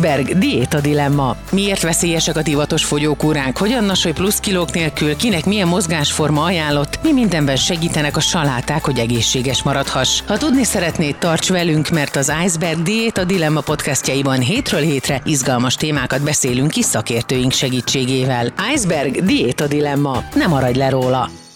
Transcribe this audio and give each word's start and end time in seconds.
Iceberg 0.00 0.38
diéta 0.38 0.80
dilemma. 0.80 1.36
Miért 1.52 1.82
veszélyesek 1.82 2.36
a 2.36 2.42
divatos 2.42 2.84
fogyókúrák? 2.84 3.58
Hogyan 3.58 3.84
nasolj 3.84 4.14
plusz 4.14 4.40
kilók 4.40 4.72
nélkül? 4.72 5.16
Kinek 5.16 5.44
milyen 5.44 5.68
mozgásforma 5.68 6.42
ajánlott? 6.42 6.98
Mi 7.02 7.12
mindenben 7.12 7.56
segítenek 7.56 8.16
a 8.16 8.20
saláták, 8.20 8.84
hogy 8.84 8.98
egészséges 8.98 9.62
maradhass? 9.62 10.20
Ha 10.26 10.36
tudni 10.36 10.64
szeretnéd, 10.64 11.16
tarts 11.16 11.48
velünk, 11.48 11.88
mert 11.88 12.16
az 12.16 12.32
Iceberg 12.44 12.82
diéta 12.82 13.24
dilemma 13.24 13.60
podcastjaiban 13.60 14.40
hétről 14.40 14.80
hétre 14.80 15.20
izgalmas 15.24 15.74
témákat 15.74 16.22
beszélünk 16.22 16.70
ki 16.70 16.82
szakértőink 16.82 17.52
segítségével. 17.52 18.52
Iceberg 18.74 19.24
diéta 19.24 19.66
dilemma. 19.66 20.22
Nem 20.34 20.50
maradj 20.50 20.78
le 20.78 20.88
róla! 20.88 21.49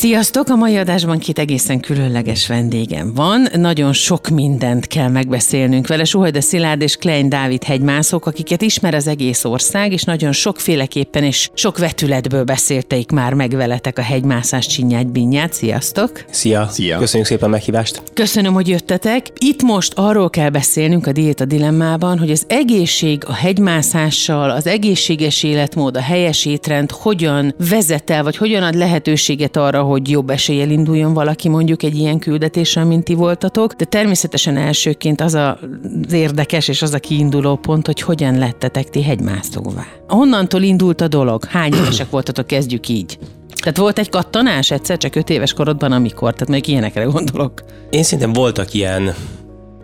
Sziasztok! 0.00 0.48
A 0.48 0.56
mai 0.56 0.76
adásban 0.76 1.18
két 1.18 1.38
egészen 1.38 1.80
különleges 1.80 2.46
vendégem 2.46 3.14
van. 3.14 3.48
Nagyon 3.52 3.92
sok 3.92 4.28
mindent 4.28 4.86
kell 4.86 5.08
megbeszélnünk 5.08 5.86
vele. 5.86 6.04
Suhajda 6.04 6.40
Szilárd 6.40 6.82
és 6.82 6.96
Klein 6.96 7.28
Dávid 7.28 7.64
hegymászók, 7.64 8.26
akiket 8.26 8.62
ismer 8.62 8.94
az 8.94 9.06
egész 9.06 9.44
ország, 9.44 9.92
és 9.92 10.02
nagyon 10.02 10.32
sokféleképpen 10.32 11.24
és 11.24 11.50
sok 11.54 11.78
vetületből 11.78 12.44
beszélteik 12.44 13.10
már 13.10 13.34
meg 13.34 13.50
veletek 13.50 13.98
a 13.98 14.02
hegymászás 14.02 14.66
csinyát 14.66 15.12
binyát. 15.12 15.52
Sziasztok! 15.52 16.24
Szia! 16.30 16.68
Szia! 16.70 16.98
Köszönjük 16.98 17.28
szépen 17.28 17.48
a 17.48 17.50
meghívást! 17.50 18.02
Köszönöm, 18.14 18.52
hogy 18.52 18.68
jöttetek. 18.68 19.26
Itt 19.38 19.62
most 19.62 19.92
arról 19.96 20.30
kell 20.30 20.50
beszélnünk 20.50 21.06
a 21.06 21.12
diéta 21.12 21.44
dilemmában, 21.44 22.18
hogy 22.18 22.30
az 22.30 22.44
egészség 22.48 23.22
a 23.26 23.32
hegymászással, 23.32 24.50
az 24.50 24.66
egészséges 24.66 25.42
életmód, 25.42 25.96
a 25.96 26.02
helyes 26.02 26.46
étrend 26.46 26.90
hogyan 26.90 27.54
vezet 27.68 28.10
el, 28.10 28.22
vagy 28.22 28.36
hogyan 28.36 28.62
ad 28.62 28.74
lehetőséget 28.74 29.56
arra, 29.56 29.88
hogy 29.90 30.10
jobb 30.10 30.30
eséllyel 30.30 30.70
induljon 30.70 31.14
valaki 31.14 31.48
mondjuk 31.48 31.82
egy 31.82 31.96
ilyen 31.96 32.18
küldetésre, 32.18 32.84
mint 32.84 33.04
ti 33.04 33.14
voltatok, 33.14 33.72
de 33.72 33.84
természetesen 33.84 34.56
elsőként 34.56 35.20
az 35.20 35.34
a, 35.34 35.58
az 36.06 36.12
érdekes 36.12 36.68
és 36.68 36.82
az 36.82 36.94
a 36.94 36.98
kiinduló 36.98 37.56
pont, 37.56 37.86
hogy 37.86 38.00
hogyan 38.00 38.38
lettetek 38.38 38.88
ti 38.88 39.02
hegymászóvá. 39.02 39.86
Honnantól 40.08 40.62
indult 40.62 41.00
a 41.00 41.08
dolog? 41.08 41.44
Hány 41.44 41.74
évesek 41.82 42.10
voltatok? 42.10 42.46
Kezdjük 42.46 42.88
így. 42.88 43.18
Tehát 43.60 43.76
volt 43.76 43.98
egy 43.98 44.08
kattanás 44.08 44.70
egyszer, 44.70 44.96
csak 44.96 45.16
öt 45.16 45.30
éves 45.30 45.52
korodban, 45.52 45.92
amikor? 45.92 46.32
Tehát 46.32 46.48
még 46.48 46.68
ilyenekre 46.68 47.04
gondolok. 47.04 47.64
Én 47.90 48.02
szerintem 48.02 48.32
voltak 48.32 48.74
ilyen 48.74 49.14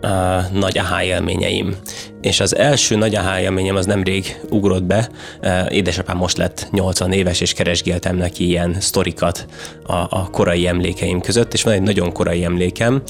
uh, 0.01 0.59
nagy 0.59 0.77
aha 0.77 1.03
élményeim. 1.03 1.75
És 2.21 2.39
az 2.39 2.55
első 2.55 2.95
nagy 2.95 3.15
aha 3.15 3.39
élményem 3.39 3.75
az 3.75 3.85
nemrég 3.85 4.39
ugrott 4.49 4.83
be. 4.83 5.09
Édesapám 5.69 6.17
most 6.17 6.37
lett 6.37 6.67
80 6.71 7.11
éves, 7.11 7.41
és 7.41 7.53
keresgéltem 7.53 8.15
neki 8.15 8.47
ilyen 8.47 8.75
sztorikat 8.79 9.45
a, 9.83 9.93
a 9.93 10.29
korai 10.31 10.67
emlékeim 10.67 11.21
között, 11.21 11.53
és 11.53 11.63
van 11.63 11.73
egy 11.73 11.81
nagyon 11.81 12.11
korai 12.11 12.43
emlékem, 12.43 13.01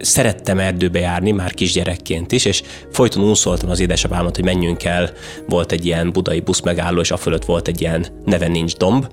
szerettem 0.00 0.58
erdőbe 0.58 0.98
járni, 0.98 1.30
már 1.30 1.54
kisgyerekként 1.54 2.32
is, 2.32 2.44
és 2.44 2.62
folyton 2.92 3.22
unszoltam 3.22 3.70
az 3.70 3.80
édesapámat, 3.80 4.34
hogy 4.36 4.44
menjünk 4.44 4.84
el, 4.84 5.10
volt 5.48 5.72
egy 5.72 5.86
ilyen 5.86 6.12
budai 6.12 6.40
busz 6.40 6.60
megálló, 6.60 7.00
és 7.00 7.10
a 7.10 7.16
fölött 7.16 7.44
volt 7.44 7.68
egy 7.68 7.80
ilyen 7.80 8.06
neve 8.24 8.48
nincs 8.48 8.76
domb, 8.76 9.06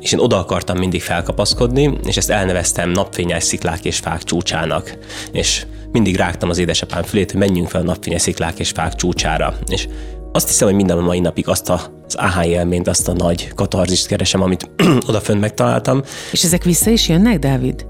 és 0.00 0.12
én 0.12 0.18
oda 0.18 0.38
akartam 0.38 0.78
mindig 0.78 1.02
felkapaszkodni, 1.02 1.98
és 2.06 2.16
ezt 2.16 2.30
elneveztem 2.30 2.90
napfényes 2.90 3.44
sziklák 3.44 3.84
és 3.84 3.98
fák 3.98 4.22
csúcsának. 4.22 4.98
És 5.32 5.66
mindig 5.92 6.16
rágtam 6.16 6.48
az 6.48 6.58
édesapám 6.58 7.02
fülét, 7.02 7.30
hogy 7.30 7.40
menjünk 7.40 7.68
fel 7.68 7.80
a 7.80 7.84
napfényes 7.84 8.22
sziklák 8.22 8.58
és 8.58 8.70
fák 8.70 8.94
csúcsára. 8.94 9.58
És 9.66 9.88
azt 10.32 10.48
hiszem, 10.48 10.66
hogy 10.66 10.76
minden 10.76 10.98
a 10.98 11.00
mai 11.00 11.20
napig 11.20 11.48
azt 11.48 11.68
a, 11.68 11.80
az 12.06 12.14
aha 12.14 12.44
élményt, 12.44 12.88
azt 12.88 13.08
a 13.08 13.12
nagy 13.12 13.48
katarzist 13.54 14.06
keresem, 14.06 14.42
amit 14.42 14.70
odafönt 15.08 15.40
megtaláltam. 15.40 16.02
És 16.32 16.44
ezek 16.44 16.64
vissza 16.64 16.90
is 16.90 17.08
jönnek, 17.08 17.38
Dávid? 17.38 17.89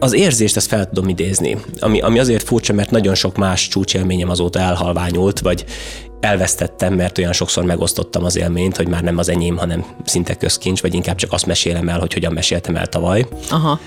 Az 0.00 0.12
érzést 0.12 0.56
ezt 0.56 0.68
fel 0.68 0.88
tudom 0.88 1.08
idézni, 1.08 1.56
ami, 1.78 2.00
ami 2.00 2.18
azért 2.18 2.42
furcsa, 2.42 2.72
mert 2.72 2.90
nagyon 2.90 3.14
sok 3.14 3.36
más 3.36 3.68
csúcsélményem 3.68 4.30
azóta 4.30 4.58
elhalványult, 4.58 5.40
vagy 5.40 5.64
elvesztettem, 6.20 6.94
mert 6.94 7.18
olyan 7.18 7.32
sokszor 7.32 7.64
megosztottam 7.64 8.24
az 8.24 8.36
élményt, 8.36 8.76
hogy 8.76 8.88
már 8.88 9.02
nem 9.02 9.18
az 9.18 9.28
enyém, 9.28 9.56
hanem 9.56 9.84
szinte 10.04 10.34
közkincs, 10.34 10.80
vagy 10.82 10.94
inkább 10.94 11.16
csak 11.16 11.32
azt 11.32 11.46
mesélem 11.46 11.88
el, 11.88 11.98
hogy 11.98 12.12
hogyan 12.12 12.32
meséltem 12.32 12.76
el 12.76 12.86
tavaly. 12.86 13.26
Aha. 13.50 13.80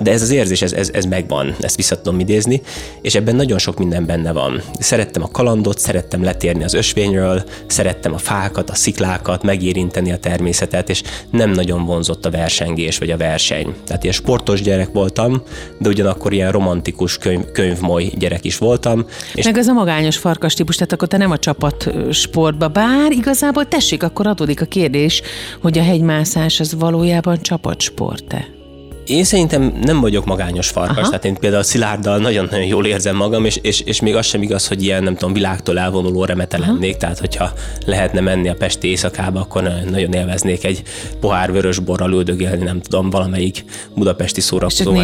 De 0.00 0.10
ez 0.10 0.22
az 0.22 0.30
érzés, 0.30 0.62
ez, 0.62 0.72
ez, 0.72 0.90
ez 0.92 1.04
megvan, 1.04 1.54
ezt 1.60 1.76
vissza 1.76 2.00
tudom 2.00 2.20
idézni, 2.20 2.62
és 3.00 3.14
ebben 3.14 3.36
nagyon 3.36 3.58
sok 3.58 3.78
minden 3.78 4.06
benne 4.06 4.32
van. 4.32 4.62
Szerettem 4.78 5.22
a 5.22 5.30
kalandot, 5.30 5.78
szerettem 5.78 6.22
letérni 6.22 6.64
az 6.64 6.74
ösvényről, 6.74 7.44
szerettem 7.66 8.14
a 8.14 8.18
fákat, 8.18 8.70
a 8.70 8.74
sziklákat, 8.74 9.42
megérinteni 9.42 10.12
a 10.12 10.16
természetet, 10.16 10.88
és 10.88 11.02
nem 11.30 11.50
nagyon 11.50 11.84
vonzott 11.84 12.26
a 12.26 12.30
versengés 12.30 12.98
vagy 12.98 13.10
a 13.10 13.16
verseny. 13.16 13.74
Tehát 13.86 14.02
ilyen 14.02 14.14
sportos 14.14 14.62
gyerek 14.62 14.92
voltam, 14.92 15.42
de 15.78 15.88
ugyanakkor 15.88 16.32
ilyen 16.32 16.52
romantikus 16.52 17.18
könyv, 17.18 17.44
könyvmoly 17.52 18.04
gyerek 18.04 18.44
is 18.44 18.58
voltam. 18.58 19.06
És 19.34 19.44
Meg 19.44 19.58
ez 19.58 19.68
a 19.68 19.72
magányos 19.72 20.16
farkas 20.16 20.54
típus, 20.54 20.74
tehát 20.74 20.92
akkor 20.92 21.08
te 21.08 21.16
nem 21.16 21.30
a 21.30 21.38
csapat 21.38 21.71
sportba. 22.10 22.68
Bár 22.68 23.12
igazából 23.12 23.68
tessék, 23.68 24.02
akkor 24.02 24.26
adódik 24.26 24.60
a 24.60 24.64
kérdés, 24.64 25.22
hogy 25.60 25.78
a 25.78 25.82
hegymászás 25.82 26.60
az 26.60 26.74
valójában 26.74 27.40
csapatsport-e? 27.40 28.60
Én 29.06 29.24
szerintem 29.24 29.78
nem 29.82 30.00
vagyok 30.00 30.24
magányos 30.24 30.68
farkas, 30.68 30.96
Aha. 30.96 31.06
tehát 31.06 31.24
én 31.24 31.34
például 31.34 31.62
Szilárddal 31.62 32.18
nagyon-nagyon 32.18 32.66
jól 32.66 32.86
érzem 32.86 33.16
magam, 33.16 33.44
és, 33.44 33.56
és, 33.62 33.80
és 33.80 34.00
még 34.00 34.16
az 34.16 34.26
sem 34.26 34.42
igaz, 34.42 34.68
hogy 34.68 34.82
ilyen, 34.82 35.02
nem 35.02 35.14
tudom, 35.16 35.34
világtól 35.34 35.78
elvonuló 35.78 36.24
remete 36.24 36.56
Aha. 36.56 36.72
lennék, 36.72 36.96
tehát 36.96 37.18
hogyha 37.18 37.52
lehetne 37.86 38.20
menni 38.20 38.48
a 38.48 38.54
Pesti 38.54 38.88
éjszakába, 38.88 39.40
akkor 39.40 39.62
nagyon 39.90 40.12
élveznék 40.12 40.64
egy 40.64 40.82
pohár 41.20 41.52
vörös 41.52 41.78
borral 41.78 42.12
üldögélni, 42.12 42.64
nem 42.64 42.80
tudom, 42.80 43.10
valamelyik 43.10 43.64
budapesti 43.94 44.40
szórakozó 44.40 44.94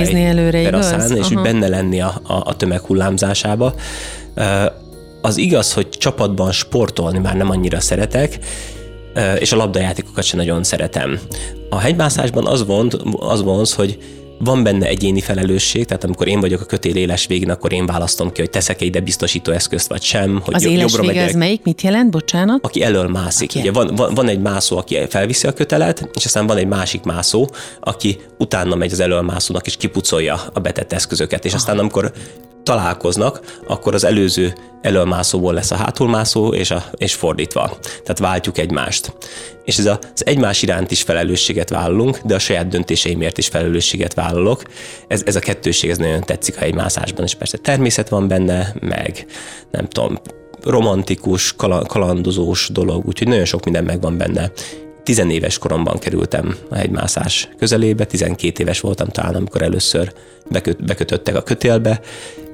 teraszán, 0.50 1.16
és 1.16 1.30
úgy 1.30 1.42
benne 1.42 1.68
lenni 1.68 2.00
a, 2.00 2.20
a, 2.26 2.32
a 2.44 2.56
tömeg 2.56 2.80
hullámzásába 2.80 3.74
az 5.28 5.36
igaz, 5.36 5.72
hogy 5.72 5.88
csapatban 5.88 6.52
sportolni 6.52 7.18
már 7.18 7.36
nem 7.36 7.50
annyira 7.50 7.80
szeretek, 7.80 8.38
és 9.38 9.52
a 9.52 9.56
labdajátékokat 9.56 10.24
sem 10.24 10.38
nagyon 10.38 10.64
szeretem. 10.64 11.18
A 11.70 11.78
hegymászásban 11.78 12.46
az, 12.46 12.66
vont, 12.66 12.94
az 13.18 13.42
vonz, 13.42 13.74
hogy 13.74 13.98
van 14.38 14.62
benne 14.62 14.86
egyéni 14.86 15.20
felelősség, 15.20 15.84
tehát 15.84 16.04
amikor 16.04 16.28
én 16.28 16.40
vagyok 16.40 16.60
a 16.60 16.64
kötél 16.64 16.96
éles 16.96 17.26
végén, 17.26 17.50
akkor 17.50 17.72
én 17.72 17.86
választom 17.86 18.32
ki, 18.32 18.40
hogy 18.40 18.50
teszek 18.50 18.80
ide 18.80 19.00
biztosító 19.00 19.52
eszközt, 19.52 19.88
vagy 19.88 20.02
sem. 20.02 20.40
Hogy 20.44 20.54
az 20.54 20.64
éles 20.64 20.92
jobbra 20.92 21.08
vége, 21.08 21.22
ez 21.22 21.34
melyik? 21.34 21.62
Mit 21.62 21.82
jelent? 21.82 22.10
Bocsánat? 22.10 22.64
Aki 22.64 22.82
elől 22.82 23.08
mászik. 23.08 23.48
Aki 23.50 23.58
Ugye 23.58 23.72
van, 23.72 23.94
van, 23.94 24.14
van, 24.14 24.28
egy 24.28 24.40
mászó, 24.40 24.76
aki 24.76 24.98
felviszi 25.08 25.46
a 25.46 25.52
kötelet, 25.52 26.08
és 26.14 26.24
aztán 26.24 26.46
van 26.46 26.56
egy 26.56 26.66
másik 26.66 27.02
mászó, 27.02 27.48
aki 27.80 28.18
utána 28.38 28.74
megy 28.74 28.92
az 28.92 29.00
elől 29.00 29.22
mászónak, 29.22 29.66
és 29.66 29.76
kipucolja 29.76 30.40
a 30.52 30.60
betett 30.60 30.92
eszközöket. 30.92 31.44
És 31.44 31.54
aztán 31.54 31.78
amikor 31.78 32.12
találkoznak, 32.62 33.58
akkor 33.66 33.94
az 33.94 34.04
előző 34.04 34.52
elölmászóból 34.80 35.52
lesz 35.52 35.70
a 35.70 35.76
hátulmászó, 35.76 36.54
és, 36.54 36.70
a, 36.70 36.84
és 36.96 37.14
fordítva. 37.14 37.78
Tehát 37.80 38.18
váltjuk 38.18 38.58
egymást. 38.58 39.12
És 39.64 39.78
ez 39.78 39.86
az 39.86 40.26
egymás 40.26 40.62
iránt 40.62 40.90
is 40.90 41.02
felelősséget 41.02 41.68
vállalunk, 41.68 42.18
de 42.24 42.34
a 42.34 42.38
saját 42.38 42.68
döntéseimért 42.68 43.38
is 43.38 43.48
felelősséget 43.48 44.14
vállalok. 44.14 44.62
Ez, 45.08 45.22
ez 45.26 45.36
a 45.36 45.40
kettőség, 45.40 45.90
ez 45.90 45.98
nagyon 45.98 46.20
tetszik 46.20 46.56
a 46.60 46.62
egymászásban, 46.62 47.24
és 47.24 47.34
persze 47.34 47.56
természet 47.56 48.08
van 48.08 48.28
benne, 48.28 48.74
meg 48.80 49.26
nem 49.70 49.88
tudom, 49.88 50.18
romantikus, 50.62 51.54
kalandozós 51.86 52.68
dolog, 52.72 53.06
úgyhogy 53.06 53.28
nagyon 53.28 53.44
sok 53.44 53.64
minden 53.64 53.84
megvan 53.84 54.16
benne. 54.16 54.50
Tizenéves 55.02 55.58
koromban 55.58 55.98
kerültem 55.98 56.56
a 56.70 56.74
hegymászás 56.74 57.48
közelébe, 57.58 58.04
12 58.04 58.62
éves 58.62 58.80
voltam 58.80 59.08
talán, 59.08 59.34
amikor 59.34 59.62
először 59.62 60.12
beköt, 60.50 60.84
bekötöttek 60.84 61.36
a 61.36 61.42
kötélbe, 61.42 62.00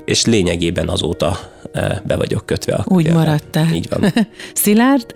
és 0.04 0.24
lényegében 0.24 0.88
azóta 0.88 1.38
e, 1.72 2.02
be 2.06 2.16
vagyok 2.16 2.46
kötve 2.46 2.74
a 2.74 2.84
Úgy 2.88 3.12
maradtál. 3.12 3.72
Így 3.74 3.88
van. 3.88 4.12
Szilárd? 4.52 5.12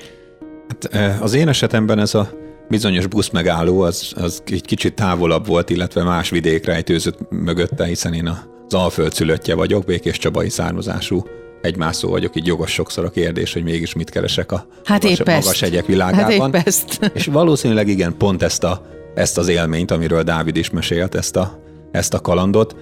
Hát 0.69 0.95
e, 0.95 1.19
az 1.21 1.35
én 1.35 1.49
esetemben 1.49 1.99
ez 1.99 2.15
a 2.15 2.31
bizonyos 2.69 3.07
busz 3.07 3.31
megálló 3.31 3.81
az, 3.81 4.13
az 4.17 4.43
egy 4.47 4.65
kicsit 4.65 4.95
távolabb 4.95 5.47
volt, 5.47 5.71
illetve 5.71 6.03
más 6.03 6.31
vidékre 6.31 6.75
ejtőzött 6.75 7.19
mögötte, 7.31 7.85
hiszen 7.85 8.13
én 8.13 8.27
az 8.27 8.75
Alföld 8.75 9.13
szülöttje 9.13 9.55
vagyok, 9.55 9.85
Békés 9.85 10.19
Csabai 10.19 10.49
származású 10.49 11.23
egymászó 11.63 12.09
vagyok, 12.09 12.37
így 12.37 12.47
jogos 12.47 12.73
sokszor 12.73 13.05
a 13.05 13.11
kérdés, 13.11 13.53
hogy 13.53 13.63
mégis 13.63 13.95
mit 13.95 14.11
keresek 14.11 14.53
a 14.53 14.67
hát 14.85 15.03
magas, 15.03 15.19
magas 15.19 15.61
hegyek 15.61 15.87
világában. 15.87 16.53
Hát 16.53 16.57
épp 16.57 16.67
ezt. 16.67 17.11
És 17.15 17.27
valószínűleg 17.27 17.89
igen, 17.89 18.17
pont 18.17 18.43
ezt, 18.43 18.65
a, 18.65 18.87
ezt 19.15 19.39
az 19.39 19.49
élményt, 19.49 19.91
amiről 19.91 20.23
Dávid 20.23 20.57
is 20.57 20.71
mesélt, 20.71 21.15
ezt 21.15 21.37
a, 21.37 21.63
ezt 21.91 22.15
a 22.15 22.21
kalandot, 22.21 22.77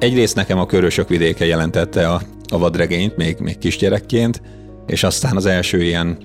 egyrészt 0.00 0.34
nekem 0.34 0.58
a 0.58 0.66
körösök 0.66 1.08
vidéke 1.08 1.46
jelentette 1.46 2.08
a, 2.08 2.20
a 2.48 2.58
vadregényt, 2.58 3.16
még, 3.16 3.36
még 3.38 3.58
kisgyerekként, 3.58 4.42
és 4.86 5.02
aztán 5.02 5.36
az 5.36 5.46
első 5.46 5.82
ilyen 5.82 6.16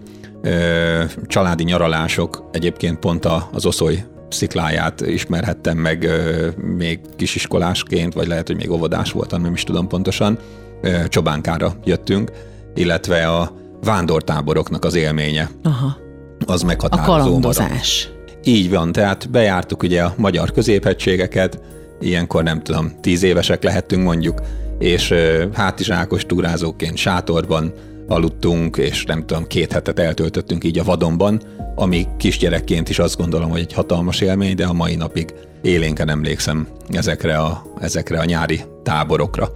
ö, 0.41 1.03
családi 1.27 1.63
nyaralások 1.63 2.49
egyébként 2.51 2.99
pont 2.99 3.25
a, 3.25 3.49
az 3.51 3.65
Oszoly 3.65 4.05
szikláját 4.29 5.01
ismerhettem 5.01 5.77
meg 5.77 6.03
ö, 6.03 6.47
még 6.77 6.99
kisiskolásként, 7.15 8.13
vagy 8.13 8.27
lehet, 8.27 8.47
hogy 8.47 8.55
még 8.55 8.71
óvodás 8.71 9.11
voltam, 9.11 9.41
nem 9.41 9.53
is 9.53 9.63
tudom 9.63 9.87
pontosan. 9.87 10.39
Ö, 10.81 11.07
Csobánkára 11.07 11.73
jöttünk, 11.83 12.31
illetve 12.75 13.27
a 13.27 13.51
vándortáboroknak 13.83 14.85
az 14.85 14.95
élménye. 14.95 15.49
Aha. 15.63 15.97
Az 16.45 16.61
meghatározó. 16.61 17.13
A 17.13 17.17
kalandozás. 17.17 18.09
Marad. 18.09 18.39
Így 18.43 18.69
van, 18.69 18.91
tehát 18.91 19.29
bejártuk 19.29 19.83
ugye 19.83 20.03
a 20.03 20.13
magyar 20.17 20.51
középhegységeket, 20.51 21.59
ilyenkor 21.99 22.43
nem 22.43 22.61
tudom, 22.61 22.91
tíz 23.01 23.23
évesek 23.23 23.63
lehettünk 23.63 24.03
mondjuk, 24.03 24.41
és 24.79 25.13
hátizsákos 25.53 26.25
túrázóként 26.25 26.97
sátorban 26.97 27.73
aludtunk, 28.07 28.77
és 28.77 29.05
nem 29.05 29.25
tudom, 29.25 29.47
két 29.47 29.71
hetet 29.71 29.99
eltöltöttünk 29.99 30.63
így 30.63 30.79
a 30.79 30.83
vadonban, 30.83 31.41
ami 31.75 32.07
kisgyerekként 32.17 32.89
is 32.89 32.99
azt 32.99 33.17
gondolom, 33.17 33.49
hogy 33.49 33.59
egy 33.59 33.73
hatalmas 33.73 34.21
élmény, 34.21 34.55
de 34.55 34.65
a 34.65 34.73
mai 34.73 34.95
napig 34.95 35.33
élénken 35.61 36.09
emlékszem 36.09 36.67
ezekre 36.89 37.37
a, 37.37 37.65
ezekre 37.79 38.19
a 38.19 38.25
nyári 38.25 38.61
táborokra. 38.83 39.51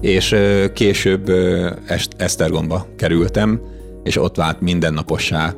És 0.00 0.36
később 0.74 1.32
Esztergomba 2.16 2.86
kerültem, 2.96 3.60
és 4.02 4.16
ott 4.16 4.36
vált 4.36 4.60
mindennapossá 4.60 5.54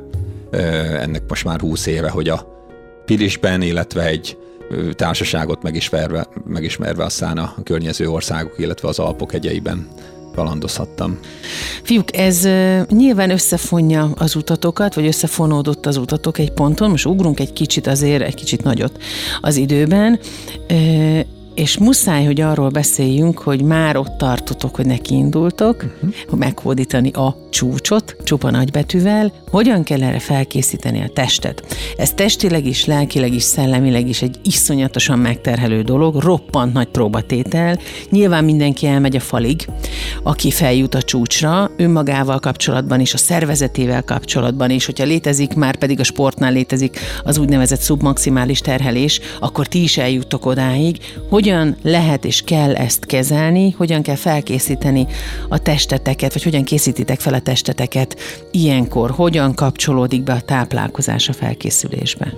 ennek 0.99 1.21
most 1.27 1.45
már 1.45 1.59
húsz 1.59 1.85
éve, 1.85 2.09
hogy 2.09 2.29
a 2.29 2.53
Pilisben, 3.05 3.61
illetve 3.61 4.05
egy 4.05 4.37
társaságot 4.93 5.63
megismerve, 5.63 6.27
megismerve 6.47 7.03
aztán 7.03 7.37
a 7.37 7.55
környező 7.63 8.09
országok, 8.09 8.53
illetve 8.57 8.87
az 8.87 8.99
Alpok 8.99 9.31
hegyeiben 9.31 9.87
kalandozhattam. 10.35 11.19
Fiúk, 11.83 12.17
ez 12.17 12.47
nyilván 12.89 13.29
összefonja 13.29 14.11
az 14.15 14.35
utatokat, 14.35 14.93
vagy 14.93 15.05
összefonódott 15.05 15.85
az 15.85 15.97
utatok 15.97 16.37
egy 16.37 16.51
ponton, 16.51 16.89
most 16.89 17.05
ugrunk 17.05 17.39
egy 17.39 17.53
kicsit 17.53 17.87
azért, 17.87 18.23
egy 18.23 18.35
kicsit 18.35 18.63
nagyot 18.63 19.01
az 19.41 19.55
időben, 19.55 20.19
és 21.55 21.77
muszáj, 21.77 22.25
hogy 22.25 22.41
arról 22.41 22.69
beszéljünk, 22.69 23.39
hogy 23.39 23.61
már 23.61 23.97
ott 23.97 24.17
tartotok, 24.17 24.75
hogy 24.75 24.85
neki 24.85 25.13
indultok, 25.13 25.75
uh-huh. 25.75 26.13
hogy 26.29 26.39
meghódítani 26.39 27.11
a 27.11 27.47
csúcsot, 27.49 28.15
csupa 28.23 28.51
nagybetűvel, 28.51 29.33
hogyan 29.51 29.83
kell 29.83 30.03
erre 30.03 30.19
felkészíteni 30.19 31.01
a 31.01 31.09
testet. 31.13 31.63
Ez 31.97 32.11
testileg 32.11 32.65
is, 32.65 32.85
lelkileg 32.85 33.33
is, 33.33 33.43
szellemileg 33.43 34.07
is 34.07 34.21
egy 34.21 34.39
iszonyatosan 34.43 35.19
megterhelő 35.19 35.81
dolog, 35.81 36.15
roppant 36.15 36.73
nagy 36.73 36.87
próbatétel. 36.87 37.79
Nyilván 38.09 38.43
mindenki 38.43 38.87
elmegy 38.87 39.15
a 39.15 39.19
falig, 39.19 39.67
aki 40.23 40.51
feljut 40.51 40.95
a 40.95 41.01
csúcsra, 41.01 41.71
önmagával 41.77 42.39
kapcsolatban 42.39 42.99
is, 42.99 43.13
a 43.13 43.17
szervezetével 43.17 44.03
kapcsolatban 44.03 44.69
is, 44.69 44.85
hogyha 44.85 45.05
létezik, 45.05 45.53
már 45.53 45.75
pedig 45.75 45.99
a 45.99 46.03
sportnál 46.03 46.51
létezik 46.51 46.99
az 47.23 47.37
úgynevezett 47.37 47.79
szubmaximális 47.79 48.59
terhelés, 48.59 49.19
akkor 49.39 49.67
ti 49.67 49.83
is 49.83 49.97
eljuttok 49.97 50.45
odáig, 50.45 50.97
hogyan 51.45 51.75
lehet 51.81 52.25
és 52.25 52.41
kell 52.41 52.75
ezt 52.75 53.05
kezelni, 53.05 53.71
hogyan 53.71 54.01
kell 54.01 54.15
felkészíteni 54.15 55.07
a 55.49 55.57
testeteket, 55.57 56.33
vagy 56.33 56.43
hogyan 56.43 56.63
készítitek 56.63 57.19
fel 57.19 57.33
a 57.33 57.39
testeteket 57.39 58.15
ilyenkor, 58.51 59.11
hogyan 59.11 59.53
kapcsolódik 59.53 60.23
be 60.23 60.33
a 60.33 60.41
táplálkozás 60.41 61.29
a 61.29 61.33
felkészülésbe? 61.33 62.33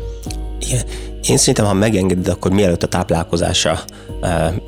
Igen. 0.60 0.82
Én 1.28 1.38
szerintem, 1.38 1.66
ha 1.66 1.74
megengeded, 1.74 2.28
akkor 2.28 2.52
mielőtt 2.52 2.84
a 2.84 2.88
táplálkozásra 2.88 3.84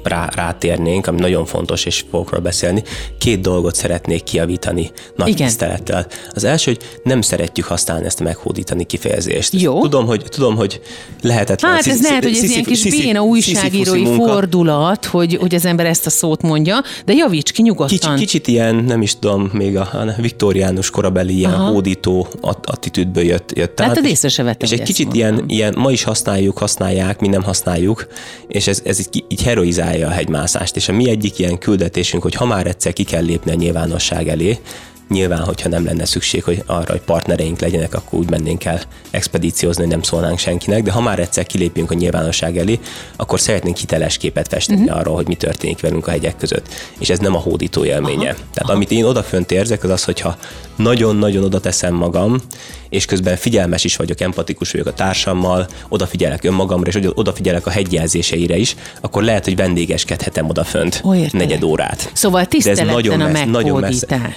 rá, 0.04 0.30
rátérnénk, 0.36 1.08
ami 1.08 1.20
nagyon 1.20 1.46
fontos, 1.46 1.86
és 1.86 2.04
fogok 2.12 2.42
beszélni, 2.42 2.84
két 3.18 3.42
dolgot 3.42 3.76
szeretnék 3.76 4.24
kiavítani 4.24 4.92
nagy 5.16 5.28
Igen. 5.28 5.48
tisztelettel. 5.48 6.08
Az 6.34 6.44
első, 6.44 6.72
hogy 6.72 6.82
nem 7.04 7.22
szeretjük 7.22 7.66
használni 7.66 8.06
ezt 8.06 8.20
a 8.20 8.24
meghódítani 8.24 8.84
kifejezést. 8.84 9.54
Jó. 9.54 9.82
Tudom, 9.82 10.06
hogy, 10.06 10.24
tudom, 10.30 10.56
hogy 10.56 10.82
lehetetlen. 11.22 11.72
Hát 11.72 11.88
ez 11.88 12.02
lehet, 12.02 12.24
hogy 12.24 12.36
ez 12.36 12.44
ilyen 12.44 12.64
kis 12.64 12.84
béna 12.84 13.22
újságírói 13.22 14.06
fordulat, 14.06 15.06
hogy, 15.06 15.38
hogy 15.40 15.56
az 15.56 15.66
ember 15.66 15.86
ezt 15.86 16.06
a 16.06 16.10
szót 16.10 16.42
mondja, 16.42 16.82
de 17.06 17.14
javíts 17.14 17.52
ki 17.52 17.62
nyugodtan. 17.62 17.98
Kicsit, 17.98 18.14
kicsit 18.16 18.48
ilyen, 18.48 18.76
nem 18.76 19.02
is 19.02 19.20
tudom, 19.20 19.50
még 19.54 19.78
a, 19.78 19.82
a 19.82 20.22
viktoriánus 20.22 20.90
korabeli 20.90 21.38
ilyen 21.38 21.54
Aha. 21.54 21.72
hódító 21.72 22.28
attitűdből 22.64 23.24
jött, 23.24 23.58
jött 23.58 23.80
Hát 23.80 23.98
észre 23.98 24.30
se 24.30 24.44
vettem, 24.44 24.70
És 24.72 24.80
egy 24.80 24.86
kicsit 24.86 25.14
ilyen, 25.14 25.44
ilyen, 25.48 25.74
ma 25.78 25.92
is 25.92 26.04
használjuk, 26.04 26.49
használják, 26.58 27.20
mi 27.20 27.28
nem 27.28 27.44
használjuk, 27.44 28.08
és 28.48 28.68
ez, 28.68 28.82
ez 28.86 29.00
így, 29.00 29.26
így 29.28 29.44
heroizálja 29.44 30.08
a 30.08 30.12
hegymászást. 30.12 30.76
És 30.76 30.90
a 30.90 30.94
mi 30.94 31.10
egyik 31.10 31.40
ilyen 31.40 31.58
küldetésünk, 31.58 32.24
hogy 32.24 32.36
ha 32.36 32.46
már 32.46 32.68
egyszer 32.68 32.94
ki 32.94 33.04
kell 33.04 33.24
lépni 33.24 33.52
a 33.52 33.56
nyilvánosság 33.56 34.28
elé, 34.28 34.58
Nyilván, 35.10 35.44
hogyha 35.44 35.70
nem 35.70 35.86
lenne 35.86 36.06
szükség 36.06 36.44
hogy 36.44 36.64
arra, 36.66 36.92
hogy 36.92 37.02
partnereink 37.02 37.60
legyenek, 37.60 37.94
akkor 37.94 38.20
úgy 38.20 38.30
mennénk 38.30 38.66
el 38.66 38.82
expedíciózni, 39.12 39.82
hogy 39.82 39.92
nem 39.92 40.02
szólnánk 40.02 40.40
senkinek, 40.40 40.84
de 40.84 40.92
ha 40.92 41.02
már 41.02 41.20
egyszer 41.20 41.46
kilépünk 41.46 41.92
a 41.92 41.94
nyilvánosság 41.94 42.58
elé, 42.58 42.80
akkor 43.16 43.40
szeretnénk 43.40 43.78
hiteles 43.78 44.18
képet 44.18 44.48
festeni 44.48 44.82
uh-huh. 44.82 44.98
arról, 44.98 45.16
hogy 45.16 45.28
mi 45.28 45.36
történik 45.36 45.82
velünk 45.82 46.08
a 46.08 46.12
hegyek 46.12 46.38
között. 46.38 46.68
És 47.00 47.10
ez 47.10 47.20
nem 47.20 47.36
a 47.36 47.40
hódító 47.40 47.86
élménye. 47.86 48.30
Aha. 48.30 48.34
Tehát 48.34 48.62
Aha. 48.62 48.74
amit 48.74 48.92
én 48.92 49.04
odafönt 49.04 49.52
érzek, 49.52 49.84
az 49.84 49.90
az, 49.90 50.04
hogyha 50.04 50.38
nagyon-nagyon 50.76 51.44
oda 51.44 51.60
teszem 51.60 51.94
magam, 51.94 52.40
és 52.90 53.06
közben 53.06 53.36
figyelmes 53.36 53.84
is 53.84 53.96
vagyok, 53.96 54.22
empatikus 54.22 54.72
vagyok 54.72 54.88
a 54.88 54.94
társammal, 54.94 55.68
odafigyelek 55.90 56.44
önmagamra, 56.44 56.90
és 56.90 57.00
odafigyelek 57.14 57.66
a 57.66 57.70
hegyjelzéseire 57.70 58.58
is, 58.58 58.76
akkor 59.02 59.24
lehet, 59.24 59.46
hogy 59.46 59.56
vendégeskedhetem 59.56 60.50
odafönt 60.50 61.04
negyed 61.32 61.64
órát. 61.64 62.12
Szóval 62.14 62.46
tiszteletlen 62.46 62.88
ez 62.88 62.94
nagyon 62.94 63.22
a 63.22 63.28
messze, 63.28 63.46
nagyon 63.46 63.80
messze. 63.80 64.32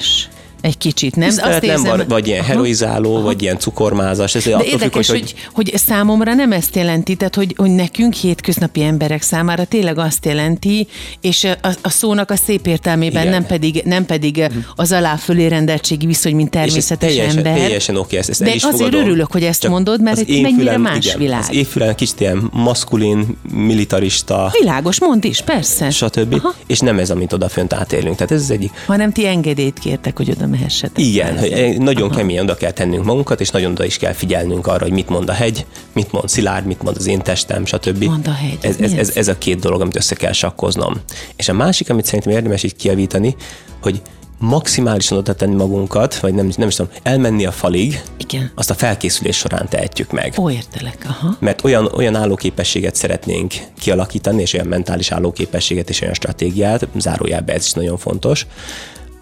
Egy 0.62 0.78
kicsit, 0.78 1.16
nem? 1.16 1.28
Azt 1.28 1.40
nem 1.40 1.62
érzem, 1.62 1.96
vagy, 1.96 2.08
vagy 2.08 2.26
ilyen 2.26 2.44
heroizáló, 2.44 3.14
aha. 3.14 3.24
vagy 3.24 3.42
ilyen 3.42 3.58
cukormázas. 3.58 4.34
Ez 4.34 4.44
De 4.44 4.64
érdekes, 4.64 5.06
függ, 5.06 5.18
hogy, 5.18 5.34
hogy, 5.52 5.70
hogy 5.70 5.78
számomra 5.78 6.34
nem 6.34 6.52
ezt 6.52 6.76
jelenti, 6.76 7.14
tehát 7.14 7.34
hogy, 7.34 7.54
hogy 7.56 7.70
nekünk 7.70 8.14
hétköznapi 8.14 8.82
emberek 8.82 9.22
számára 9.22 9.64
tényleg 9.64 9.98
azt 9.98 10.24
jelenti, 10.26 10.86
és 11.20 11.44
a, 11.44 11.68
a 11.82 11.88
szónak 11.88 12.30
a 12.30 12.36
szép 12.36 12.66
értelmében 12.66 13.28
nem 13.28 13.46
pedig, 13.46 13.82
nem 13.84 14.06
pedig 14.06 14.36
mhm. 14.36 14.58
az 14.76 14.92
alá 14.92 15.16
fölé 15.16 15.46
rendeltségi 15.46 16.06
viszony, 16.06 16.34
mint 16.34 16.50
természetes 16.50 17.14
teljesen, 17.14 17.36
ember. 17.36 17.56
Teljesen 17.56 17.96
oké, 17.96 18.16
ezt, 18.16 18.28
ezt 18.28 18.42
De 18.42 18.50
azért 18.50 18.76
fogadom. 18.76 19.00
örülök, 19.00 19.32
hogy 19.32 19.44
ezt 19.44 19.60
Csak 19.60 19.70
mondod, 19.70 20.02
mert 20.02 20.18
egy 20.18 20.42
mennyire 20.42 20.78
más 20.78 21.04
igen, 21.04 21.18
világ. 21.18 21.40
Az 21.40 21.54
évfülem 21.54 21.94
kicsit 21.94 22.20
ilyen 22.20 22.50
maszkulin, 22.52 23.36
militarista. 23.52 24.50
Világos, 24.60 25.00
mond 25.00 25.24
is, 25.24 25.40
persze. 25.40 25.90
Stb. 25.90 26.34
Aha. 26.34 26.54
És 26.66 26.78
nem 26.78 26.98
ez, 26.98 27.10
amit 27.10 27.32
odafönt 27.32 27.72
átélünk. 27.72 28.16
Tehát 28.16 28.32
ez 28.32 28.40
az 28.40 28.50
egyik. 28.50 28.72
Hanem 28.86 29.12
ti 29.12 29.26
engedélyt 29.26 29.78
kértek, 29.78 30.16
hogy 30.16 30.30
oda 30.30 30.46
mehessetek. 30.52 31.04
Igen, 31.04 31.34
nagyon 31.78 32.08
Aha. 32.08 32.16
keményen 32.16 32.44
oda 32.44 32.54
kell 32.54 32.70
tennünk 32.70 33.04
magunkat, 33.04 33.40
és 33.40 33.50
nagyon 33.50 33.70
oda 33.70 33.84
is 33.84 33.96
kell 33.96 34.12
figyelnünk 34.12 34.66
arra, 34.66 34.82
hogy 34.82 34.92
mit 34.92 35.08
mond 35.08 35.28
a 35.28 35.32
hegy, 35.32 35.66
mit 35.92 36.12
mond 36.12 36.28
Szilárd, 36.28 36.66
mit 36.66 36.82
mond 36.82 36.96
az 36.96 37.06
én 37.06 37.22
testem, 37.22 37.64
stb. 37.64 38.04
Mond 38.04 38.26
a 38.26 38.32
hegy. 38.32 38.58
Ez, 38.60 38.76
ez, 38.80 38.92
ez, 38.92 39.16
ez 39.16 39.28
a 39.28 39.38
két 39.38 39.60
dolog, 39.60 39.80
amit 39.80 39.96
össze 39.96 40.14
kell 40.14 40.32
sakkoznom. 40.32 40.94
És 41.36 41.48
a 41.48 41.52
másik, 41.52 41.90
amit 41.90 42.04
szerintem 42.04 42.32
érdemes 42.32 42.62
így 42.62 42.76
kiavítani, 42.76 43.36
hogy 43.82 44.02
maximálisan 44.42 45.18
oda 45.18 45.34
tenni 45.34 45.54
magunkat, 45.54 46.18
vagy 46.18 46.34
nem, 46.34 46.52
nem 46.56 46.68
is 46.68 46.74
tudom, 46.74 46.92
elmenni 47.02 47.46
a 47.46 47.52
falig, 47.52 48.02
Igen. 48.16 48.50
azt 48.54 48.70
a 48.70 48.74
felkészülés 48.74 49.36
során 49.36 49.68
tehetjük 49.68 50.10
meg. 50.10 50.34
Ó, 50.38 50.50
értelek, 50.50 51.06
aha. 51.08 51.36
Mert 51.38 51.64
olyan, 51.64 51.90
olyan 51.94 52.14
állóképességet 52.14 52.94
szeretnénk 52.94 53.54
kialakítani, 53.80 54.42
és 54.42 54.52
olyan 54.52 54.66
mentális 54.66 55.10
állóképességet, 55.10 55.88
és 55.88 56.00
olyan 56.00 56.14
stratégiát, 56.14 56.88
zárójelben 56.98 57.56
ez 57.56 57.64
is 57.64 57.72
nagyon 57.72 57.98
fontos, 57.98 58.46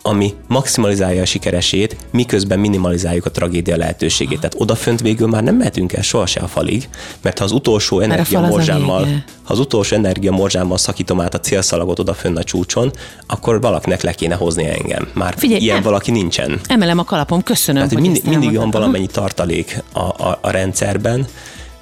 ami 0.02 0.34
maximalizálja 0.46 1.22
a 1.22 1.24
sikeresét, 1.24 1.96
miközben 2.10 2.58
minimalizáljuk 2.58 3.26
a 3.26 3.30
tragédia 3.30 3.76
lehetőségét. 3.76 4.36
Tehát 4.36 4.54
odafönt 4.58 5.00
végül 5.00 5.28
már 5.28 5.42
nem 5.42 5.56
mehetünk 5.56 5.92
el 5.92 6.02
sohasem 6.02 6.44
a 6.44 6.46
falig, 6.46 6.88
mert 7.22 7.38
ha 7.38 7.44
az 7.44 7.52
utolsó 7.52 8.00
energiamorzsámmal, 8.00 9.04
ha 9.42 9.52
az 9.52 9.58
utolsó 9.58 9.96
energiamorzsámmal 9.96 10.78
szakítom 10.78 11.20
át 11.20 11.34
a 11.34 11.40
célszalagot 11.40 11.98
odafönn 11.98 12.36
a 12.36 12.42
csúcson, 12.42 12.92
akkor 13.26 13.60
valakinek 13.60 14.02
le 14.02 14.12
kéne 14.12 14.34
hozni 14.34 14.64
engem. 14.64 15.08
Már 15.12 15.34
Figyelj, 15.36 15.60
ilyen 15.60 15.76
em- 15.76 15.84
valaki 15.84 16.10
nincsen. 16.10 16.60
Emelem 16.66 16.98
a 16.98 17.04
kalapom, 17.04 17.42
köszönöm. 17.42 17.82
Tehát, 17.82 17.92
hogy 17.92 18.02
mindig, 18.02 18.24
mindig 18.24 18.56
van 18.56 18.70
valamennyi 18.70 19.06
tartalék 19.06 19.82
a, 19.92 19.98
a, 20.00 20.38
a 20.40 20.50
rendszerben, 20.50 21.26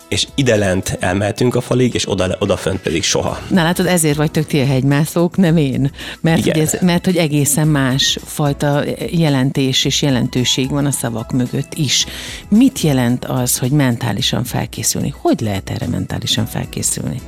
és 0.09 0.27
ide 0.35 0.57
lent 0.57 0.97
elmehetünk 1.00 1.55
a 1.55 1.61
falig, 1.61 1.95
és 1.95 2.11
oda, 2.11 2.37
odafönt 2.38 2.81
pedig 2.81 3.03
soha. 3.03 3.38
Na 3.50 3.62
látod, 3.62 3.87
ezért 3.87 4.17
vagytok 4.17 4.47
ti 4.47 4.61
a 4.61 4.67
hegymászók, 4.67 5.37
nem 5.37 5.57
én. 5.57 5.91
Mert, 6.21 6.43
hogy, 6.45 6.59
ez, 6.59 6.77
mert 6.81 7.05
hogy 7.05 7.17
egészen 7.17 7.69
más 7.69 8.19
fajta 8.25 8.83
jelentés 9.11 9.85
és 9.85 10.03
jelentőség 10.03 10.71
van 10.71 10.87
a 10.87 10.91
szavak 10.91 11.33
mögött 11.33 11.75
is. 11.75 12.07
Mit 12.49 12.81
jelent 12.81 13.25
az, 13.25 13.59
hogy 13.59 13.71
mentálisan 13.71 14.45
felkészülni? 14.45 15.15
Hogy 15.21 15.41
lehet 15.41 15.71
erre 15.71 15.87
mentálisan 15.87 16.47
felkészülni? 16.47 17.21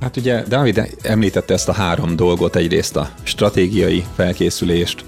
Hát 0.00 0.16
ugye 0.16 0.42
Dávid 0.48 0.96
említette 1.02 1.54
ezt 1.54 1.68
a 1.68 1.72
három 1.72 2.16
dolgot, 2.16 2.56
egyrészt 2.56 2.96
a 2.96 3.10
stratégiai 3.22 4.04
felkészülést, 4.16 5.04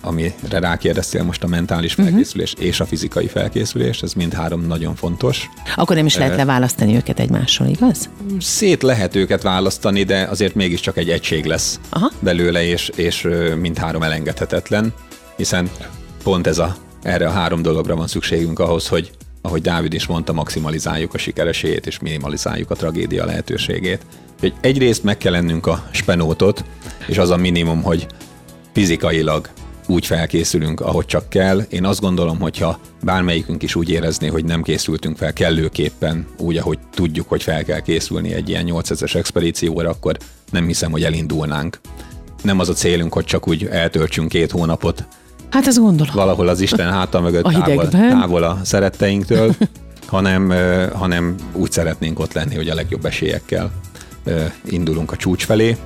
amire 0.00 0.34
rákérdeztél 0.50 1.22
most 1.22 1.42
a 1.42 1.46
mentális 1.46 1.96
mhm. 1.96 2.06
felkészülés 2.06 2.52
uh-huh. 2.52 2.68
és 2.68 2.80
a 2.80 2.86
fizikai 2.86 3.26
felkészülés, 3.26 4.02
ez 4.02 4.12
mind 4.12 4.34
három 4.34 4.66
nagyon 4.66 4.94
fontos. 4.94 5.48
Akkor 5.74 5.96
nem 5.96 6.06
is 6.06 6.16
lehet 6.16 6.36
leválasztani 6.36 6.94
őket 6.94 7.20
egymásról, 7.20 7.68
igaz? 7.68 8.08
Szét 8.40 8.82
lehet 8.82 9.16
őket 9.16 9.42
választani, 9.42 10.02
de 10.02 10.22
azért 10.22 10.54
mégiscsak 10.54 10.96
egy 10.96 11.10
egység 11.10 11.44
lesz 11.44 11.80
Aha. 11.88 12.10
belőle, 12.20 12.64
és, 12.64 12.90
és 12.96 13.28
mind 13.60 13.78
három 13.78 14.02
elengedhetetlen, 14.02 14.92
hiszen 15.36 15.70
pont 16.22 16.46
ez 16.46 16.58
a, 16.58 16.76
erre 17.02 17.26
a 17.26 17.30
három 17.30 17.62
dologra 17.62 17.96
van 17.96 18.06
szükségünk 18.06 18.58
ahhoz, 18.58 18.88
hogy 18.88 19.10
ahogy 19.42 19.62
Dávid 19.62 19.92
is 19.92 20.06
mondta, 20.06 20.32
maximalizáljuk 20.32 21.14
a 21.14 21.18
sikeresét 21.18 21.86
és 21.86 21.98
minimalizáljuk 21.98 22.70
a 22.70 22.74
tragédia 22.74 23.24
lehetőségét. 23.24 24.06
Hogy 24.40 24.54
egyrészt 24.60 25.02
meg 25.02 25.18
kell 25.18 25.32
lennünk 25.32 25.66
a 25.66 25.88
spenótot, 25.90 26.64
és 27.06 27.18
az 27.18 27.30
a 27.30 27.36
minimum, 27.36 27.82
hogy 27.82 28.06
fizikailag 28.72 29.48
úgy 29.88 30.06
felkészülünk, 30.06 30.80
ahogy 30.80 31.06
csak 31.06 31.28
kell. 31.28 31.60
Én 31.68 31.84
azt 31.84 32.00
gondolom, 32.00 32.40
hogyha 32.40 32.78
bármelyikünk 33.02 33.62
is 33.62 33.74
úgy 33.74 33.90
érezné, 33.90 34.26
hogy 34.26 34.44
nem 34.44 34.62
készültünk 34.62 35.16
fel 35.16 35.32
kellőképpen, 35.32 36.26
úgy, 36.38 36.56
ahogy 36.56 36.78
tudjuk, 36.94 37.28
hogy 37.28 37.42
fel 37.42 37.64
kell 37.64 37.80
készülni 37.80 38.32
egy 38.32 38.48
ilyen 38.48 38.64
8000-es 38.68 39.14
expedícióra, 39.14 39.90
akkor 39.90 40.16
nem 40.50 40.66
hiszem, 40.66 40.90
hogy 40.90 41.04
elindulnánk. 41.04 41.80
nem 42.42 42.58
az 42.58 42.68
a 42.68 42.72
célunk, 42.72 43.12
hogy 43.12 43.24
csak 43.24 43.48
úgy 43.48 43.66
eltöltsünk 43.66 44.28
két 44.28 44.50
hónapot 44.50 45.06
Hát 45.50 45.66
ez 45.66 45.78
gondolom. 45.78 46.14
Valahol 46.14 46.48
az 46.48 46.60
Isten 46.60 46.92
háta 46.92 47.20
mögött 47.20 47.44
a 47.48 47.50
távol, 47.50 47.88
távol 47.88 48.42
a 48.42 48.58
szeretteinktől, 48.62 49.54
hanem, 50.06 50.52
hanem 50.92 51.34
úgy 51.52 51.72
szeretnénk 51.72 52.18
ott 52.18 52.32
lenni, 52.32 52.54
hogy 52.54 52.68
a 52.68 52.74
legjobb 52.74 53.04
esélyekkel 53.04 53.70
indulunk 54.64 55.12
a 55.12 55.16
csúcs 55.16 55.44
felé. 55.44 55.76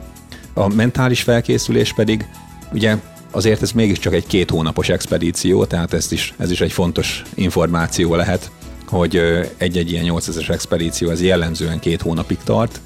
A 0.55 0.69
mentális 0.75 1.23
felkészülés 1.23 1.93
pedig, 1.93 2.27
ugye 2.73 2.97
azért 3.33 3.62
ez 3.62 3.73
mégiscsak 3.73 4.15
egy 4.15 4.27
két 4.27 4.51
hónapos 4.51 4.89
expedíció, 4.89 5.65
tehát 5.65 5.93
ez 5.93 6.12
is, 6.12 6.35
ez 6.39 6.51
is 6.51 6.61
egy 6.61 6.73
fontos 6.73 7.23
információ 7.35 8.15
lehet, 8.15 8.51
hogy 8.87 9.17
egy-egy 9.57 9.91
ilyen 9.91 10.05
8000-es 10.09 10.51
expedíció 10.51 11.11
ez 11.11 11.23
jellemzően 11.23 11.79
két 11.79 12.03
hónapig 12.03 12.39
tart, 12.45 12.81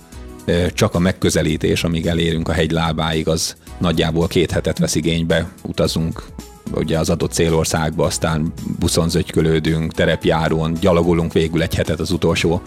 csak 0.73 0.95
a 0.95 0.99
megközelítés, 0.99 1.85
amíg 1.85 2.07
elérünk 2.07 2.49
a 2.49 2.53
hegy 2.53 2.71
lábáig, 2.71 3.29
az 3.29 3.57
nagyjából 3.79 4.27
két 4.27 4.51
hetet 4.51 4.79
vesz 4.79 4.95
igénybe, 4.95 5.49
utazunk 5.63 6.23
ugye 6.75 6.99
az 6.99 7.11
adott 7.11 7.33
célországba, 7.33 8.05
aztán 8.05 8.53
buszon 8.79 9.09
zögykölődünk, 9.09 9.93
terepjáron, 9.93 10.75
gyalogolunk 10.81 11.33
végül 11.33 11.63
egy 11.63 11.75
hetet 11.75 12.01
az 12.01 12.11
utolsó 12.11 12.63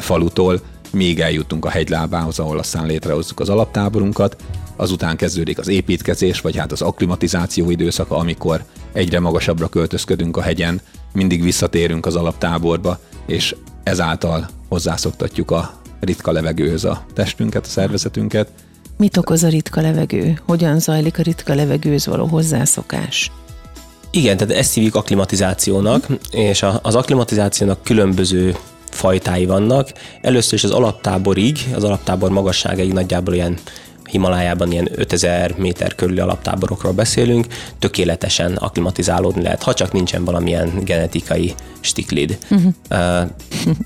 falutól, 0.00 0.60
még 0.92 1.20
eljutunk 1.20 1.64
a 1.64 1.68
hegylábához, 1.68 2.38
ahol 2.38 2.58
aztán 2.58 2.86
létrehozzuk 2.86 3.40
az 3.40 3.48
alaptáborunkat. 3.48 4.36
Azután 4.76 5.16
kezdődik 5.16 5.58
az 5.58 5.68
építkezés, 5.68 6.40
vagy 6.40 6.56
hát 6.56 6.72
az 6.72 6.82
akklimatizáció 6.82 7.70
időszaka, 7.70 8.16
amikor 8.16 8.64
egyre 8.92 9.20
magasabbra 9.20 9.68
költözködünk 9.68 10.36
a 10.36 10.40
hegyen, 10.40 10.80
mindig 11.12 11.42
visszatérünk 11.42 12.06
az 12.06 12.16
alaptáborba, 12.16 12.98
és 13.26 13.54
ezáltal 13.82 14.48
hozzászoktatjuk 14.68 15.50
a 15.50 15.72
ritka 16.00 16.32
levegőhöz 16.32 16.84
a 16.84 17.04
testünket, 17.14 17.66
a 17.66 17.68
szervezetünket. 17.68 18.48
Mit 18.96 19.16
okoz 19.16 19.42
a 19.42 19.48
ritka 19.48 19.80
levegő? 19.80 20.40
Hogyan 20.46 20.78
zajlik 20.78 21.18
a 21.18 21.22
ritka 21.22 21.54
levegőhöz 21.54 22.06
való 22.06 22.26
hozzászokás? 22.26 23.30
Igen, 24.10 24.36
tehát 24.36 24.54
ezt 24.54 24.74
hívjuk 24.74 24.94
akklimatizációnak, 24.94 26.06
és 26.30 26.64
az 26.82 26.94
akklimatizációnak 26.94 27.82
különböző 27.82 28.56
fajtái 28.98 29.46
vannak. 29.46 29.92
Először 30.20 30.54
is 30.54 30.64
az 30.64 30.70
alaptáborig, 30.70 31.58
az 31.74 31.84
alaptábor 31.84 32.30
magasságaig 32.30 32.92
nagyjából 32.92 33.34
ilyen 33.34 33.58
Himalájában 34.10 34.72
ilyen 34.72 34.88
5000 34.94 35.54
méter 35.56 35.94
körüli 35.94 36.20
alaptáborokról 36.20 36.92
beszélünk, 36.92 37.46
tökéletesen 37.78 38.56
aklimatizálódni 38.56 39.42
lehet, 39.42 39.62
ha 39.62 39.74
csak 39.74 39.92
nincsen 39.92 40.24
valamilyen 40.24 40.84
genetikai 40.84 41.54
stiklid. 41.80 42.38
Uh-huh. 42.50 42.72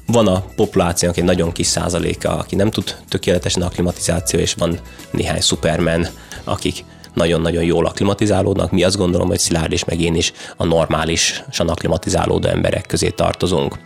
Van 0.06 0.26
a 0.26 0.44
populációnak 0.56 1.18
egy 1.18 1.24
nagyon 1.24 1.52
kis 1.52 1.66
százaléka, 1.66 2.38
aki 2.38 2.56
nem 2.56 2.70
tud 2.70 2.96
tökéletesen 3.08 3.62
aklimatizáció, 3.62 4.40
és 4.40 4.54
van 4.54 4.78
néhány 5.10 5.40
szupermen, 5.40 6.08
akik 6.44 6.84
nagyon-nagyon 7.14 7.64
jól 7.64 7.86
aklimatizálódnak. 7.86 8.70
Mi 8.70 8.82
azt 8.82 8.96
gondolom, 8.96 9.28
hogy 9.28 9.38
Szilárd 9.38 9.72
és 9.72 9.84
meg 9.84 10.00
én 10.00 10.14
is 10.14 10.32
a 10.56 10.64
normálisan 10.64 11.68
aklimatizálódó 11.68 12.48
emberek 12.48 12.86
közé 12.86 13.08
tartozunk. 13.08 13.78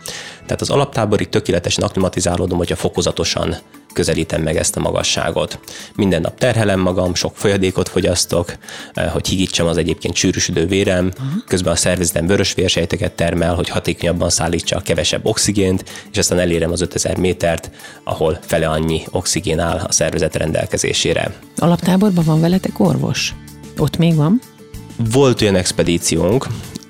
Tehát 0.45 0.61
az 0.61 0.69
alaptáborig 0.69 1.29
tökéletesen 1.29 1.83
aklimatizálódom, 1.83 2.57
hogyha 2.57 2.75
fokozatosan 2.75 3.55
közelítem 3.97 4.41
meg 4.41 4.57
ezt 4.57 4.75
a 4.75 4.79
magasságot. 4.79 5.59
Minden 5.95 6.21
nap 6.21 6.39
terhelem 6.39 6.79
magam, 6.79 7.15
sok 7.15 7.35
folyadékot 7.35 7.89
fogyasztok, 7.89 8.57
eh, 8.93 9.09
hogy 9.11 9.27
higítsam 9.27 9.67
az 9.67 9.77
egyébként 9.77 10.15
sűrűsödő 10.15 10.65
vérem, 10.65 11.11
közben 11.47 11.73
a 11.73 11.75
szervezetem 11.75 12.27
vörös 12.27 12.53
vérsejteket 12.53 13.11
termel, 13.11 13.55
hogy 13.55 13.69
hatékonyabban 13.69 14.29
szállítsa 14.29 14.75
a 14.75 14.81
kevesebb 14.81 15.25
oxigént, 15.25 15.83
és 16.11 16.17
aztán 16.17 16.39
elérem 16.39 16.71
az 16.71 16.81
5000 16.81 17.17
métert, 17.17 17.71
ahol 18.03 18.39
fele 18.41 18.69
annyi 18.69 19.01
oxigén 19.11 19.59
áll 19.59 19.77
a 19.77 19.91
szervezet 19.91 20.35
rendelkezésére. 20.35 21.33
Alaptáborban 21.57 22.23
van 22.25 22.39
veletek 22.39 22.79
orvos? 22.79 23.35
Ott 23.77 23.97
még 23.97 24.15
van? 24.15 24.41
Volt 25.11 25.41
olyan 25.41 25.55
expedíciónk, 25.55 26.47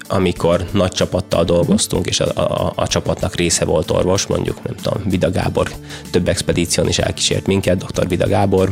amikor 0.07 0.65
nagy 0.71 0.91
csapattal 0.91 1.43
dolgoztunk, 1.43 2.05
és 2.05 2.19
a, 2.19 2.31
a, 2.35 2.73
a 2.75 2.87
csapatnak 2.87 3.35
része 3.35 3.65
volt 3.65 3.91
orvos, 3.91 4.25
mondjuk 4.25 4.63
nem 4.63 4.75
tudom, 4.75 5.09
Vida 5.09 5.31
Gábor 5.31 5.71
több 6.11 6.27
expedíción 6.27 6.87
is 6.87 6.99
elkísért 6.99 7.47
minket, 7.47 7.85
dr. 7.85 8.07
Vida 8.07 8.27
Gábor, 8.27 8.71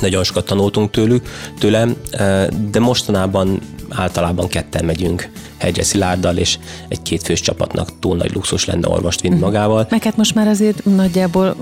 nagyon 0.00 0.24
sokat 0.24 0.46
tanultunk 0.46 0.90
tőlük, 0.90 1.28
tőle, 1.58 1.88
de 2.70 2.80
mostanában 2.80 3.60
általában 3.90 4.48
ketten 4.48 4.84
megyünk 4.84 5.30
hegyre 5.56 5.82
Szilárddal, 5.82 6.36
és 6.36 6.58
egy 6.88 7.02
kétfős 7.02 7.40
csapatnak 7.40 7.98
túl 7.98 8.16
nagy 8.16 8.32
luxus 8.34 8.64
lenne 8.64 8.88
orvost 8.88 9.20
vinni 9.20 9.34
mhm. 9.34 9.44
magával. 9.44 9.86
Meg 9.90 10.02
hát 10.02 10.16
most 10.16 10.34
már 10.34 10.46
azért 10.46 10.84
nagyjából 10.84 11.56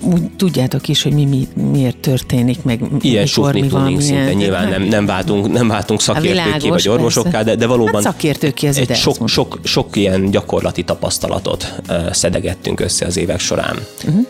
úgy 0.00 0.30
tudjátok 0.36 0.88
is, 0.88 1.02
hogy 1.02 1.12
mi, 1.12 1.24
mi 1.24 1.48
miért 1.70 1.96
történik, 1.96 2.62
meg 2.62 2.80
Ilyen 3.00 3.26
mikor 3.36 3.52
mi 3.54 3.68
van. 3.68 3.88
Ilyen, 3.88 4.00
szinte 4.00 4.32
nyilván 4.32 4.68
nem, 4.68 4.82
nem, 4.82 5.06
váltunk, 5.06 5.52
nem 5.52 5.68
váltunk 5.68 6.00
szakértőké 6.00 6.68
vagy 6.68 6.88
orvosokká, 6.88 7.42
de, 7.42 7.54
de 7.54 7.66
valóban 7.66 7.94
hát 7.94 8.02
szakértőké 8.02 8.68
az 8.68 8.76
egy 8.76 8.94
sok, 8.94 9.28
sok, 9.28 9.58
sok 9.62 9.96
ilyen 9.96 10.30
gyakorlati 10.30 10.82
tapasztalatot 10.82 11.74
uh, 11.88 12.12
szedegettünk 12.12 12.80
össze 12.80 13.06
az 13.06 13.16
évek 13.16 13.40
során. 13.40 13.78
Uh-huh. 14.06 14.26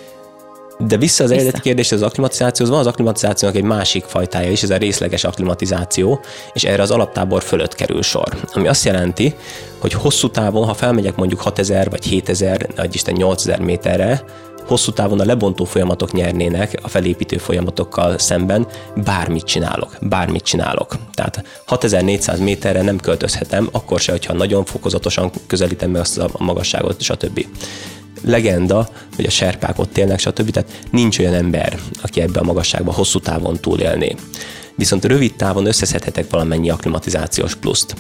De 0.87 0.97
vissza 0.97 1.25
az 1.25 1.31
eredeti 1.31 1.61
kérdés, 1.61 1.93
az 1.93 2.03
akklimatizációhoz 2.03 2.75
van 2.75 2.87
az 2.87 2.93
akklimatizációnak 2.93 3.57
egy 3.57 3.65
másik 3.65 4.05
fajtája 4.05 4.51
is, 4.51 4.63
ez 4.63 4.71
a 4.71 4.77
részleges 4.77 5.25
akklimatizáció, 5.25 6.21
és 6.53 6.65
erre 6.65 6.83
az 6.83 6.91
alaptábor 6.91 7.43
fölött 7.43 7.75
kerül 7.75 8.03
sor. 8.03 8.37
Ami 8.53 8.69
azt 8.69 8.85
jelenti, 8.85 9.35
hogy 9.79 9.93
hosszú 9.93 10.31
távon, 10.31 10.67
ha 10.67 10.75
felmegyek 10.75 11.17
mondjuk 11.17 11.41
6000 11.41 11.91
vagy 11.91 12.05
7000, 12.05 12.69
vagy 12.77 12.95
Isten 12.95 13.15
8000 13.15 13.61
méterre, 13.61 14.25
hosszú 14.69 14.93
távon 14.93 15.21
a 15.21 15.25
lebontó 15.25 15.65
folyamatok 15.65 16.13
nyernének 16.13 16.79
a 16.83 16.89
felépítő 16.89 17.37
folyamatokkal 17.37 18.19
szemben, 18.19 18.67
bármit 19.05 19.45
csinálok, 19.45 19.97
bármit 20.01 20.43
csinálok. 20.43 20.97
Tehát 21.15 21.45
6400 21.67 22.39
méterre 22.39 22.83
nem 22.83 22.99
költözhetem, 22.99 23.69
akkor 23.73 24.01
se, 24.01 24.13
hogyha 24.13 24.33
nagyon 24.33 24.65
fokozatosan 24.65 25.31
közelítem 25.47 25.91
meg 25.91 26.01
azt 26.01 26.19
a 26.19 26.29
magasságot, 26.39 27.01
stb 27.01 27.47
legenda, 28.25 28.89
hogy 29.17 29.25
a 29.25 29.31
serpák 29.31 29.79
ott 29.79 29.99
élnek, 29.99 30.19
stb. 30.19 30.51
Tehát 30.51 30.71
nincs 30.91 31.19
olyan 31.19 31.35
ember, 31.35 31.79
aki 32.03 32.21
ebbe 32.21 32.41
a 32.41 32.45
magasságba 32.45 32.93
hosszú 32.93 33.19
távon 33.19 33.57
túlélné. 33.61 34.15
Viszont 34.77 35.05
rövid 35.05 35.35
távon 35.35 35.67
összeszedhetek 35.67 36.31
valamennyi 36.31 36.71
akklimatizációs 36.71 37.55
pluszt. 37.55 37.95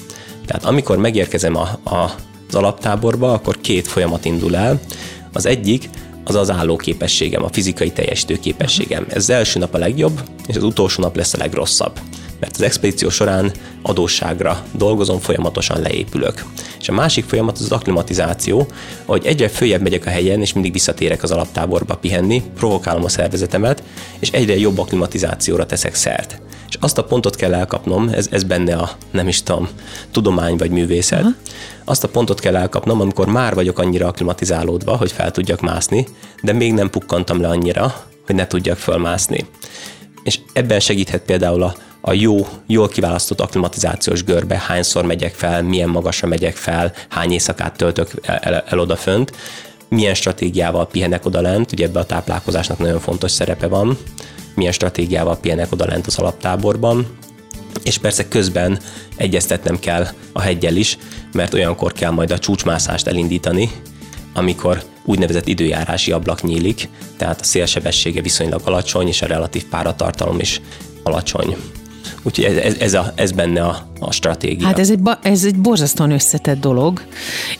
Tehát 0.47 0.65
amikor 0.65 0.97
megérkezem 0.97 1.57
a, 1.57 1.69
a, 1.83 2.15
az 2.49 2.55
alaptáborba, 2.55 3.33
akkor 3.33 3.61
két 3.61 3.89
folyamat 3.89 4.25
indul 4.25 4.57
el. 4.57 4.81
Az 5.33 5.47
egyik, 5.47 5.91
az 6.29 6.35
az 6.35 6.51
állóképességem, 6.51 7.45
a 7.45 7.49
fizikai 7.53 7.91
teljesítő 7.91 8.39
képességem. 8.39 9.07
Ez 9.09 9.17
az 9.17 9.31
első 9.31 9.59
nap 9.59 9.75
a 9.75 9.79
legjobb, 9.79 10.21
és 10.47 10.57
az 10.57 10.63
utolsó 10.63 11.03
nap 11.03 11.17
lesz 11.17 11.35
a 11.35 11.39
legrosszabb. 11.39 12.01
Mert 12.41 12.55
az 12.55 12.63
expedíció 12.63 13.09
során 13.09 13.53
adósságra 13.83 14.65
dolgozom, 14.73 15.19
folyamatosan 15.19 15.81
leépülök. 15.81 16.45
És 16.81 16.89
a 16.89 16.93
másik 16.93 17.25
folyamat 17.25 17.57
az, 17.57 17.63
az 17.63 17.73
akklimatizáció, 17.73 18.67
hogy 19.05 19.27
egyre 19.27 19.49
följebb 19.49 19.83
megyek 19.83 20.07
a 20.07 20.11
helyen, 20.11 20.41
és 20.41 20.53
mindig 20.53 20.73
visszatérek 20.73 21.23
az 21.23 21.31
alaptáborba 21.31 21.97
pihenni, 21.97 22.43
provokálom 22.57 23.05
a 23.05 23.09
szervezetemet, 23.09 23.83
és 24.19 24.31
egyre 24.31 24.57
jobb 24.57 24.79
akklimatizációra 24.79 25.67
teszek 25.67 25.95
szert. 25.95 26.41
Azt 26.81 26.99
a 26.99 27.05
pontot 27.05 27.37
kell 27.37 27.55
elkapnom, 27.55 28.09
ez, 28.09 28.29
ez 28.31 28.43
benne 28.43 28.77
a, 28.77 28.91
nem 29.11 29.29
is 29.29 29.43
tudom, 29.43 29.69
tudomány 30.11 30.57
vagy 30.57 30.71
művészet, 30.71 31.21
Aha. 31.21 31.31
azt 31.85 32.05
a 32.05 32.09
pontot 32.09 32.41
kell 32.41 32.57
elkapnom, 32.57 33.01
amikor 33.01 33.27
már 33.27 33.55
vagyok 33.55 33.79
annyira 33.79 34.07
akklimatizálódva, 34.07 34.97
hogy 34.97 35.13
fel 35.13 35.31
tudjak 35.31 35.61
mászni, 35.61 36.07
de 36.43 36.53
még 36.53 36.73
nem 36.73 36.91
pukkantam 36.91 37.41
le 37.41 37.49
annyira, 37.49 37.95
hogy 38.27 38.35
ne 38.35 38.47
tudjak 38.47 38.77
fölmászni. 38.77 39.47
És 40.23 40.39
ebben 40.53 40.81
segíthet 40.81 41.23
például 41.23 41.63
a, 41.63 41.75
a 42.01 42.13
jó, 42.13 42.47
jól 42.67 42.89
kiválasztott 42.89 43.41
akklimatizációs 43.41 44.25
görbe, 44.25 44.63
hányszor 44.67 45.05
megyek 45.05 45.35
fel, 45.35 45.63
milyen 45.63 45.89
magasra 45.89 46.29
megyek 46.29 46.57
fel, 46.57 46.93
hány 47.09 47.33
éjszakát 47.33 47.77
töltök 47.77 48.11
el, 48.23 48.37
el, 48.37 48.65
el 48.69 48.79
odafönt, 48.79 49.33
milyen 49.89 50.15
stratégiával 50.15 50.87
pihenek 50.87 51.27
oda 51.27 51.41
lent, 51.41 51.73
ugye 51.73 51.85
ebbe 51.85 51.99
a 51.99 52.07
táplálkozásnak 52.07 52.79
nagyon 52.79 53.01
fontos 53.01 53.31
szerepe 53.31 53.67
van, 53.67 53.99
milyen 54.59 54.73
stratégiával 54.73 55.37
pihenek 55.37 55.73
oda 55.73 55.87
lent 55.87 56.07
az 56.07 56.19
alaptáborban, 56.19 57.07
és 57.83 57.99
persze 57.99 58.29
közben 58.29 58.79
egyeztetnem 59.17 59.79
kell 59.79 60.07
a 60.33 60.41
hegyel 60.41 60.77
is, 60.77 60.99
mert 61.33 61.55
olyankor 61.55 61.93
kell 61.93 62.11
majd 62.11 62.31
a 62.31 62.39
csúcsmászást 62.39 63.07
elindítani, 63.07 63.71
amikor 64.35 64.83
úgynevezett 65.05 65.47
időjárási 65.47 66.13
ablak 66.13 66.43
nyílik, 66.43 66.89
tehát 67.17 67.41
a 67.41 67.45
szélsebessége 67.45 68.21
viszonylag 68.21 68.61
alacsony, 68.65 69.09
és 69.09 69.23
a 69.23 69.27
relatív 69.27 69.65
páratartalom 69.65 70.39
is 70.41 70.61
alacsony. 71.03 71.57
Úgyhogy 72.23 72.45
ez, 72.45 72.57
ez, 72.57 72.75
ez, 72.79 72.95
a, 72.95 73.13
ez 73.15 73.33
benne 73.33 73.63
a, 73.63 73.89
a 74.01 74.13
stratégia. 74.13 74.67
Hát 74.67 74.79
ez 74.79 74.91
egy, 74.91 75.01
ez 75.23 75.45
egy 75.45 75.57
borzasztóan 75.57 76.11
összetett 76.11 76.61
dolog, 76.61 77.03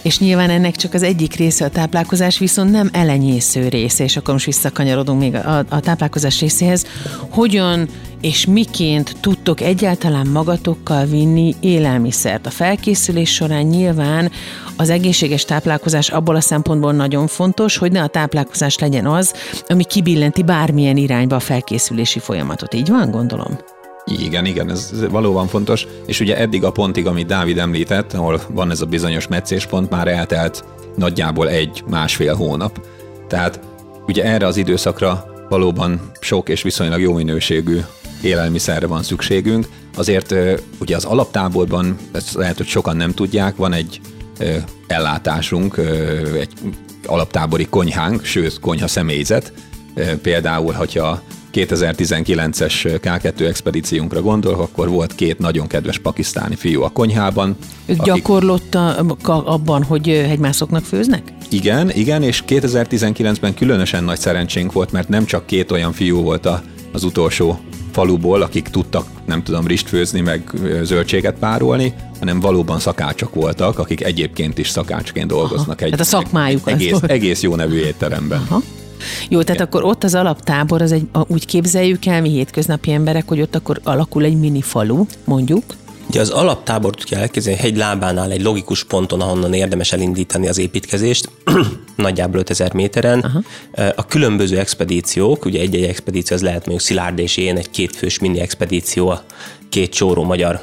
és 0.03 0.19
nyilván 0.19 0.51
ennek 0.51 0.77
csak 0.77 0.95
az 0.95 1.03
egyik 1.03 1.35
része 1.35 1.65
a 1.65 1.69
táplálkozás, 1.69 2.39
viszont 2.39 2.71
nem 2.71 2.89
elenyésző 2.93 3.69
része, 3.69 4.05
és 4.05 4.17
akkor 4.17 4.33
most 4.33 4.47
visszakanyarodunk 4.47 5.21
még 5.21 5.35
a, 5.35 5.65
a 5.69 5.81
táplálkozás 5.81 6.41
részéhez. 6.41 6.87
Hogyan 7.31 7.89
és 8.21 8.47
miként 8.47 9.17
tudtok 9.21 9.61
egyáltalán 9.61 10.27
magatokkal 10.27 11.05
vinni 11.05 11.55
élelmiszert? 11.61 12.47
A 12.47 12.51
felkészülés 12.51 13.35
során 13.35 13.63
nyilván 13.63 14.31
az 14.77 14.91
egészséges 14.91 15.45
táplálkozás 15.45 16.09
abból 16.09 16.37
a 16.37 16.41
szempontból 16.41 16.93
nagyon 16.93 17.27
fontos, 17.27 17.77
hogy 17.77 17.93
ne 17.93 18.03
a 18.03 18.07
táplálkozás 18.07 18.79
legyen 18.79 19.07
az, 19.07 19.35
ami 19.69 19.85
kibillenti 19.85 20.43
bármilyen 20.43 20.97
irányba 20.97 21.37
a 21.37 21.41
felkészülési 21.41 22.19
folyamatot. 22.19 22.75
Így 22.75 22.89
van, 22.89 23.11
gondolom? 23.11 23.59
Igen, 24.09 24.45
igen, 24.45 24.71
ez 24.71 24.93
valóban 25.11 25.47
fontos. 25.47 25.87
És 26.07 26.21
ugye 26.21 26.37
eddig 26.37 26.65
a 26.65 26.71
pontig, 26.71 27.07
amit 27.07 27.27
Dávid 27.27 27.59
említett, 27.59 28.13
ahol 28.13 28.41
van 28.49 28.71
ez 28.71 28.81
a 28.81 28.87
bizonyos 28.87 29.27
meccéspont, 29.27 29.91
már 29.91 30.09
eltelt 30.09 30.65
nagyjából 30.97 31.49
egy-másfél 31.49 32.35
hónap. 32.35 32.87
Tehát 33.29 33.61
ugye 34.07 34.25
erre 34.25 34.47
az 34.47 34.57
időszakra 34.57 35.25
valóban 35.49 36.11
sok 36.21 36.49
és 36.49 36.63
viszonylag 36.63 37.01
jó 37.01 37.13
minőségű 37.13 37.81
élelmiszerre 38.23 38.87
van 38.87 39.03
szükségünk. 39.03 39.67
Azért 39.97 40.35
ugye 40.81 40.97
az 40.97 41.05
alaptáborban, 41.05 41.97
ezt 42.13 42.35
lehet, 42.35 42.57
hogy 42.57 42.67
sokan 42.67 42.97
nem 42.97 43.13
tudják, 43.13 43.57
van 43.57 43.73
egy 43.73 44.01
ellátásunk, 44.87 45.77
egy 46.39 46.53
alaptábori 47.07 47.67
konyhánk, 47.67 48.25
sőt 48.25 48.61
konyha 48.61 48.87
személyzet. 48.87 49.53
Például, 50.23 50.73
hogyha 50.73 51.23
2019-es 51.67 53.01
K2 53.03 53.41
expedíciónkra 53.41 54.23
gondolok, 54.23 54.61
akkor 54.61 54.89
volt 54.89 55.15
két 55.15 55.39
nagyon 55.39 55.67
kedves 55.67 55.99
pakisztáni 55.99 56.55
fiú 56.55 56.83
a 56.83 56.89
konyhában. 56.89 57.57
Ők 57.87 58.01
akik... 58.01 58.13
gyakorlottak 58.15 59.29
abban, 59.29 59.83
hogy 59.83 60.07
hegymászoknak 60.07 60.85
főznek? 60.85 61.33
Igen, 61.51 61.91
igen, 61.91 62.23
és 62.23 62.43
2019-ben 62.47 63.55
különösen 63.55 64.05
nagy 64.05 64.19
szerencsénk 64.19 64.73
volt, 64.73 64.93
mert 64.93 65.09
nem 65.09 65.25
csak 65.25 65.47
két 65.47 65.71
olyan 65.71 65.93
fiú 65.93 66.23
volt 66.23 66.47
a, 66.47 66.63
az 66.93 67.05
utolsó 67.05 67.59
faluból, 67.93 68.43
akik 68.43 68.69
tudtak, 68.69 69.07
nem 69.27 69.43
tudom, 69.43 69.67
rist 69.67 69.89
főzni, 69.89 70.21
meg 70.21 70.51
zöldséget 70.83 71.39
párolni, 71.39 71.95
hanem 72.19 72.41
valóban 72.41 72.79
szakácsok 72.79 73.35
voltak, 73.35 73.79
akik 73.79 74.05
egyébként 74.05 74.59
is 74.59 74.69
szakácsként 74.69 75.27
dolgoznak. 75.27 75.81
Aha, 75.81 75.85
egy, 75.85 75.91
tehát 75.91 76.01
a 76.01 76.09
szakmájuk 76.09 76.69
egy, 76.69 76.75
egész, 76.75 76.99
egész 77.07 77.43
jó 77.43 77.55
nevű 77.55 77.77
étteremben. 77.77 78.41
Aha. 78.49 78.63
Jó, 79.29 79.43
tehát 79.43 79.61
Igen. 79.61 79.67
akkor 79.67 79.85
ott 79.85 80.05
az 80.05 80.15
alaptábor, 80.15 80.83
az 80.83 80.93
egy, 80.93 81.09
úgy 81.27 81.47
képzeljük 81.47 82.07
el 82.07 82.21
mi 82.21 82.29
hétköznapi 82.29 82.93
emberek, 82.93 83.29
hogy 83.29 83.41
ott 83.41 83.55
akkor 83.55 83.81
alakul 83.85 84.25
egy 84.25 84.39
mini 84.39 84.63
falu, 84.63 85.07
mondjuk, 85.25 85.63
Ugye 86.09 86.21
az 86.21 86.31
alaptábort 86.31 87.05
kell 87.05 87.21
elképzelni 87.21 87.59
hegy 87.59 87.77
lábánál 87.77 88.31
egy 88.31 88.43
logikus 88.43 88.85
ponton, 88.85 89.21
ahonnan 89.21 89.53
érdemes 89.53 89.93
elindítani 89.93 90.49
az 90.49 90.59
építkezést, 90.59 91.31
nagyjából 91.97 92.41
5000 92.41 92.75
méteren. 92.75 93.19
Aha. 93.19 93.43
A 93.97 94.07
különböző 94.07 94.59
expedíciók, 94.59 95.45
ugye 95.45 95.61
egy-egy 95.61 95.85
expedíció 95.85 96.37
az 96.37 96.43
lehet 96.43 96.59
mondjuk 96.59 96.81
Szilárd 96.81 97.19
és 97.19 97.37
én, 97.37 97.57
egy 97.57 97.71
kétfős 97.71 98.19
mini 98.19 98.41
expedíció 98.41 99.09
a 99.09 99.25
két 99.69 99.93
csóró 99.93 100.23
magyar 100.23 100.61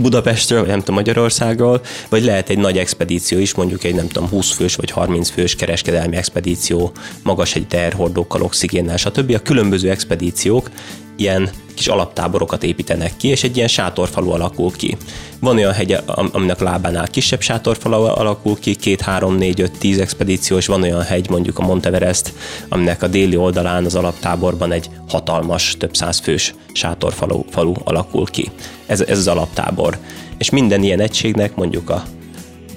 Budapestről, 0.00 0.58
vagy 0.60 0.68
nem 0.68 0.78
tudom, 0.78 0.94
Magyarországról, 0.94 1.80
vagy 2.08 2.24
lehet 2.24 2.48
egy 2.48 2.58
nagy 2.58 2.78
expedíció 2.78 3.38
is, 3.38 3.54
mondjuk 3.54 3.84
egy 3.84 3.94
nem 3.94 4.08
tudom, 4.08 4.28
20 4.28 4.52
fős 4.52 4.74
vagy 4.74 4.90
30 4.90 5.30
fős 5.30 5.54
kereskedelmi 5.54 6.16
expedíció, 6.16 6.92
magas 7.22 7.54
egy 7.54 7.66
terhordókkal, 7.66 8.42
oxigénnel, 8.42 8.96
stb. 8.96 9.34
A 9.34 9.38
különböző 9.38 9.90
expedíciók 9.90 10.70
ilyen 11.16 11.50
kis 11.74 11.86
alaptáborokat 11.86 12.62
építenek 12.62 13.16
ki, 13.16 13.28
és 13.28 13.44
egy 13.44 13.56
ilyen 13.56 13.68
sátorfalu 13.68 14.30
alakul 14.30 14.72
ki. 14.72 14.96
Van 15.40 15.56
olyan 15.56 15.72
hegy, 15.72 15.96
aminek 16.32 16.60
lábánál 16.60 17.08
kisebb 17.08 17.40
sátorfalu 17.40 17.94
alakul 17.94 18.58
ki, 18.58 18.74
két, 18.74 19.00
három, 19.00 19.36
négy, 19.36 19.60
öt, 19.60 19.78
tíz 19.78 19.98
expedíció, 19.98 20.56
és 20.56 20.66
van 20.66 20.82
olyan 20.82 21.02
hegy, 21.02 21.30
mondjuk 21.30 21.58
a 21.58 21.66
Monteverest, 21.66 22.32
aminek 22.68 23.02
a 23.02 23.06
déli 23.06 23.36
oldalán 23.36 23.84
az 23.84 23.94
alaptáborban 23.94 24.72
egy 24.72 24.90
hatalmas, 25.08 25.74
több 25.78 25.96
száz 25.96 26.18
fős 26.18 26.54
sátorfalu 26.72 27.42
falu 27.50 27.72
alakul 27.84 28.26
ki. 28.26 28.50
Ez, 28.86 29.00
ez 29.00 29.18
az 29.18 29.28
alaptábor. 29.28 29.98
És 30.38 30.50
minden 30.50 30.82
ilyen 30.82 31.00
egységnek 31.00 31.54
mondjuk 31.54 31.90
a 31.90 32.02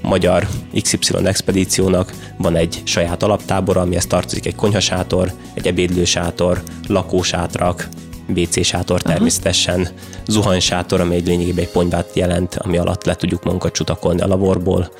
magyar 0.01 0.47
XY 0.81 0.97
expedíciónak 1.23 2.13
van 2.37 2.55
egy 2.55 2.81
saját 2.83 3.23
alaptábora, 3.23 3.81
amihez 3.81 4.05
tartozik 4.05 4.45
egy 4.45 4.55
konyhasátor, 4.55 5.31
egy 5.53 5.67
ebédlősátor, 5.67 6.61
lakósátrak, 6.87 7.87
WC 8.35 8.65
sátor 8.65 9.01
természetesen, 9.01 9.79
Aha. 9.79 9.91
zuhanysátor, 10.27 11.01
ami 11.01 11.15
egy 11.15 11.27
lényegében 11.27 11.63
egy 11.63 11.71
ponyvát 11.71 12.09
jelent, 12.13 12.55
ami 12.55 12.77
alatt 12.77 13.05
le 13.05 13.15
tudjuk 13.15 13.43
magunkat 13.43 13.73
csutakolni 13.73 14.21
a 14.21 14.27
laborból, 14.27 14.91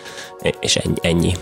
és 0.60 0.76
ennyi. 0.76 0.96
ennyi. 1.02 1.34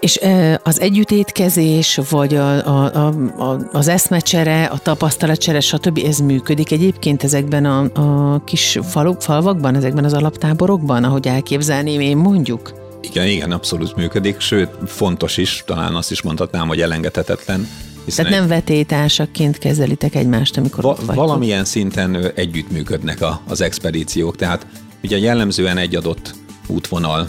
És 0.00 0.20
az 0.62 0.80
együttétkezés, 0.80 2.00
vagy 2.10 2.34
a, 2.34 2.66
a, 2.66 3.06
a, 3.38 3.68
az 3.72 3.88
eszmecsere, 3.88 4.64
a 4.64 4.78
tapasztalatcsere, 4.78 5.60
stb. 5.60 6.00
ez 6.06 6.18
működik 6.18 6.72
egyébként 6.72 7.24
ezekben 7.24 7.64
a, 7.64 7.90
a 8.34 8.40
kis 8.44 8.78
faluk, 8.82 9.22
falvakban, 9.22 9.74
ezekben 9.74 10.04
az 10.04 10.12
alaptáborokban, 10.12 11.04
ahogy 11.04 11.26
elképzelném 11.26 12.00
én 12.00 12.16
mondjuk? 12.16 12.82
Igen, 13.00 13.26
igen, 13.26 13.52
abszolút 13.52 13.96
működik, 13.96 14.40
sőt, 14.40 14.70
fontos 14.86 15.36
is, 15.36 15.62
talán 15.66 15.94
azt 15.94 16.10
is 16.10 16.22
mondhatnám, 16.22 16.68
hogy 16.68 16.80
elengedhetetlen, 16.80 17.68
hiszen 18.04 18.24
Tehát 18.24 18.38
nem 18.38 18.48
vetétársaként 18.48 19.58
kezelitek 19.58 20.14
egymást, 20.14 20.56
amikor 20.56 20.82
va- 20.82 21.14
Valamilyen 21.14 21.64
szinten 21.64 22.32
együttműködnek 22.34 23.20
a, 23.20 23.40
az 23.48 23.60
expedíciók, 23.60 24.36
tehát 24.36 24.66
ugye 25.02 25.18
jellemzően 25.18 25.76
egy 25.76 25.96
adott 25.96 26.34
útvonal 26.66 27.28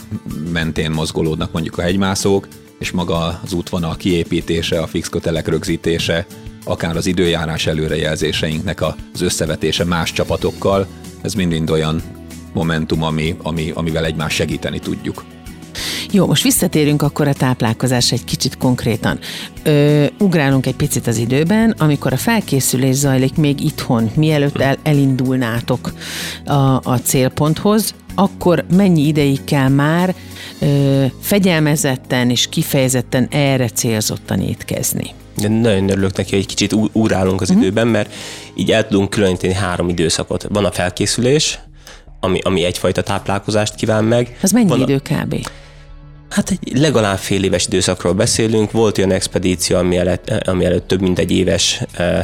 mentén 0.51 0.91
mozgolódnak 0.91 1.51
mondjuk 1.51 1.77
a 1.77 1.81
hegymászók, 1.81 2.47
és 2.79 2.91
maga 2.91 3.39
az 3.43 3.53
útvonal 3.53 3.95
kiépítése, 3.95 4.79
a 4.79 4.87
fix 4.87 5.09
kötelek 5.09 5.47
rögzítése, 5.47 6.25
akár 6.63 6.95
az 6.97 7.05
időjárás 7.05 7.67
előrejelzéseinknek 7.67 8.81
az 8.81 9.21
összevetése 9.21 9.83
más 9.83 10.13
csapatokkal, 10.13 10.87
ez 11.21 11.33
mind-mind 11.33 11.69
olyan 11.69 12.01
momentum, 12.53 13.03
ami, 13.03 13.35
ami, 13.43 13.71
amivel 13.73 14.05
egymást 14.05 14.35
segíteni 14.35 14.79
tudjuk. 14.79 15.23
Jó, 16.11 16.25
most 16.25 16.43
visszatérünk 16.43 17.01
akkor 17.01 17.27
a 17.27 17.33
táplálkozás 17.33 18.11
egy 18.11 18.23
kicsit 18.23 18.57
konkrétan. 18.57 19.19
Ö, 19.63 20.05
ugrálunk 20.19 20.65
egy 20.65 20.75
picit 20.75 21.07
az 21.07 21.17
időben, 21.17 21.75
amikor 21.77 22.13
a 22.13 22.17
felkészülés 22.17 22.95
zajlik 22.95 23.35
még 23.35 23.63
itthon, 23.63 24.11
mielőtt 24.15 24.59
el, 24.59 24.77
elindulnátok 24.83 25.93
a, 26.45 26.53
a 26.83 26.99
célponthoz, 27.03 27.93
akkor 28.15 28.65
mennyi 28.75 29.07
ideig 29.07 29.43
kell 29.43 29.69
már 29.69 30.15
ö, 30.59 31.05
fegyelmezetten 31.21 32.29
és 32.29 32.47
kifejezetten 32.49 33.27
erre 33.31 33.67
célzottan 33.67 34.39
étkezni? 34.39 35.13
De 35.37 35.47
nagyon 35.47 35.89
örülök 35.89 36.17
neki, 36.17 36.29
hogy 36.29 36.39
egy 36.39 36.45
kicsit 36.45 36.73
úrálunk 36.91 37.41
az 37.41 37.49
uh-huh. 37.49 37.65
időben, 37.65 37.87
mert 37.87 38.13
így 38.55 38.71
el 38.71 38.87
tudunk 38.87 39.09
különíteni 39.09 39.53
három 39.53 39.89
időszakot. 39.89 40.45
Van 40.49 40.65
a 40.65 40.71
felkészülés, 40.71 41.59
ami, 42.25 42.39
ami 42.43 42.63
egyfajta 42.63 43.01
táplálkozást 43.01 43.75
kíván 43.75 44.03
meg. 44.03 44.37
Az 44.41 44.51
mennyi 44.51 44.67
Van 44.69 44.81
idő 44.81 44.97
kb? 44.97 45.47
Hát 46.29 46.49
egy 46.49 46.77
legalább 46.77 47.17
fél 47.17 47.43
éves 47.43 47.65
időszakról 47.65 48.13
beszélünk. 48.13 48.71
Volt 48.71 48.97
olyan 48.97 49.11
expedíció, 49.11 49.77
ami 49.77 49.97
előtt, 49.97 50.29
ami 50.29 50.65
előtt 50.65 50.87
több 50.87 51.01
mint 51.01 51.19
egy 51.19 51.31
éves 51.31 51.81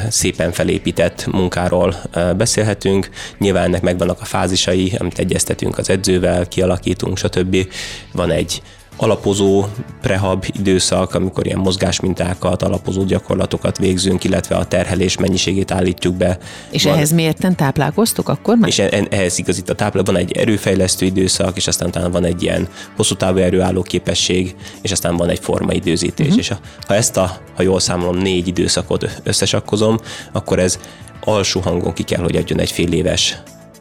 szépen 0.09 0.51
felépített 0.51 1.27
munkáról 1.31 1.95
beszélhetünk. 2.37 3.09
Nyilván 3.37 3.63
ennek 3.63 3.81
megvannak 3.81 4.21
a 4.21 4.25
fázisai, 4.25 4.93
amit 4.97 5.19
egyeztetünk 5.19 5.77
az 5.77 5.89
edzővel, 5.89 6.47
kialakítunk, 6.47 7.17
stb. 7.17 7.67
Van 8.11 8.31
egy 8.31 8.61
alapozó 8.97 9.65
prehab 10.01 10.45
időszak, 10.57 11.15
amikor 11.15 11.45
ilyen 11.45 11.59
mozgásmintákat, 11.59 12.63
alapozó 12.63 13.03
gyakorlatokat 13.03 13.77
végzünk, 13.77 14.23
illetve 14.23 14.55
a 14.55 14.65
terhelés 14.65 15.17
mennyiségét 15.17 15.71
állítjuk 15.71 16.15
be. 16.15 16.37
És 16.71 16.83
van, 16.83 16.93
ehhez 16.93 17.11
miért 17.11 17.55
táplálkoztok 17.55 18.29
akkor 18.29 18.57
már? 18.57 18.69
És 18.69 18.79
e- 18.79 19.07
ehhez 19.09 19.39
igazít 19.39 19.69
a 19.69 19.75
táplál, 19.75 20.03
van 20.03 20.17
egy 20.17 20.31
erőfejlesztő 20.31 21.05
időszak, 21.05 21.57
és 21.57 21.67
aztán 21.67 21.87
utána 21.87 22.09
van 22.09 22.25
egy 22.25 22.43
ilyen 22.43 22.67
hosszú 22.95 23.15
távú 23.15 23.37
erőálló 23.37 23.81
képesség, 23.81 24.55
és 24.81 24.91
aztán 24.91 25.17
van 25.17 25.29
egy 25.29 25.39
formaidőzítés. 25.39 26.25
Uh-huh. 26.25 26.41
És 26.41 26.49
a, 26.49 26.59
ha 26.87 26.95
ezt 26.95 27.17
a, 27.17 27.37
ha 27.55 27.63
jól 27.63 27.79
számolom, 27.79 28.17
négy 28.17 28.47
időszakot 28.47 29.21
összesakkozom, 29.23 29.97
akkor 30.31 30.59
ez 30.59 30.79
alsó 31.23 31.59
hangon 31.59 31.93
ki 31.93 32.03
kell, 32.03 32.21
hogy 32.21 32.35
adjon 32.35 32.59
egy 32.59 32.71
fél 32.71 32.93
éves 32.93 33.37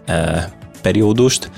e, 0.06 0.50
periódust, 0.82 1.50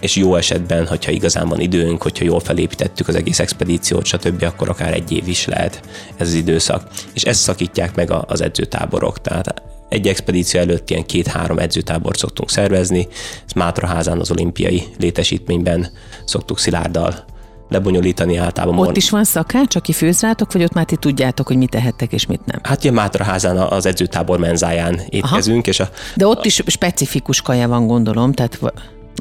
és 0.00 0.16
jó 0.16 0.36
esetben, 0.36 0.86
hogyha 0.86 1.10
igazán 1.10 1.48
van 1.48 1.60
időnk, 1.60 2.02
hogyha 2.02 2.24
jól 2.24 2.40
felépítettük 2.40 3.08
az 3.08 3.14
egész 3.14 3.38
expedíciót, 3.38 4.04
stb., 4.04 4.42
akkor 4.42 4.68
akár 4.68 4.92
egy 4.92 5.12
év 5.12 5.28
is 5.28 5.46
lehet 5.46 5.80
ez 6.16 6.26
az 6.26 6.34
időszak. 6.34 6.88
És 7.14 7.22
ezt 7.22 7.40
szakítják 7.40 7.94
meg 7.94 8.10
az 8.26 8.40
edzőtáborok. 8.40 9.20
Tehát 9.20 9.62
egy 9.88 10.06
expedíció 10.06 10.60
előtt 10.60 10.90
ilyen 10.90 11.06
két-három 11.06 11.58
edzőtábort 11.58 12.18
szoktunk 12.18 12.50
szervezni, 12.50 13.08
ezt 13.44 13.54
Mátraházán 13.54 14.20
az 14.20 14.30
olimpiai 14.30 14.82
létesítményben 14.98 15.88
szoktuk 16.24 16.58
Szilárddal 16.58 17.24
lebonyolítani 17.68 18.36
általában. 18.36 18.88
Ott 18.88 18.96
is 18.96 19.10
van 19.10 19.24
szakács, 19.24 19.76
aki 19.76 19.92
főz 19.92 20.20
rátok, 20.20 20.52
vagy 20.52 20.62
ott 20.62 20.72
már 20.72 20.84
ti 20.84 20.96
tudjátok, 20.96 21.46
hogy 21.46 21.56
mit 21.56 21.70
tehettek 21.70 22.12
és 22.12 22.26
mit 22.26 22.46
nem? 22.46 22.60
Hát 22.62 22.82
ilyen 22.82 22.94
Mátraházán 22.94 23.56
az 23.56 23.86
edzőtábor 23.86 24.38
menzáján 24.38 25.00
étkezünk. 25.08 25.66
És 25.66 25.80
a, 25.80 25.88
De 26.14 26.26
ott 26.26 26.44
is 26.44 26.62
specifikus 26.66 27.40
kaja 27.40 27.68
van, 27.68 27.86
gondolom, 27.86 28.32
tehát 28.32 28.58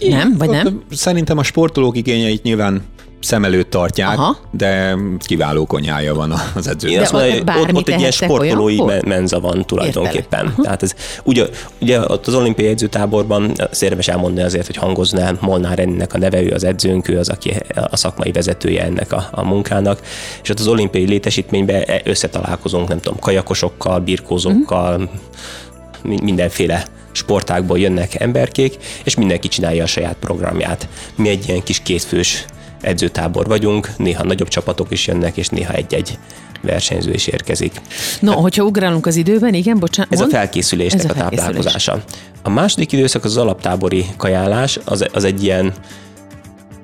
nem? 0.08 0.38
Vagy 0.38 0.50
nem? 0.50 0.84
Szerintem 0.92 1.38
a 1.38 1.44
sportolók 1.44 1.98
igényeit 1.98 2.44
nyilván 2.44 2.84
szem 3.22 3.44
előtt 3.44 3.70
tartják, 3.70 4.18
Aha. 4.18 4.38
de 4.52 4.98
kiváló 5.20 5.66
konyhája 5.66 6.14
van 6.14 6.34
az 6.56 6.68
edzőnek. 6.68 6.96
Én 6.96 7.02
azt 7.02 7.12
mondom, 7.12 7.56
ott, 7.62 7.74
ott 7.74 7.88
egy 7.88 8.00
ilyen 8.00 8.12
sportolói 8.12 8.80
olyan? 8.80 9.04
menza 9.06 9.40
van 9.40 9.66
tulajdonképpen. 9.66 10.46
Értelek. 10.46 10.64
Tehát 10.64 10.84
ez, 10.84 10.96
ugye, 11.24 11.46
ugye 11.82 12.00
ott 12.00 12.28
az 12.28 12.34
olimpiai 12.34 12.70
edzőtáborban 12.70 13.52
érdemes 13.80 14.08
elmondani 14.08 14.46
azért, 14.46 14.66
hogy 14.66 14.76
hangoznál 14.76 15.38
Molnár 15.42 15.80
ennek 15.80 16.14
a 16.14 16.18
neve, 16.18 16.42
ő 16.42 16.52
az 16.52 16.64
edzőnk, 16.64 17.08
ő 17.08 17.18
az, 17.18 17.30
aki 17.30 17.54
a 17.90 17.96
szakmai 17.96 18.32
vezetője 18.32 18.84
ennek 18.84 19.12
a, 19.12 19.28
a 19.32 19.44
munkának, 19.44 20.02
és 20.44 20.50
ott 20.50 20.60
az 20.60 20.68
olimpiai 20.68 21.08
létesítményben 21.08 21.84
összetalálkozunk, 22.04 22.88
nem 22.88 23.00
tudom, 23.00 23.20
kajakosokkal, 23.20 24.00
birkózókkal, 24.00 25.10
uh-huh. 26.04 26.22
mindenféle 26.22 26.86
sportákból 27.12 27.80
jönnek 27.80 28.20
emberkék, 28.20 28.78
és 29.04 29.16
mindenki 29.16 29.48
csinálja 29.48 29.84
a 29.84 29.88
saját 29.88 30.16
programját. 30.20 30.88
Mi 31.16 31.30
egy 31.30 31.48
ilyen 31.48 31.64
kis 31.64 31.80
kétfős 31.80 32.46
edzőtábor 32.82 33.48
vagyunk, 33.48 33.90
néha 33.98 34.24
nagyobb 34.24 34.48
csapatok 34.48 34.92
is 34.92 35.08
jönnek, 35.08 35.38
és 35.38 35.48
néha 35.48 35.74
egy-egy 35.74 36.18
versenyző 36.62 37.14
is 37.14 37.28
érkezik. 37.28 37.82
No, 38.20 38.32
hát, 38.32 38.42
hogyha 38.42 38.64
ugrálunk 38.64 39.06
az 39.06 39.16
időben, 39.16 39.54
igen, 39.54 39.80
bocsánat. 39.80 40.14
Ez 40.14 40.20
mond? 40.20 40.34
a 40.34 40.36
felkészülésnek 40.36 41.04
ez 41.04 41.10
a, 41.10 41.14
a 41.14 41.30
táplálkozása. 41.30 42.04
A 42.44 42.50
második 42.50 42.92
időszak 42.92 43.24
az, 43.24 43.32
az 43.32 43.38
alaptábori 43.38 44.06
kajálás, 44.18 44.80
az, 44.86 45.06
az 45.14 45.24
egy 45.24 45.44
ilyen 45.44 45.74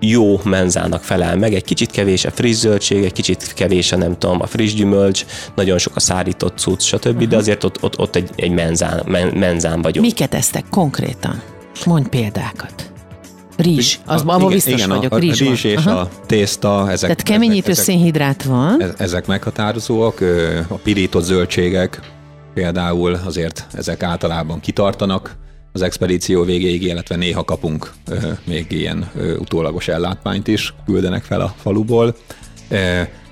jó 0.07 0.39
menzának 0.43 1.03
felel 1.03 1.35
meg. 1.35 1.53
Egy 1.53 1.63
kicsit 1.63 1.91
kevés 1.91 2.25
a 2.25 2.31
friss 2.31 2.57
zöldség, 2.57 3.03
egy 3.03 3.13
kicsit 3.13 3.53
kevés 3.53 3.91
a 3.91 3.97
nem 3.97 4.17
tudom, 4.17 4.41
a 4.41 4.45
friss 4.45 4.73
gyümölcs, 4.73 5.25
nagyon 5.55 5.77
sok 5.77 5.95
a 5.95 5.99
szárított 5.99 6.57
cucc, 6.57 6.81
stb., 6.81 7.05
uh-huh. 7.05 7.23
de 7.23 7.37
azért 7.37 7.63
ott, 7.63 7.83
ott, 7.83 7.99
ott 7.99 8.15
egy, 8.15 8.29
egy 8.35 8.51
menzán, 8.51 9.01
men, 9.05 9.27
menzán 9.27 9.81
vagyunk. 9.81 10.05
Miket 10.05 10.33
esztek 10.33 10.65
konkrétan? 10.69 11.41
Mondj 11.85 12.09
példákat. 12.09 12.91
Rizs, 13.57 13.95
az 14.05 14.23
a, 14.25 14.33
abban 14.33 14.49
biztos 14.51 14.73
igen, 14.73 14.89
vagyok. 14.89 15.11
A, 15.11 15.15
a 15.15 15.19
rizs, 15.19 15.39
rizs 15.39 15.63
és 15.63 15.85
Aha. 15.85 15.99
a 15.99 16.09
tészta, 16.25 16.91
ezek... 16.91 16.99
Tehát 16.99 17.23
keményítő 17.23 17.71
ezek, 17.71 17.83
szénhidrát 17.83 18.43
van. 18.43 18.93
Ezek 18.97 19.27
meghatározóak, 19.27 20.21
a 20.67 20.75
pirított 20.75 21.23
zöldségek 21.23 21.99
például 22.53 23.19
azért 23.25 23.67
ezek 23.73 24.03
általában 24.03 24.59
kitartanak 24.59 25.35
az 25.75 25.81
expedíció 25.81 26.43
végéig, 26.43 26.83
illetve 26.83 27.15
néha 27.15 27.43
kapunk 27.43 27.93
még 28.43 28.65
ilyen 28.71 29.11
utólagos 29.39 29.87
ellátmányt 29.87 30.47
is, 30.47 30.73
küldenek 30.85 31.23
fel 31.23 31.41
a 31.41 31.55
faluból. 31.57 32.15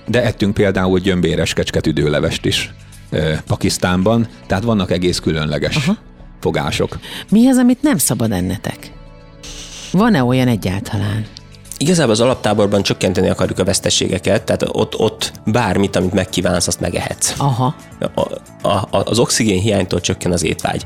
De 0.08 0.24
ettünk 0.24 0.54
például 0.54 1.00
gyömbéres 1.00 1.54
kecsketüdőlevest 1.54 2.46
is 2.46 2.74
Pakisztánban, 3.48 4.28
tehát 4.48 4.64
vannak 4.64 4.92
egész 4.92 5.20
különleges 5.20 5.76
Aha. 5.76 5.98
fogások. 6.40 7.00
Mi 7.30 7.48
az, 7.48 7.58
amit 7.58 7.82
nem 7.82 7.98
szabad 7.98 8.32
ennetek? 8.32 8.92
Van-e 9.92 10.24
olyan 10.24 10.48
egyáltalán? 10.48 11.26
Igazából 11.84 12.12
az 12.12 12.20
alaptáborban 12.20 12.82
csökkenteni 12.82 13.30
akarjuk 13.30 13.60
a 13.60 13.64
veszteségeket, 13.64 14.44
tehát 14.44 14.66
ott, 14.68 15.00
ott 15.00 15.32
bármit, 15.46 15.96
amit 15.96 16.14
megkívánsz, 16.14 16.68
azt 16.68 16.80
megehetsz. 16.80 17.34
Aha. 17.38 17.76
A, 18.16 18.22
a, 18.68 18.88
az 18.90 19.20
oxigén 19.20 19.62
hiánytól 19.62 20.02
csökken 20.02 20.32
az 20.32 20.44
étvágy. 20.44 20.84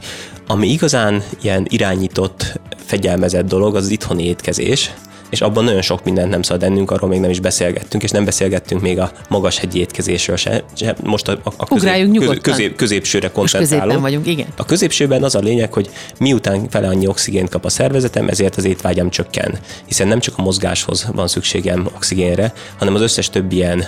Ami 0.48 0.68
igazán 0.68 1.24
ilyen 1.42 1.66
irányított, 1.70 2.60
fegyelmezett 2.86 3.48
dolog, 3.48 3.76
az 3.76 3.84
az 3.84 3.90
itthoni 3.90 4.24
étkezés, 4.24 4.94
és 5.30 5.42
abban 5.42 5.64
nagyon 5.64 5.82
sok 5.82 6.04
mindent 6.04 6.30
nem 6.30 6.42
szabad 6.42 6.64
ennünk, 6.64 6.92
arról 6.92 7.10
még 7.10 7.20
nem 7.20 7.30
is 7.30 7.40
beszélgettünk, 7.40 8.04
és 8.04 8.12
nem 8.12 8.26
beszélgettünk 8.26 8.82
még 8.82 9.00
a 9.00 9.12
magas 9.30 9.58
hegyi 9.58 9.80
étkezésről 9.80 10.36
se. 10.36 10.64
se 10.76 10.96
most 11.04 11.28
a, 11.28 11.40
a 11.58 11.66
közép, 11.66 12.12
közép, 12.12 12.42
közép, 12.42 12.76
középsőre 12.76 13.32
koncentrálunk. 13.32 14.02
vagyunk, 14.02 14.28
igen. 14.28 14.48
A 14.58 14.66
középsőben 14.66 15.24
az 15.24 15.36
a 15.36 15.40
lényeg, 15.40 15.74
hogy 15.74 15.90
miután 16.20 16.70
fele 16.70 16.88
annyi 16.88 17.08
oxigént 17.08 17.50
kap 17.50 17.66
a 17.66 17.70
szervezetem, 17.70 18.28
ezért 18.28 18.56
az 18.56 18.66
étvágyam 18.66 19.10
csökken. 19.10 19.60
Hiszen 19.86 20.08
nem 20.08 20.20
csak 20.20 20.38
a 20.38 20.42
mozgáshoz 20.42 21.08
van 21.12 21.28
szükségem 21.28 21.88
oxigénre, 21.96 22.54
hanem 22.78 22.96
az 22.96 23.02
összes 23.02 23.30
többi 23.30 23.56
ilyen 23.56 23.86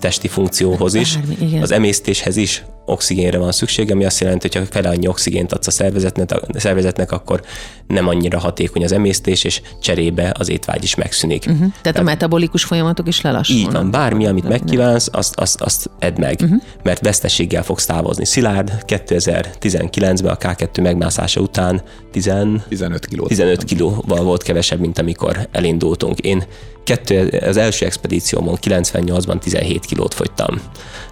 testi 0.00 0.28
funkcióhoz 0.28 0.94
is, 0.94 1.16
Bármi, 1.16 1.60
az 1.60 1.70
emésztéshez 1.70 2.36
is 2.36 2.64
oxigénre 2.86 3.38
van 3.38 3.52
szükség, 3.52 3.90
ami 3.90 4.04
azt 4.04 4.20
jelenti, 4.20 4.48
hogy 4.48 4.56
ha 4.56 4.72
fele 4.72 4.88
annyi 4.88 5.06
oxigént 5.06 5.52
adsz 5.52 5.66
a 5.66 5.70
szervezetnek, 5.70 6.32
a 6.32 6.60
szervezetnek, 6.60 7.12
akkor 7.12 7.42
nem 7.86 8.08
annyira 8.08 8.38
hatékony 8.38 8.84
az 8.84 8.92
emésztés, 8.92 9.44
és 9.44 9.60
cserébe 9.80 10.34
az 10.38 10.48
étvágy 10.48 10.82
is 10.82 10.94
megszűnik. 10.94 11.44
Uh-huh. 11.46 11.58
Tehát, 11.58 11.82
Tehát 11.82 11.98
a 11.98 12.02
metabolikus 12.02 12.64
folyamatok 12.64 13.08
is 13.08 13.20
lelassulnak. 13.20 13.66
Így 13.66 13.72
van, 13.72 13.90
bármi, 13.90 14.26
amit 14.26 14.48
megkívánsz, 14.48 15.08
azt, 15.12 15.40
azt, 15.40 15.60
azt 15.60 15.90
edd 15.98 16.20
meg, 16.20 16.38
uh-huh. 16.42 16.62
mert 16.82 17.00
veszteséggel 17.00 17.62
fogsz 17.62 17.86
távozni. 17.86 18.24
Szilárd 18.24 18.84
2019-ben 18.86 20.32
a 20.32 20.36
K2 20.36 20.82
megmászása 20.82 21.40
után 21.40 21.82
10, 22.12 22.32
15 22.68 23.06
kiló. 23.06 23.26
15 23.26 23.64
kilóval 23.64 24.22
volt 24.22 24.42
kevesebb, 24.42 24.80
mint 24.80 24.98
amikor 24.98 25.48
elindultunk. 25.52 26.18
Én 26.18 26.44
kettő, 26.84 27.42
az 27.46 27.56
első 27.56 27.86
expedíciómon 27.86 28.56
98-ban 28.60 29.38
17 29.38 29.84
kilót 29.84 30.14
fogytam. 30.14 30.60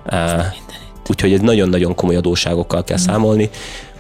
Uh, 0.06 0.44
úgyhogy 1.10 1.32
ez 1.32 1.40
nagyon-nagyon 1.40 1.94
komoly 1.94 2.16
adóságokkal 2.16 2.84
kell 2.84 2.98
mm. 3.00 3.04
számolni. 3.04 3.50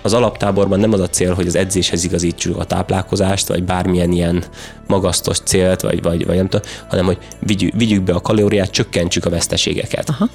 Az 0.02 0.12
alaptáborban 0.12 0.80
nem 0.80 0.92
az 0.92 1.00
a 1.00 1.08
cél, 1.08 1.34
hogy 1.34 1.46
az 1.46 1.54
edzéshez 1.54 2.04
igazítsuk 2.04 2.58
a 2.58 2.64
táplálkozást, 2.64 3.48
vagy 3.48 3.62
bármilyen 3.62 4.12
ilyen 4.12 4.44
magasztos 4.86 5.38
célt, 5.38 5.80
vagy, 5.80 6.02
vagy, 6.02 6.26
vagy 6.26 6.36
nem 6.36 6.48
tudom, 6.48 6.66
hanem 6.88 7.04
hogy 7.04 7.18
vigyük, 7.38 7.72
vigyük 7.76 8.02
be 8.02 8.12
a 8.12 8.20
kalóriát, 8.20 8.70
csökkentsük 8.70 9.24
a 9.24 9.30
veszteségeket. 9.30 10.08
Aha. 10.08 10.28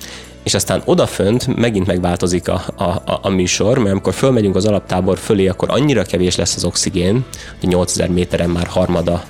És 0.44 0.54
aztán 0.54 0.82
odafönt 0.86 1.56
megint 1.56 1.88
megváltozik 1.88 2.48
a, 2.48 2.64
a, 2.76 2.84
a, 2.84 3.20
a 3.22 3.30
műsor, 3.30 3.78
mert 3.78 3.92
amikor 3.92 4.14
fölmegyünk 4.14 4.56
az 4.56 4.66
alaptábor 4.66 5.18
fölé, 5.18 5.48
akkor 5.48 5.70
annyira 5.72 6.04
kevés 6.04 6.36
lesz 6.36 6.56
az 6.56 6.64
oxigén, 6.64 7.26
hogy 7.60 7.70
8000 7.70 8.10
méteren 8.10 8.50
már 8.50 8.68
harmada 8.68 9.24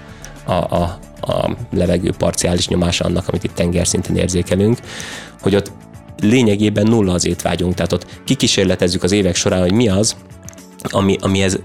a, 0.46 0.54
a, 0.54 1.00
a 1.22 1.56
levegő 1.72 2.12
parciális 2.18 2.68
nyomása 2.68 3.06
annak, 3.06 3.28
amit 3.28 3.44
itt 3.44 3.56
tengerszinten 3.56 4.16
érzékelünk, 4.16 4.78
hogy 5.42 5.56
ott 5.56 5.72
lényegében 6.22 6.88
nulla 6.88 7.14
az 7.14 7.26
étvágyunk, 7.26 7.74
tehát 7.74 7.94
ott 7.94 8.06
kikísérletezzük 8.24 9.04
az 9.04 9.12
évek 9.12 9.36
során, 9.36 9.62
hogy 9.62 9.74
mi 9.74 9.90
az, 9.90 10.16
ami, 10.82 11.18
amihez 11.22 11.60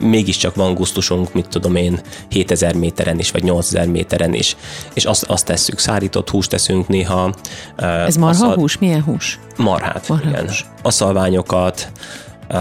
mégiscsak 0.00 0.54
van 0.54 0.74
gusztusunk, 0.74 1.32
mit 1.32 1.48
tudom 1.48 1.76
én, 1.76 2.00
7000 2.28 2.74
méteren 2.74 3.18
is, 3.18 3.30
vagy 3.30 3.42
8000 3.42 3.86
méteren 3.86 4.34
is, 4.34 4.56
és 4.94 5.04
azt, 5.04 5.22
azt 5.24 5.44
tesszük, 5.44 5.78
szárított 5.78 6.30
húst 6.30 6.50
teszünk 6.50 6.88
néha. 6.88 7.34
Ez 7.76 8.16
marha 8.16 8.44
aszal... 8.44 8.54
hús? 8.54 8.78
Milyen 8.78 9.02
hús? 9.02 9.38
Marhát, 9.56 10.08
marha 10.08 10.28
igen. 10.28 10.46
Hús. 10.46 10.66
Aszalványokat, 10.82 11.92
uh, 12.50 12.58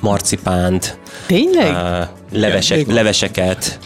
marcipánt, 0.00 0.98
Tényleg? 1.26 1.72
Uh, 1.72 2.08
levesek, 2.40 2.86
leveseket, 2.86 3.78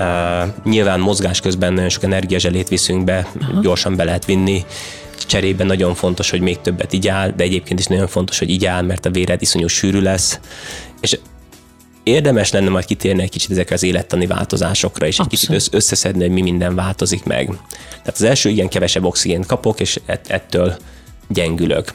Uh, 0.00 0.48
nyilván 0.64 1.00
mozgás 1.00 1.40
közben 1.40 1.72
nagyon 1.72 1.88
sok 1.88 2.02
energiazselét 2.02 2.68
viszünk 2.68 3.04
be, 3.04 3.26
Aha. 3.40 3.60
gyorsan 3.60 3.96
be 3.96 4.04
lehet 4.04 4.24
vinni. 4.24 4.64
Cserében 5.26 5.66
nagyon 5.66 5.94
fontos, 5.94 6.30
hogy 6.30 6.40
még 6.40 6.60
többet 6.60 6.92
igyál, 6.92 7.32
de 7.36 7.42
egyébként 7.42 7.78
is 7.78 7.86
nagyon 7.86 8.06
fontos, 8.06 8.38
hogy 8.38 8.50
igyál, 8.50 8.82
mert 8.82 9.06
a 9.06 9.10
véred 9.10 9.42
iszonyú 9.42 9.66
sűrű 9.66 10.00
lesz. 10.00 10.40
És 11.00 11.18
érdemes 12.02 12.50
lenne 12.50 12.68
majd 12.68 12.84
kitérni 12.84 13.22
egy 13.22 13.30
kicsit 13.30 13.50
ezekre 13.50 13.74
az 13.74 13.82
élettani 13.82 14.26
változásokra, 14.26 15.06
és 15.06 15.18
Abszolút. 15.18 15.32
egy 15.32 15.58
kicsit 15.58 15.74
összeszedni, 15.74 16.20
hogy 16.20 16.30
mi 16.30 16.40
minden 16.40 16.74
változik 16.74 17.24
meg. 17.24 17.46
Tehát 17.88 18.14
az 18.14 18.22
első 18.22 18.48
igen 18.48 18.68
kevesebb 18.68 19.04
oxigént 19.04 19.46
kapok, 19.46 19.80
és 19.80 20.00
ettől 20.26 20.76
gyengülök. 21.28 21.94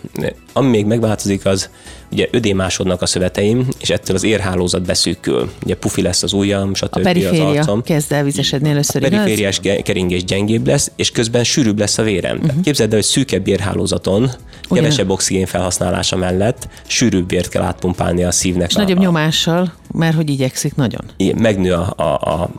Ami 0.53 0.69
még 0.69 0.85
megváltozik, 0.85 1.45
az 1.45 1.69
ugye 2.11 2.27
ödémásodnak 2.31 3.01
a 3.01 3.05
szöveteim, 3.05 3.67
és 3.79 3.89
ettől 3.89 4.15
az 4.15 4.23
érhálózat 4.23 4.81
beszűkül. 4.81 5.51
Ugye 5.63 5.75
pufi 5.75 6.01
lesz 6.01 6.23
az 6.23 6.33
ujjam, 6.33 6.73
stb. 6.73 6.95
A 6.95 6.99
periféria 6.99 7.47
az 7.47 7.57
arcom. 7.57 7.83
kezd 7.83 8.11
el 8.11 8.23
vizesedni 8.23 8.69
először, 8.69 9.03
A 9.03 9.09
perifériás 9.09 9.59
igaz? 9.63 9.81
keringés 9.83 10.23
gyengébb 10.23 10.67
lesz, 10.67 10.91
és 10.95 11.11
közben 11.11 11.43
sűrűbb 11.43 11.79
lesz 11.79 11.97
a 11.97 12.03
vérem. 12.03 12.37
Uh-huh. 12.37 12.61
Képzeld 12.63 12.89
el, 12.89 12.95
hogy 12.95 13.05
szűkebb 13.05 13.47
érhálózaton, 13.47 14.23
Ugyan. 14.23 14.83
kevesebb 14.83 15.09
oxigén 15.09 15.45
felhasználása 15.45 16.15
mellett 16.15 16.67
sűrűbb 16.87 17.29
vért 17.29 17.49
kell 17.49 17.63
átpumpálni 17.63 18.23
a 18.23 18.31
szívnek. 18.31 18.69
És 18.69 18.75
a, 18.75 18.79
nagyobb 18.79 18.97
a, 18.97 19.01
nyomással, 19.01 19.73
mert 19.91 20.15
hogy 20.15 20.29
igyekszik 20.29 20.75
nagyon. 20.75 21.01
Megnő 21.37 21.73
a, 21.73 21.93
a, 21.95 22.03
a 22.03 22.49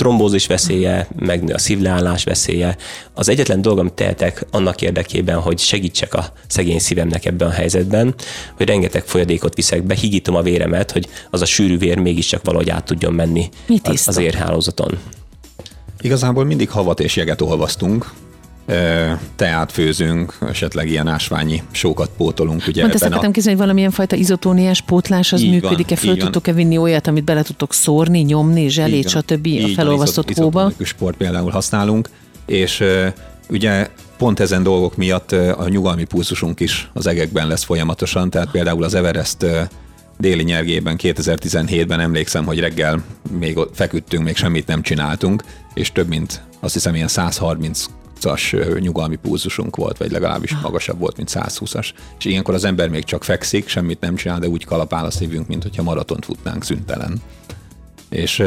trombózis 0.00 0.46
veszélye, 0.46 1.08
megnő 1.18 1.52
a 1.52 1.58
szívleállás 1.58 2.24
veszélye. 2.24 2.76
Az 3.14 3.28
egyetlen 3.28 3.62
dolog, 3.62 3.78
amit 3.78 3.92
tehetek 3.92 4.46
annak 4.50 4.82
érdekében, 4.82 5.40
hogy 5.40 5.58
segítsek 5.58 6.14
a 6.14 6.32
szegény 6.46 6.78
szívemnek 6.78 7.24
ebben 7.24 7.48
a 7.48 7.50
helyzetben, 7.50 8.14
hogy 8.56 8.66
rengeteg 8.66 9.04
folyadékot 9.04 9.54
viszek 9.54 9.82
be, 9.82 9.94
higítom 9.94 10.34
a 10.34 10.42
véremet, 10.42 10.90
hogy 10.90 11.08
az 11.30 11.40
a 11.40 11.44
sűrű 11.44 11.78
vér 11.78 11.98
mégiscsak 11.98 12.44
valahogy 12.44 12.70
át 12.70 12.84
tudjon 12.84 13.12
menni 13.12 13.48
az, 13.82 14.08
az 14.08 14.16
érhálózaton. 14.16 14.98
Igazából 16.00 16.44
mindig 16.44 16.70
havat 16.70 17.00
és 17.00 17.16
jeget 17.16 17.40
olvasztunk, 17.40 18.12
teát 19.36 19.72
főzünk, 19.72 20.38
esetleg 20.48 20.88
ilyen 20.88 21.06
ásványi 21.06 21.62
sókat 21.70 22.10
pótolunk. 22.16 22.66
Ugye 22.66 22.80
Pont 22.80 22.94
ezt 22.94 23.04
akartam 23.04 23.32
a... 23.36 23.40
hogy 23.44 23.56
valamilyen 23.56 23.90
fajta 23.90 24.16
izotóniás 24.16 24.80
pótlás 24.80 25.32
az 25.32 25.42
működik-e? 25.42 25.96
Föl 25.96 26.16
tudtok-e 26.16 26.52
vinni 26.52 26.76
olyat, 26.76 27.06
amit 27.06 27.24
bele 27.24 27.42
tudtok 27.42 27.72
szórni, 27.72 28.20
nyomni, 28.20 28.68
zselét, 28.68 29.08
stb. 29.08 29.48
a 29.62 29.68
felolvasztott 29.74 30.34
hóba? 30.36 30.72
sport 30.82 31.16
például 31.16 31.50
használunk, 31.50 32.08
és 32.46 32.84
ugye 33.48 33.88
pont 34.18 34.40
ezen 34.40 34.62
dolgok 34.62 34.96
miatt 34.96 35.32
a 35.32 35.68
nyugalmi 35.68 36.04
pulzusunk 36.04 36.60
is 36.60 36.90
az 36.92 37.06
egekben 37.06 37.46
lesz 37.46 37.64
folyamatosan, 37.64 38.30
tehát 38.30 38.50
például 38.50 38.84
az 38.84 38.94
Everest 38.94 39.46
déli 40.18 40.42
nyergében 40.42 40.96
2017-ben 41.02 42.00
emlékszem, 42.00 42.44
hogy 42.44 42.58
reggel 42.58 43.02
még 43.38 43.58
feküdtünk, 43.72 44.24
még 44.24 44.36
semmit 44.36 44.66
nem 44.66 44.82
csináltunk, 44.82 45.42
és 45.74 45.92
több 45.92 46.08
mint 46.08 46.42
azt 46.60 46.74
hiszem 46.74 46.94
ilyen 46.94 47.08
130 47.08 47.84
as 48.24 48.56
nyugalmi 48.78 49.16
pulzusunk 49.16 49.76
volt, 49.76 49.96
vagy 49.96 50.10
legalábbis 50.10 50.56
magasabb 50.62 50.98
volt, 50.98 51.16
mint 51.16 51.30
120-as. 51.32 51.90
És 52.18 52.24
ilyenkor 52.24 52.54
az 52.54 52.64
ember 52.64 52.88
még 52.88 53.04
csak 53.04 53.24
fekszik, 53.24 53.68
semmit 53.68 54.00
nem 54.00 54.14
csinál, 54.14 54.38
de 54.38 54.48
úgy 54.48 54.64
kalapál 54.64 55.04
a 55.04 55.10
szívünk, 55.10 55.46
mint 55.46 55.62
hogyha 55.62 55.82
maratont 55.82 56.24
futnánk 56.24 56.64
szüntelen. 56.64 57.22
És 58.08 58.42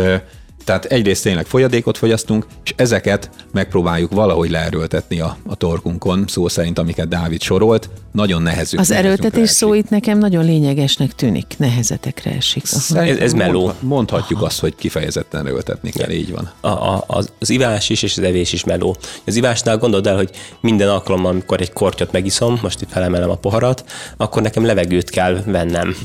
Tehát 0.64 0.86
egyrészt 0.86 1.24
tényleg 1.24 1.46
folyadékot 1.46 1.98
fogyasztunk, 1.98 2.46
és 2.64 2.74
ezeket 2.76 3.30
megpróbáljuk 3.52 4.12
valahogy 4.12 4.50
leerőltetni 4.50 5.20
a, 5.20 5.38
a 5.46 5.56
torkunkon, 5.56 6.26
szó 6.28 6.48
szerint, 6.48 6.80
amiket 6.80 7.08
Dávid 7.08 7.42
sorolt, 7.42 7.90
nagyon 8.12 8.42
nehezük. 8.42 8.80
Az 8.80 8.92
erőltetés 8.92 9.50
szó 9.50 9.74
itt 9.74 9.90
nekem 9.90 10.18
nagyon 10.18 10.46
lényegesnek 10.46 11.16
tűnik, 11.16 11.56
nehezetekre 11.58 12.32
esik. 12.32 12.64
Ez, 12.64 13.18
ez 13.18 13.34
meló. 13.34 13.74
Mondhatjuk 13.80 14.38
Aha. 14.38 14.48
azt, 14.48 14.60
hogy 14.60 14.76
kifejezetten 14.76 15.46
erőltetni 15.46 15.90
kell, 15.90 16.10
ja. 16.10 16.18
így 16.18 16.32
van. 16.32 16.52
A, 16.62 16.68
a, 16.68 17.04
az, 17.08 17.32
az 17.40 17.50
ivás 17.50 17.90
is, 17.90 18.04
és 18.04 18.18
az 18.18 18.24
evés 18.24 18.54
is 18.54 18.64
meló. 18.64 18.96
Az 19.26 19.36
ivásnál 19.36 19.78
gondold 19.78 20.08
el, 20.08 20.16
hogy 20.16 20.30
minden 20.62 20.90
alkalommal, 20.90 21.32
amikor 21.32 21.62
egy 21.62 21.74
kortyot 21.74 22.12
megiszom, 22.12 22.60
most 22.62 22.82
itt 22.82 22.92
felemelem 22.92 23.30
a 23.30 23.36
poharat, 23.36 23.84
akkor 24.18 24.42
nekem 24.42 24.66
levegőt 24.66 25.10
kell 25.10 25.42
vennem. 25.46 25.96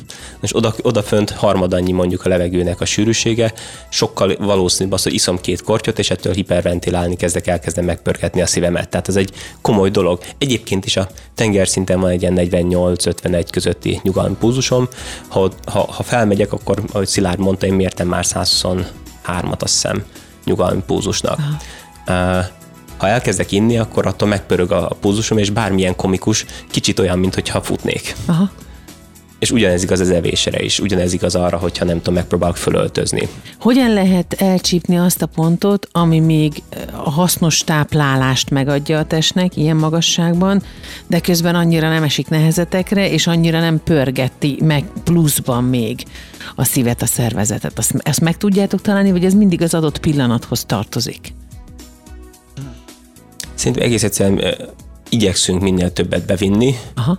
És 0.40 0.56
oda, 0.56 0.74
odafönt 0.82 1.30
harmadannyi 1.30 1.92
mondjuk 1.92 2.24
a 2.24 2.28
levegőnek 2.28 2.80
a 2.80 2.84
sűrűsége, 2.84 3.52
sokkal 3.88 4.36
valószínűbb 4.48 4.92
az, 4.92 5.02
hogy 5.02 5.14
iszom 5.14 5.40
két 5.40 5.62
kortyot, 5.62 5.98
és 5.98 6.10
ettől 6.10 6.32
hiperventilálni 6.32 7.16
kezdek, 7.16 7.46
elkezdem 7.46 7.84
megpörgetni 7.84 8.40
a 8.40 8.46
szívemet. 8.46 8.88
Tehát 8.88 9.08
ez 9.08 9.16
egy 9.16 9.32
komoly 9.60 9.90
dolog. 9.90 10.20
Egyébként 10.38 10.84
is 10.84 10.96
a 10.96 11.08
tengerszinten 11.34 12.00
van 12.00 12.10
egy 12.10 12.22
ilyen 12.22 12.34
48-51 12.36 13.46
közötti 13.50 14.00
nyugalmi 14.02 14.36
púzusom. 14.38 14.88
Ha, 15.28 15.50
ha, 15.66 15.92
ha 15.92 16.02
felmegyek, 16.02 16.52
akkor, 16.52 16.82
ahogy 16.92 17.06
Szilárd 17.06 17.38
mondta, 17.38 17.66
én 17.66 17.74
mértem 17.74 18.08
már 18.08 18.24
123-at, 18.28 19.58
azt 19.58 19.72
hiszem, 19.72 20.04
nyugalmi 20.44 20.82
púzusnak. 20.86 21.38
Uh, 22.08 22.44
ha 22.96 23.08
elkezdek 23.08 23.52
inni, 23.52 23.78
akkor 23.78 24.06
attól 24.06 24.28
megpörög 24.28 24.72
a 24.72 24.96
púzusom, 25.00 25.38
és 25.38 25.50
bármilyen 25.50 25.96
komikus, 25.96 26.46
kicsit 26.70 26.98
olyan, 26.98 27.18
mintha 27.18 27.62
futnék. 27.62 28.16
Aha. 28.26 28.50
És 29.38 29.50
ugyanez 29.50 29.82
igaz 29.82 30.00
az 30.00 30.10
evésre 30.10 30.62
is, 30.62 30.80
ugyanez 30.80 31.12
igaz 31.12 31.34
arra, 31.34 31.56
hogyha 31.56 31.84
nem 31.84 31.96
tudom, 31.96 32.14
megpróbálok 32.14 32.56
fölöltözni. 32.56 33.28
Hogyan 33.60 33.92
lehet 33.92 34.32
elcsípni 34.32 34.98
azt 34.98 35.22
a 35.22 35.26
pontot, 35.26 35.88
ami 35.92 36.20
még 36.20 36.62
a 36.92 37.10
hasznos 37.10 37.64
táplálást 37.64 38.50
megadja 38.50 38.98
a 38.98 39.04
testnek 39.04 39.56
ilyen 39.56 39.76
magasságban, 39.76 40.62
de 41.06 41.20
közben 41.20 41.54
annyira 41.54 41.88
nem 41.88 42.02
esik 42.02 42.28
nehezetekre, 42.28 43.10
és 43.10 43.26
annyira 43.26 43.60
nem 43.60 43.80
pörgeti 43.84 44.58
meg 44.62 44.84
pluszban 45.04 45.64
még 45.64 46.02
a 46.54 46.64
szívet, 46.64 47.02
a 47.02 47.06
szervezetet. 47.06 47.78
Azt, 47.78 47.94
ezt 48.02 48.20
meg 48.20 48.36
tudjátok 48.36 48.80
találni, 48.80 49.10
vagy 49.10 49.24
ez 49.24 49.34
mindig 49.34 49.62
az 49.62 49.74
adott 49.74 49.98
pillanathoz 49.98 50.64
tartozik? 50.64 51.32
Szerintem 53.54 53.84
egész 53.84 54.02
egyszerűen 54.02 54.54
igyekszünk 55.08 55.62
minél 55.62 55.92
többet 55.92 56.26
bevinni, 56.26 56.74
Aha 56.94 57.18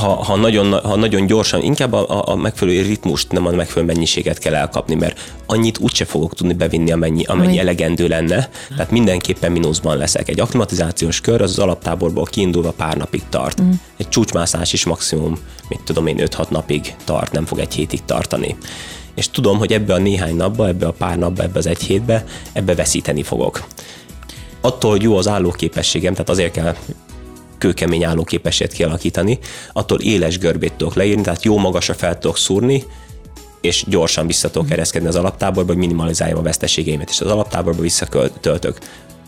ha, 0.00 0.24
ha, 0.24 0.36
nagyon, 0.36 0.72
ha 0.72 0.96
nagyon 0.96 1.26
gyorsan, 1.26 1.62
inkább 1.62 1.92
a, 1.92 2.28
a 2.28 2.36
megfelelő 2.36 2.82
ritmust, 2.82 3.32
nem 3.32 3.46
a 3.46 3.50
megfelelő 3.50 3.92
mennyiséget 3.92 4.38
kell 4.38 4.54
elkapni, 4.54 4.94
mert 4.94 5.34
annyit 5.46 5.78
úgyse 5.78 6.04
fogok 6.04 6.34
tudni 6.34 6.52
bevinni, 6.52 6.92
amennyi, 6.92 7.24
amennyi 7.24 7.58
elegendő 7.58 8.08
lenne, 8.08 8.48
tehát 8.68 8.90
mindenképpen 8.90 9.52
mínuszban 9.52 9.96
leszek. 9.96 10.28
Egy 10.28 10.40
aklimatizációs 10.40 11.20
kör 11.20 11.42
az 11.42 11.50
az 11.50 11.58
alaptáborból 11.58 12.24
kiindulva 12.24 12.72
pár 12.72 12.96
napig 12.96 13.22
tart. 13.28 13.62
Mm. 13.62 13.70
Egy 13.96 14.08
csúcsmászás 14.08 14.72
is 14.72 14.84
maximum, 14.84 15.38
mit 15.68 15.80
tudom 15.84 16.06
én, 16.06 16.16
5-6 16.18 16.48
napig 16.48 16.94
tart, 17.04 17.32
nem 17.32 17.46
fog 17.46 17.58
egy 17.58 17.74
hétig 17.74 18.04
tartani 18.04 18.56
és 19.14 19.30
tudom, 19.30 19.58
hogy 19.58 19.72
ebbe 19.72 19.94
a 19.94 19.98
néhány 19.98 20.36
napba, 20.36 20.66
ebbe 20.66 20.86
a 20.86 20.92
pár 20.92 21.18
napba, 21.18 21.42
ebbe 21.42 21.58
az 21.58 21.66
egy 21.66 21.82
hétbe, 21.82 22.24
ebbe 22.52 22.74
veszíteni 22.74 23.22
fogok. 23.22 23.66
Attól, 24.60 24.90
hogy 24.90 25.02
jó 25.02 25.16
az 25.16 25.28
állóképességem, 25.28 26.12
tehát 26.12 26.28
azért 26.28 26.52
kell 26.52 26.74
kőkemény 27.58 28.04
állóképességet 28.04 28.72
kialakítani, 28.72 29.38
attól 29.72 30.00
éles 30.00 30.38
görbét 30.38 30.72
tudok 30.72 30.94
leírni, 30.94 31.22
tehát 31.22 31.44
jó 31.44 31.58
magasra 31.58 31.94
fel 31.94 32.18
tudok 32.18 32.36
szúrni, 32.36 32.84
és 33.60 33.84
gyorsan 33.88 34.26
vissza 34.26 34.50
tudok 34.50 34.70
ereszkedni 34.70 35.08
az 35.08 35.16
alaptáborba, 35.16 35.70
hogy 35.72 35.80
minimalizáljam 35.80 36.38
a 36.38 36.42
veszteségeimet, 36.42 37.10
és 37.10 37.20
az 37.20 37.30
alaptáborba 37.30 37.80
visszatöltök. 37.80 38.78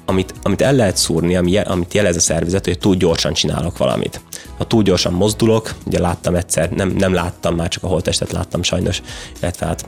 Amit, 0.04 0.34
amit 0.42 0.60
el 0.60 0.74
lehet 0.74 0.96
szúrni, 0.96 1.36
ami, 1.36 1.58
amit 1.58 1.94
jelez 1.94 2.16
a 2.16 2.20
szervezet, 2.20 2.64
hogy 2.64 2.78
túl 2.78 2.94
gyorsan 2.94 3.32
csinálok 3.32 3.78
valamit. 3.78 4.20
Ha 4.58 4.66
túl 4.66 4.82
gyorsan 4.82 5.12
mozdulok, 5.12 5.74
ugye 5.86 5.98
láttam 5.98 6.34
egyszer, 6.34 6.70
nem, 6.70 6.88
nem 6.88 7.14
láttam, 7.14 7.54
már 7.54 7.68
csak 7.68 7.82
a 7.82 7.86
holtestet 7.86 8.32
láttam 8.32 8.62
sajnos, 8.62 9.02
illetve 9.40 9.66
hát 9.66 9.86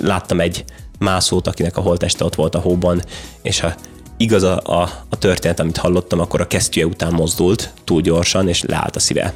láttam 0.00 0.40
egy 0.40 0.64
mászót, 0.98 1.46
akinek 1.46 1.76
a 1.76 1.80
holteste 1.80 2.24
ott 2.24 2.34
volt 2.34 2.54
a 2.54 2.58
hóban, 2.58 3.02
és 3.42 3.60
ha 3.60 3.74
igaz 4.22 4.42
a, 4.42 4.60
a, 4.64 5.04
a 5.08 5.18
történet, 5.18 5.60
amit 5.60 5.76
hallottam, 5.76 6.20
akkor 6.20 6.40
a 6.40 6.46
kesztyűje 6.46 6.86
után 6.86 7.12
mozdult 7.12 7.72
túl 7.84 8.00
gyorsan, 8.00 8.48
és 8.48 8.62
leállt 8.62 8.96
a 8.96 9.00
szíve. 9.00 9.34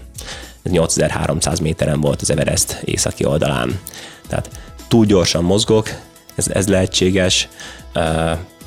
8300 0.62 1.58
méteren 1.58 2.00
volt 2.00 2.20
az 2.20 2.30
Everest 2.30 2.80
északi 2.84 3.24
oldalán. 3.24 3.80
Tehát 4.28 4.50
túl 4.88 5.04
gyorsan 5.04 5.44
mozgok, 5.44 5.88
ez, 6.34 6.48
ez 6.48 6.68
lehetséges, 6.68 7.48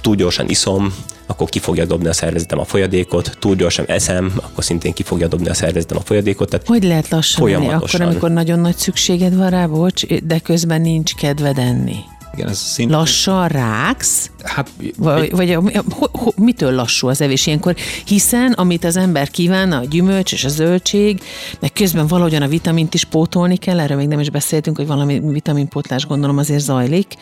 túl 0.02 0.16
gyorsan 0.16 0.50
iszom, 0.50 0.94
akkor 1.26 1.50
ki 1.50 1.60
fogja 1.60 1.86
dobni 1.86 2.08
a 2.08 2.14
szervezetem 2.14 2.60
a 2.60 2.64
folyadékot, 2.64 3.38
túl 3.40 3.56
gyorsan 3.56 3.86
eszem, 3.86 4.34
akkor 4.36 4.64
szintén 4.64 4.94
ki 4.94 5.04
fogja 5.04 5.28
dobni 5.28 5.50
a 5.50 5.54
szervezetem 5.54 5.98
a 5.98 6.02
folyadékot. 6.02 6.50
Tehát 6.50 6.68
hogy 6.68 6.84
lehet 6.84 7.10
lassan 7.10 7.50
enni? 7.50 7.68
Akkor, 7.68 8.02
amikor 8.02 8.32
nagyon 8.32 8.60
nagy 8.60 8.78
szükséged 8.78 9.36
van 9.36 9.50
rá, 9.50 9.66
bocs, 9.66 10.06
de 10.06 10.40
közben 10.40 10.82
nincs 10.82 11.16
kedved 11.16 11.58
enni? 11.58 11.96
Igen, 12.40 12.52
ez 12.52 12.60
szintén... 12.60 12.98
Lassan 12.98 13.48
ráksz? 13.48 14.32
Hát, 14.44 14.70
vagy, 14.98 15.32
vagy 15.32 15.54
ho, 15.54 16.06
ho, 16.12 16.32
mitől 16.36 16.72
lassú 16.72 17.08
az 17.08 17.22
evés 17.22 17.46
ilyenkor? 17.46 17.76
Hiszen, 18.06 18.52
amit 18.52 18.84
az 18.84 18.98
ember 18.98 19.30
kíván, 19.30 19.72
a 19.72 19.84
gyümölcs 19.86 20.32
és 20.32 20.46
a 20.46 20.50
zöldség, 20.50 21.22
meg 21.60 21.74
közben 21.74 22.08
valahogyan 22.08 22.42
a 22.42 22.48
vitamint 22.48 22.94
is 22.94 23.04
pótolni 23.04 23.58
kell, 23.58 23.80
erről 23.80 23.98
még 23.98 24.08
nem 24.08 24.20
is 24.20 24.30
beszéltünk, 24.30 24.78
hogy 24.78 24.88
valami 24.88 25.20
vitaminpótlás 25.20 26.06
gondolom 26.06 26.38
azért 26.38 26.62
zajlik. 26.62 27.14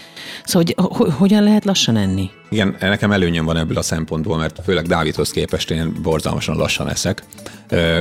Szóval, 0.46 0.64
hogy 0.76 0.98
ho, 0.98 1.10
hogyan 1.10 1.44
lehet 1.44 1.66
lassan 1.66 1.98
enni? 1.98 2.30
Igen, 2.50 2.76
nekem 2.80 3.12
előnyöm 3.12 3.46
van 3.46 3.58
ebből 3.58 3.78
a 3.78 3.82
szempontból, 3.82 4.38
mert 4.38 4.60
főleg 4.64 4.88
Dávidhoz 4.88 5.32
képest 5.32 5.72
én 5.72 5.94
borzalmasan 6.02 6.56
lassan 6.56 6.90
eszek. 6.90 7.24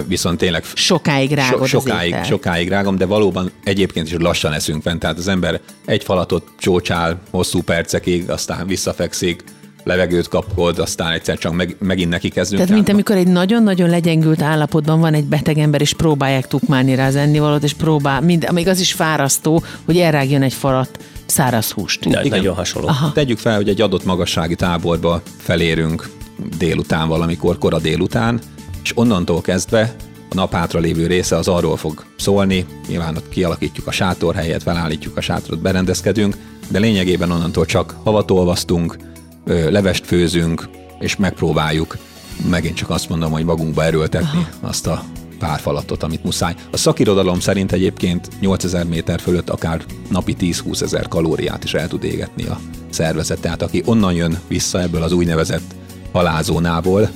Viszont 0.06 0.38
tényleg... 0.38 0.64
Sokáig 0.74 1.32
rágod 1.32 1.66
so, 1.66 1.80
sokáig, 1.80 2.16
sokáig 2.24 2.68
rágom, 2.68 2.96
de 2.96 3.06
valóban 3.06 3.50
egyébként 3.64 4.06
is 4.06 4.14
lassan 4.18 4.52
eszünk 4.52 4.82
fent. 4.82 5.00
Tehát 5.00 5.18
az 5.18 5.28
ember 5.28 5.60
egy 5.84 6.04
falatot 6.04 6.48
csócsál 6.58 7.20
hosszú 7.30 7.62
percekig, 7.62 8.30
aztán 8.30 8.66
visszafekszik, 8.66 9.44
levegőt 9.84 10.28
kapkod, 10.28 10.78
aztán 10.78 11.12
egyszer 11.12 11.38
csak 11.38 11.52
meg, 11.52 11.76
megint 11.78 12.10
neki 12.10 12.28
kezdünk. 12.28 12.60
Tehát, 12.60 12.74
mint 12.74 12.88
amikor 12.88 13.16
egy 13.16 13.28
nagyon-nagyon 13.28 13.90
legyengült 13.90 14.42
állapotban 14.42 15.00
van 15.00 15.14
egy 15.14 15.24
beteg 15.24 15.58
ember, 15.58 15.80
és 15.80 15.92
próbálják 15.92 16.46
tukmálni 16.46 16.94
rá 16.94 17.06
az 17.06 17.16
ennivalót, 17.16 17.62
és 17.62 17.72
próbál, 17.72 18.20
mind, 18.20 18.44
amíg 18.48 18.68
az 18.68 18.80
is 18.80 18.92
fárasztó, 18.92 19.62
hogy 19.84 19.98
elrágjon 19.98 20.42
egy 20.42 20.52
falat 20.52 20.98
száraz 21.26 21.70
húst. 21.70 22.04
Na, 22.04 22.24
Igen. 22.24 22.38
Nagyon 22.38 22.54
hasonló. 22.54 22.88
Aha. 22.88 23.12
Tegyük 23.12 23.38
fel, 23.38 23.56
hogy 23.56 23.68
egy 23.68 23.80
adott 23.80 24.04
magassági 24.04 24.54
táborba 24.54 25.22
felérünk 25.36 26.08
délután 26.58 27.08
valamikor, 27.08 27.58
kora 27.58 27.78
délután, 27.78 28.40
és 28.86 28.92
onnantól 28.96 29.40
kezdve 29.40 29.94
a 30.30 30.34
nap 30.34 30.52
hátra 30.52 30.80
lévő 30.80 31.06
része 31.06 31.36
az 31.36 31.48
arról 31.48 31.76
fog 31.76 32.04
szólni, 32.16 32.66
nyilván 32.88 33.16
ott 33.16 33.28
kialakítjuk 33.28 33.86
a 33.86 33.90
sátorhelyet, 33.90 34.62
felállítjuk 34.62 35.16
a 35.16 35.20
sátrot, 35.20 35.58
berendezkedünk, 35.58 36.36
de 36.68 36.78
lényegében 36.78 37.30
onnantól 37.30 37.64
csak 37.64 37.96
havat 38.04 38.30
olvasztunk, 38.30 38.96
levest 39.44 40.06
főzünk, 40.06 40.68
és 40.98 41.16
megpróbáljuk 41.16 41.96
megint 42.48 42.76
csak 42.76 42.90
azt 42.90 43.08
mondom, 43.08 43.30
hogy 43.30 43.44
magunkba 43.44 43.84
erőltetni 43.84 44.46
Aha. 44.60 44.68
azt 44.68 44.86
a 44.86 45.04
pár 45.38 45.60
falatot, 45.60 46.02
amit 46.02 46.24
muszáj. 46.24 46.54
A 46.70 46.76
szakirodalom 46.76 47.40
szerint 47.40 47.72
egyébként 47.72 48.28
8000 48.40 48.84
méter 48.84 49.20
fölött 49.20 49.50
akár 49.50 49.84
napi 50.10 50.36
10-20 50.40 50.82
ezer 50.82 51.08
kalóriát 51.08 51.64
is 51.64 51.74
el 51.74 51.88
tud 51.88 52.04
égetni 52.04 52.44
a 52.44 52.60
szervezet. 52.90 53.40
Tehát 53.40 53.62
aki 53.62 53.82
onnan 53.84 54.12
jön 54.12 54.38
vissza 54.48 54.80
ebből 54.80 55.02
az 55.02 55.12
úgynevezett 55.12 55.74
halázónából, 56.12 57.10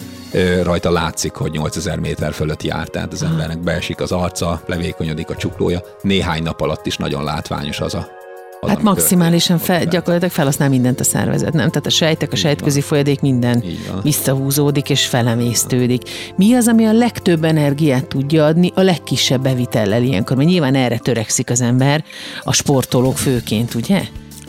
rajta 0.63 0.91
látszik, 0.91 1.33
hogy 1.33 1.51
8000 1.51 1.99
méter 1.99 2.33
fölött 2.33 2.63
jár, 2.63 2.89
tehát 2.89 3.13
az 3.13 3.23
embernek 3.23 3.59
beesik 3.59 4.01
az 4.01 4.13
arca, 4.13 4.63
levékonyodik 4.67 5.31
a 5.31 5.37
csuklója. 5.37 5.83
Néhány 6.03 6.43
nap 6.43 6.61
alatt 6.61 6.87
is 6.87 6.97
nagyon 6.97 7.25
látványos 7.25 7.81
az 7.81 7.95
a 7.95 8.19
Hát 8.67 8.83
maximálisan 8.83 9.59
fel, 9.59 9.85
gyakorlatilag 9.85 10.33
felhasznál 10.33 10.69
mindent 10.69 11.01
a 11.01 11.05
szervezet, 11.05 11.53
nem? 11.53 11.69
Tehát 11.69 11.87
a 11.87 11.91
sejtek, 11.91 12.33
a 12.33 12.37
sejtközi 12.37 12.81
folyadék 12.81 13.21
minden 13.21 13.65
visszahúzódik 14.03 14.91
és 14.91 15.07
felemésztődik. 15.07 16.03
Mi 16.37 16.55
az, 16.55 16.69
ami 16.69 16.87
a 16.87 16.93
legtöbb 16.93 17.45
energiát 17.45 18.07
tudja 18.07 18.45
adni 18.45 18.73
a 18.75 18.81
legkisebb 18.81 19.43
bevitellel 19.43 20.03
ilyenkor? 20.03 20.37
Mert 20.37 20.49
nyilván 20.49 20.75
erre 20.75 20.99
törekszik 20.99 21.51
az 21.51 21.61
ember, 21.61 22.05
a 22.43 22.53
sportolók 22.53 23.19
főként, 23.19 23.75
ugye? 23.75 24.03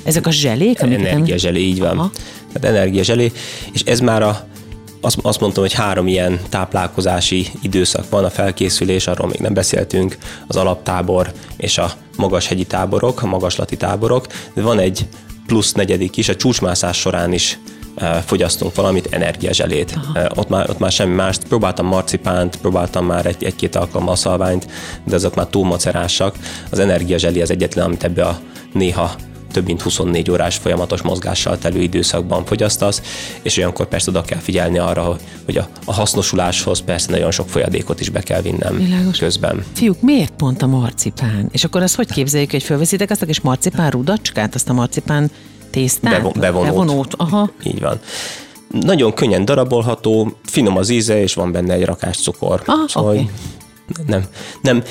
Ezek 0.03 0.27
a 0.27 0.31
zselék? 0.31 0.79
Energiazselé, 0.79 1.59
így 1.59 1.79
van. 1.79 1.97
Aha. 1.97 2.11
Hát 2.53 2.65
energiazselé, 2.65 3.31
és 3.71 3.81
ez 3.81 3.99
már 3.99 4.21
a 4.21 4.47
azt, 5.01 5.17
azt 5.21 5.39
mondtam, 5.39 5.63
hogy 5.63 5.73
három 5.73 6.07
ilyen 6.07 6.39
táplálkozási 6.49 7.47
időszak 7.61 8.09
van, 8.09 8.23
a 8.23 8.29
felkészülés, 8.29 9.07
arról 9.07 9.27
még 9.27 9.39
nem 9.39 9.53
beszéltünk, 9.53 10.17
az 10.47 10.55
alaptábor 10.55 11.31
és 11.57 11.77
a 11.77 11.91
magashegyi 12.17 12.65
táborok, 12.65 13.21
a 13.21 13.25
magaslati 13.25 13.77
táborok, 13.77 14.27
de 14.53 14.61
van 14.61 14.79
egy 14.79 15.07
plusz 15.47 15.71
negyedik 15.71 16.17
is, 16.17 16.29
a 16.29 16.35
csúcsmászás 16.35 16.97
során 16.97 17.33
is 17.33 17.59
e, 17.95 18.23
fogyasztunk 18.25 18.75
valamit, 18.75 19.07
energiazselét. 19.11 19.99
E, 20.13 20.31
ott 20.35 20.49
már, 20.49 20.69
ott 20.69 20.79
már 20.79 20.91
semmi 20.91 21.15
más. 21.15 21.37
Próbáltam 21.47 21.85
marcipánt, 21.85 22.55
próbáltam 22.55 23.05
már 23.05 23.25
egy, 23.25 23.43
egy-két 23.43 23.75
alkalommal 23.75 24.15
szalványt, 24.15 24.67
de 25.03 25.15
azok 25.15 25.35
már 25.35 25.47
túl 25.47 25.65
macerásak. 25.65 26.35
Az 26.69 26.79
energiazseli 26.79 27.41
az 27.41 27.51
egyetlen, 27.51 27.85
amit 27.85 28.03
ebbe 28.03 28.25
a 28.25 28.39
néha 28.73 29.15
több 29.51 29.65
mint 29.65 29.81
24 29.81 30.31
órás 30.31 30.55
folyamatos 30.55 31.01
mozgással 31.01 31.57
telő 31.57 31.81
időszakban 31.81 32.45
fogyasztasz, 32.45 33.01
és 33.41 33.57
olyankor 33.57 33.87
persze 33.87 34.09
oda 34.09 34.21
kell 34.21 34.39
figyelni 34.39 34.77
arra, 34.77 35.17
hogy 35.45 35.57
a, 35.57 35.67
a 35.85 35.93
hasznosuláshoz 35.93 36.79
persze 36.79 37.11
nagyon 37.11 37.31
sok 37.31 37.49
folyadékot 37.49 37.99
is 37.99 38.09
be 38.09 38.21
kell 38.21 38.41
vinnem 38.41 38.77
Világos. 38.77 39.17
közben. 39.17 39.65
Fiúk, 39.73 40.01
miért 40.01 40.33
pont 40.37 40.61
a 40.61 40.67
marcipán? 40.67 41.49
És 41.51 41.63
akkor 41.63 41.81
azt 41.81 41.95
hogy 41.95 42.11
képzeljük, 42.11 42.51
hogy 42.51 42.63
fölveszitek 42.63 43.09
azt 43.09 43.21
a 43.21 43.25
kis 43.25 43.41
marcipán 43.41 43.89
rudacskát, 43.89 44.55
azt 44.55 44.69
a 44.69 44.73
marcipán 44.73 45.31
tésztát? 45.69 46.11
Bevon, 46.11 46.33
bevonót. 46.39 46.69
bevonót. 46.69 47.13
Aha. 47.17 47.51
Így 47.63 47.79
van 47.79 47.99
nagyon 48.71 49.13
könnyen 49.13 49.45
darabolható, 49.45 50.37
finom 50.43 50.77
az 50.77 50.89
íze, 50.89 51.21
és 51.21 51.33
van 51.33 51.51
benne 51.51 51.73
egy 51.73 51.85
rakás 51.85 52.17
cukor. 52.17 52.61
Ah, 52.65 52.87
szóval 52.87 53.11
okay. 53.11 53.29
nem, 54.05 54.25
nem, 54.61 54.83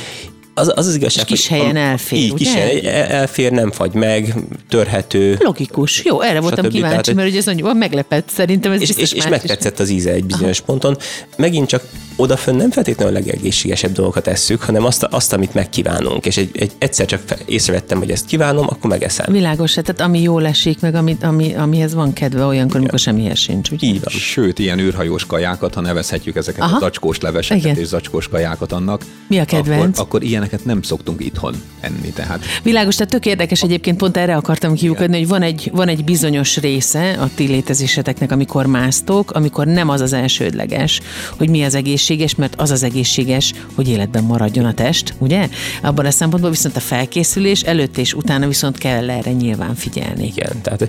az 0.61 0.73
az, 0.77 0.87
az 0.87 0.95
igazság, 0.95 1.25
kis 1.25 1.47
helyen 1.47 1.77
elfér, 1.77 2.19
így, 2.19 2.33
ugye? 2.33 2.45
Kis 2.45 2.55
helyen 2.55 3.11
elfér, 3.11 3.53
nem 3.53 3.71
fagy 3.71 3.93
meg, 3.93 4.35
törhető. 4.69 5.39
Logikus. 5.41 6.05
Jó, 6.05 6.21
erre 6.21 6.41
voltam 6.41 6.65
stb. 6.65 6.73
kíváncsi, 6.73 7.01
tehát, 7.01 7.15
mert 7.15 7.29
ugye 7.29 7.39
ez 7.39 7.45
nagyon 7.45 7.77
meglepett 7.77 8.29
szerintem. 8.29 8.73
Ez 8.73 8.81
és, 8.81 8.91
és, 8.91 9.13
és 9.13 9.29
megtetszett 9.29 9.79
az 9.79 9.89
íze 9.89 10.13
egy 10.13 10.25
bizonyos 10.25 10.59
Aha. 10.59 10.67
ponton. 10.67 10.97
Megint 11.37 11.69
csak 11.69 11.83
odafönn 12.21 12.57
nem 12.57 12.71
feltétlenül 12.71 13.15
a 13.15 13.19
legegészségesebb 13.19 13.93
dolgokat 13.93 14.23
tesszük, 14.23 14.63
hanem 14.63 14.85
azt, 14.85 15.03
azt 15.03 15.33
amit 15.33 15.55
megkívánunk. 15.55 16.27
És 16.27 16.37
egy, 16.37 16.51
egy, 16.53 16.73
egyszer 16.79 17.07
csak 17.07 17.23
észrevettem, 17.47 17.99
hogy 17.99 18.11
ezt 18.11 18.27
kívánom, 18.27 18.67
akkor 18.69 18.91
megeszem. 18.91 19.33
Világos, 19.33 19.73
tehát 19.73 20.01
ami 20.01 20.21
jól 20.21 20.47
esik, 20.47 20.81
meg 20.81 20.95
ami, 20.95 21.17
ami, 21.23 21.55
amihez 21.55 21.95
van 21.95 22.13
kedve 22.13 22.45
olyankor, 22.45 22.77
amikor 22.77 22.99
semmihez 22.99 23.39
sincs. 23.39 23.71
Ugye? 23.71 23.87
Így 23.87 24.01
van. 24.01 24.13
Sőt, 24.13 24.59
ilyen 24.59 24.79
űrhajós 24.79 25.27
kajákat, 25.27 25.75
ha 25.75 25.81
nevezhetjük 25.81 26.37
ezeket 26.37 26.63
Aha. 26.63 26.77
a 26.77 26.79
zacskós 26.79 27.21
leveseket 27.21 27.65
Igen. 27.65 27.77
és 27.77 27.87
zacskós 27.87 28.29
kajákat 28.29 28.73
annak. 28.73 29.05
Mi 29.29 29.39
a 29.39 29.45
kedvenc? 29.45 29.99
Akkor, 29.99 30.21
akkor 30.21 30.23
ilyeneket 30.51 30.65
nem 30.65 30.83
szoktunk 30.83 31.25
itthon 31.25 31.55
enni. 31.81 32.09
Tehát. 32.09 32.45
Világos, 32.63 32.95
tehát 32.95 33.11
tök 33.11 33.27
érdekes 33.27 33.63
egyébként, 33.63 33.97
pont 33.97 34.17
erre 34.17 34.37
akartam 34.37 34.75
kiukadni, 34.75 35.19
hogy 35.19 35.29
van 35.29 35.43
egy, 35.43 35.71
van 35.73 35.89
egy 35.89 36.05
bizonyos 36.05 36.57
része 36.57 37.11
a 37.11 37.29
ti 37.35 37.47
létezéseteknek, 37.47 38.33
amikor 38.33 38.67
másztok, 38.67 39.31
amikor 39.31 39.67
nem 39.67 39.89
az 39.89 40.01
az 40.01 40.13
elsődleges, 40.13 41.01
hogy 41.39 41.51
mi 41.51 41.63
az 41.63 41.75
egészség 41.75 42.11
egészséges, 42.11 42.35
mert 42.35 42.61
az 42.61 42.71
az 42.71 42.83
egészséges, 42.83 43.53
hogy 43.75 43.89
életben 43.89 44.25
maradjon 44.25 44.65
a 44.65 44.75
test, 44.75 45.15
ugye? 45.19 45.49
Abban 45.83 46.07
a 46.07 46.11
szempontból 46.11 46.51
viszont 46.51 46.77
a 46.77 46.81
felkészülés 46.81 47.63
előtt 47.63 47.99
és 47.99 48.15
utána 48.15 48.47
viszont 48.47 48.79
kell 48.79 49.11
erre 49.11 49.33
nyilván 49.33 49.75
figyelni. 49.75 50.27
Igen, 50.27 50.61
tehát 50.63 50.89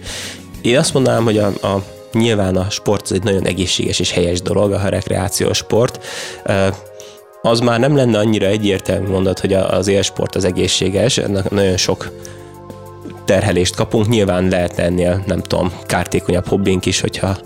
én 0.61 0.77
azt 0.77 0.93
mondanám, 0.93 1.23
hogy 1.23 1.37
a, 1.37 1.47
a 1.47 1.83
nyilván 2.13 2.55
a 2.55 2.69
sport 2.69 3.03
az 3.03 3.11
egy 3.11 3.23
nagyon 3.23 3.45
egészséges 3.45 3.99
és 3.99 4.11
helyes 4.11 4.41
dolog, 4.41 4.71
a 4.71 4.89
rekreációs 4.89 5.57
sport. 5.57 6.05
Az 7.41 7.59
már 7.59 7.79
nem 7.79 7.95
lenne 7.95 8.17
annyira 8.17 8.45
egyértelmű 8.45 9.07
mondat, 9.07 9.39
hogy 9.39 9.53
az 9.53 9.87
élsport 9.87 10.35
az 10.35 10.45
egészséges, 10.45 11.17
ennek 11.17 11.49
nagyon 11.49 11.77
sok 11.77 12.11
terhelést 13.25 13.75
kapunk. 13.75 14.07
Nyilván 14.07 14.47
lehet 14.47 14.79
ennél, 14.79 15.23
nem 15.25 15.41
tudom, 15.41 15.71
kártékonyabb 15.85 16.47
hobbink 16.47 16.85
is, 16.85 16.99
hogyha 16.99 17.37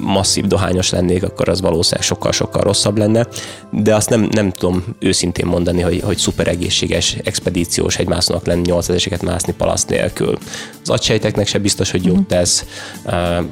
masszív 0.00 0.46
dohányos 0.46 0.90
lennék, 0.90 1.22
akkor 1.22 1.48
az 1.48 1.60
valószínűleg 1.60 2.06
sokkal-sokkal 2.06 2.62
rosszabb 2.62 2.98
lenne, 2.98 3.26
de 3.70 3.94
azt 3.94 4.10
nem, 4.10 4.28
nem 4.30 4.50
tudom 4.50 4.84
őszintén 4.98 5.46
mondani, 5.46 5.80
hogy, 5.80 6.00
hogy 6.04 6.16
szuper 6.16 6.48
egészséges 6.48 7.16
expedíciós 7.24 7.96
hegymászónak 7.96 8.46
lenni 8.46 8.62
8000-eseket 8.70 9.24
mászni 9.24 9.52
palaszt 9.52 9.88
nélkül. 9.88 10.38
Az 10.82 10.90
agysejteknek 10.90 11.46
se 11.46 11.58
biztos, 11.58 11.90
hogy 11.90 12.04
jót 12.04 12.16
mhm. 12.16 12.26
tesz, 12.26 12.64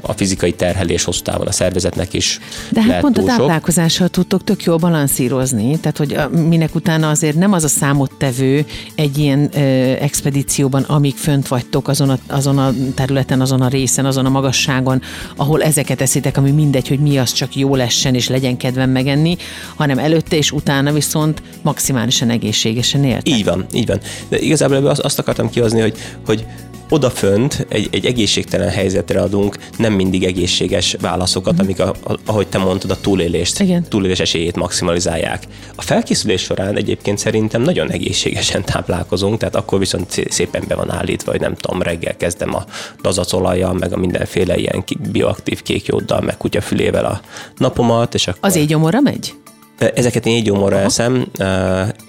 a 0.01 0.13
fizikai 0.13 0.53
terhelés 0.53 1.05
hosszú 1.05 1.23
távon 1.23 1.47
a 1.47 1.53
szervezetnek 1.53 2.13
is 2.13 2.41
De 2.71 2.83
hát 2.83 3.01
pont 3.01 3.19
a 3.19 3.25
táplálkozással 3.25 4.09
tudtok 4.09 4.45
tök 4.45 4.63
jól 4.63 4.77
balanszírozni, 4.77 5.79
tehát 5.79 5.97
hogy 5.97 6.19
minek 6.49 6.75
utána 6.75 7.11
azért 7.11 7.37
nem 7.37 7.53
az 7.53 7.65
a 7.65 7.69
számottevő 7.69 8.67
egy 8.95 9.19
ilyen 9.19 9.51
ö, 9.55 9.59
expedícióban, 10.01 10.83
amíg 10.83 11.15
fönt 11.17 11.49
vagytok 11.49 11.89
azon 11.89 12.11
a, 12.11 12.19
azon 12.29 12.59
a 12.59 12.73
területen, 12.95 13.41
azon 13.41 13.61
a 13.61 13.69
részen, 13.69 14.05
azon 14.05 14.27
a 14.27 14.29
magasságon, 14.29 15.03
ahol 15.37 15.63
ezeket 15.63 16.01
eszitek 16.01 16.16
teszitek, 16.17 16.37
ami 16.37 16.51
mindegy, 16.51 16.89
hogy 16.89 16.99
mi 16.99 17.19
az 17.19 17.33
csak 17.33 17.57
jó 17.57 17.75
lessen 17.75 18.15
és 18.15 18.29
legyen 18.29 18.57
kedvem 18.57 18.91
megenni, 18.91 19.37
hanem 19.77 19.99
előtte 19.99 20.37
és 20.37 20.53
utána 20.53 20.93
viszont 20.93 21.43
maximálisan 21.63 22.31
egészségesen 22.31 23.05
éltek. 23.05 23.29
Így 23.29 23.45
van, 23.45 23.67
így 23.73 23.87
van. 23.87 24.01
De 24.29 24.39
igazából 24.39 24.87
azt 24.87 25.19
akartam 25.19 25.51
kihozni, 25.51 25.81
hogy, 25.81 25.97
hogy 26.27 26.47
odafönt 26.89 27.67
egy, 27.69 27.89
egy 27.91 28.07
egészségtelen 28.07 28.69
helyzetre 28.69 29.21
adunk 29.21 29.57
nem 29.79 29.93
mindig 29.93 30.25
egészséges 30.25 30.97
válaszokat, 31.01 31.55
mm. 31.55 31.59
amik, 31.59 31.81
a, 31.81 31.95
a, 32.05 32.19
ahogy 32.25 32.47
te 32.47 32.59
mondtad, 32.59 32.91
a 32.91 33.01
túlélést, 33.01 33.61
Igen. 33.61 33.85
túlélés 33.89 34.21
esélyét 34.21 34.57
maximalizálják. 34.57 35.45
A 35.75 35.83
felkészülés 35.83 36.43
során 36.43 36.77
egyébként 36.77 37.19
szerintem 37.19 37.63
nagyon 37.63 37.91
egészségesen 37.91 38.65
táplálkozunk, 38.65 39.39
tehát 39.39 39.57
akkor 39.57 39.79
viszont 39.79 40.27
szépen 40.29 40.65
be 40.69 40.75
van 40.75 40.91
állítva, 40.91 41.31
hogy 41.31 41.41
nem 41.41 41.55
tudom, 41.55 41.83
reggel 41.83 42.17
kezdem 42.17 42.55
a 42.55 42.65
dazacolajjal, 43.03 43.73
meg 43.73 43.93
a 43.93 43.97
mindenféle 43.97 44.57
ilyen 44.57 44.85
bioaktív 45.13 45.63
kékjóddal, 45.63 46.21
meg 46.21 46.37
kutyafülével 46.37 47.05
a 47.05 47.21
napomat, 47.57 48.15
és 48.15 48.27
akkor... 48.27 48.41
Az 48.43 48.57
égyomorra 48.57 49.01
megy? 49.01 49.35
Ezeket 49.79 50.27
én 50.27 50.37
égyomorra 50.37 50.79
eszem, 50.79 51.27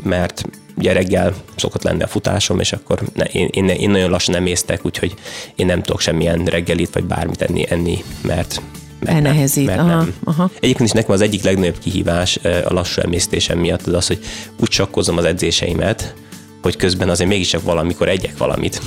mert 0.03 0.45
ugye 0.77 0.93
reggel 0.93 1.33
szokott 1.55 1.83
lenni 1.83 2.03
a 2.03 2.07
futásom, 2.07 2.59
és 2.59 2.73
akkor 2.73 3.01
ne, 3.13 3.23
én, 3.23 3.47
én, 3.51 3.67
én 3.67 3.89
nagyon 3.89 4.09
lassan 4.09 4.35
nem 4.35 4.45
észtek, 4.45 4.85
úgyhogy 4.85 5.13
én 5.55 5.65
nem 5.65 5.81
tudok 5.81 6.01
semmilyen 6.01 6.45
reggelit 6.45 6.93
vagy 6.93 7.03
bármit 7.03 7.41
enni, 7.41 7.65
enni 7.69 8.03
mert 8.21 8.61
mert 8.99 9.15
Elnehezít. 9.15 9.65
Nem, 9.65 9.75
mert 9.75 9.89
aha, 9.89 9.97
nem. 9.97 10.13
Aha. 10.23 10.49
Egyébként 10.59 10.89
is 10.89 10.95
nekem 10.95 11.11
az 11.11 11.21
egyik 11.21 11.43
legnagyobb 11.43 11.79
kihívás 11.79 12.37
a 12.43 12.73
lassú 12.73 13.01
emésztésem 13.01 13.59
miatt 13.59 13.87
az 13.87 13.93
az, 13.93 14.07
hogy 14.07 14.19
úgy 14.59 14.69
csakkozom 14.69 15.17
az 15.17 15.25
edzéseimet, 15.25 16.13
hogy 16.61 16.75
közben 16.75 17.09
azért 17.09 17.29
mégiscsak 17.29 17.63
valamikor 17.63 18.09
egyek 18.09 18.37
valamit. 18.37 18.81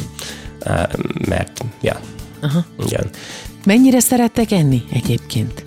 Mert, 1.28 1.64
ja, 1.80 2.00
Aha. 2.40 2.64
igen. 2.86 3.10
Mennyire 3.64 4.00
szerettek 4.00 4.50
enni 4.50 4.82
egyébként? 4.92 5.62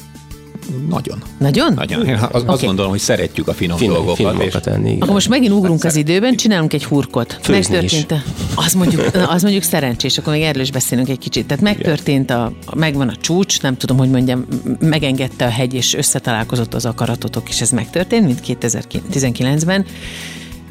Nagyon. 0.89 1.23
Nagyon? 1.37 1.73
Nagyon. 1.73 2.05
Én 2.05 2.13
azt 2.31 2.47
okay. 2.47 2.65
gondolom, 2.65 2.91
hogy 2.91 2.99
szeretjük 2.99 3.47
a 3.47 3.53
finom, 3.53 3.77
finom 3.77 3.93
dolgokat. 3.93 4.17
Finomokat 4.17 4.67
enni, 4.67 4.89
igen. 4.89 5.01
Akkor 5.01 5.13
most 5.13 5.29
megint 5.29 5.53
ugrunk 5.53 5.81
hát 5.81 5.91
az 5.91 5.97
időben, 5.97 6.35
csinálunk 6.35 6.73
egy 6.73 6.85
hurkot. 6.85 7.37
Főzni 7.41 7.75
megtörtént 7.75 8.11
is. 8.11 8.17
Az 8.55 8.73
mondjuk, 8.73 9.01
az 9.27 9.41
mondjuk 9.41 9.63
szerencsés, 9.63 10.17
akkor 10.17 10.33
még 10.33 10.41
erről 10.41 10.61
is 10.61 10.71
beszélünk 10.71 11.09
egy 11.09 11.19
kicsit. 11.19 11.45
Tehát 11.47 11.63
megtörtént, 11.63 12.29
a, 12.29 12.53
megvan 12.75 13.09
a 13.09 13.15
csúcs, 13.15 13.61
nem 13.61 13.77
tudom, 13.77 13.97
hogy 13.97 14.09
mondjam, 14.09 14.45
megengedte 14.79 15.45
a 15.45 15.49
hegy, 15.49 15.73
és 15.73 15.93
összetalálkozott 15.93 16.73
az 16.73 16.85
akaratotok, 16.85 17.49
és 17.49 17.61
ez 17.61 17.69
megtörtént, 17.69 18.25
mint 18.25 18.39
2019-ben 18.47 19.85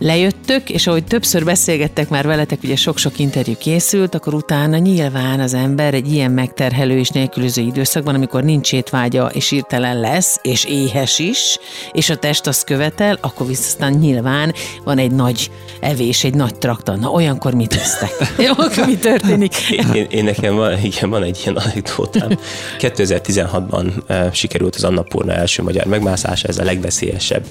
lejöttök, 0.02 0.70
és 0.70 0.86
ahogy 0.86 1.04
többször 1.04 1.44
beszélgettek 1.44 2.08
már 2.08 2.26
veletek, 2.26 2.58
ugye 2.62 2.76
sok-sok 2.76 3.18
interjú 3.18 3.54
készült, 3.58 4.14
akkor 4.14 4.34
utána 4.34 4.76
nyilván 4.76 5.40
az 5.40 5.54
ember 5.54 5.94
egy 5.94 6.12
ilyen 6.12 6.30
megterhelő 6.30 6.98
és 6.98 7.08
nélkülöző 7.08 7.62
időszakban, 7.62 8.14
amikor 8.14 8.44
nincs 8.44 8.72
étvágya, 8.72 9.30
és 9.32 9.50
írtelen 9.50 10.00
lesz, 10.00 10.38
és 10.42 10.64
éhes 10.64 11.18
is, 11.18 11.58
és 11.92 12.10
a 12.10 12.16
test 12.16 12.46
azt 12.46 12.64
követel, 12.64 13.18
akkor 13.20 13.46
viszont 13.46 14.00
nyilván 14.00 14.54
van 14.84 14.98
egy 14.98 15.12
nagy 15.12 15.50
evés, 15.80 16.24
egy 16.24 16.34
nagy 16.34 16.54
traktor. 16.54 16.98
Na, 16.98 17.08
olyankor 17.08 17.54
mit 17.54 17.68
tesztek? 17.68 18.10
Jó, 18.46 18.52
akkor 18.56 18.86
mi 18.86 18.96
történik? 18.96 19.54
Én, 19.94 20.06
én, 20.10 20.24
nekem 20.24 20.54
van, 20.54 20.78
igen, 20.84 21.10
van 21.10 21.22
egy 21.22 21.40
ilyen 21.44 21.56
anekdótám. 21.56 22.38
2016-ban 22.78 23.92
uh, 24.08 24.32
sikerült 24.32 24.74
az 24.74 24.84
Annapurna 24.84 25.32
első 25.32 25.62
magyar 25.62 25.86
megmászása, 25.86 26.48
ez 26.48 26.58
a 26.58 26.64
legveszélyesebb 26.64 27.44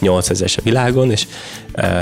8000-es 0.00 0.58
a 0.58 0.60
világon, 0.62 1.10
és 1.10 1.26
uh, 1.74 1.95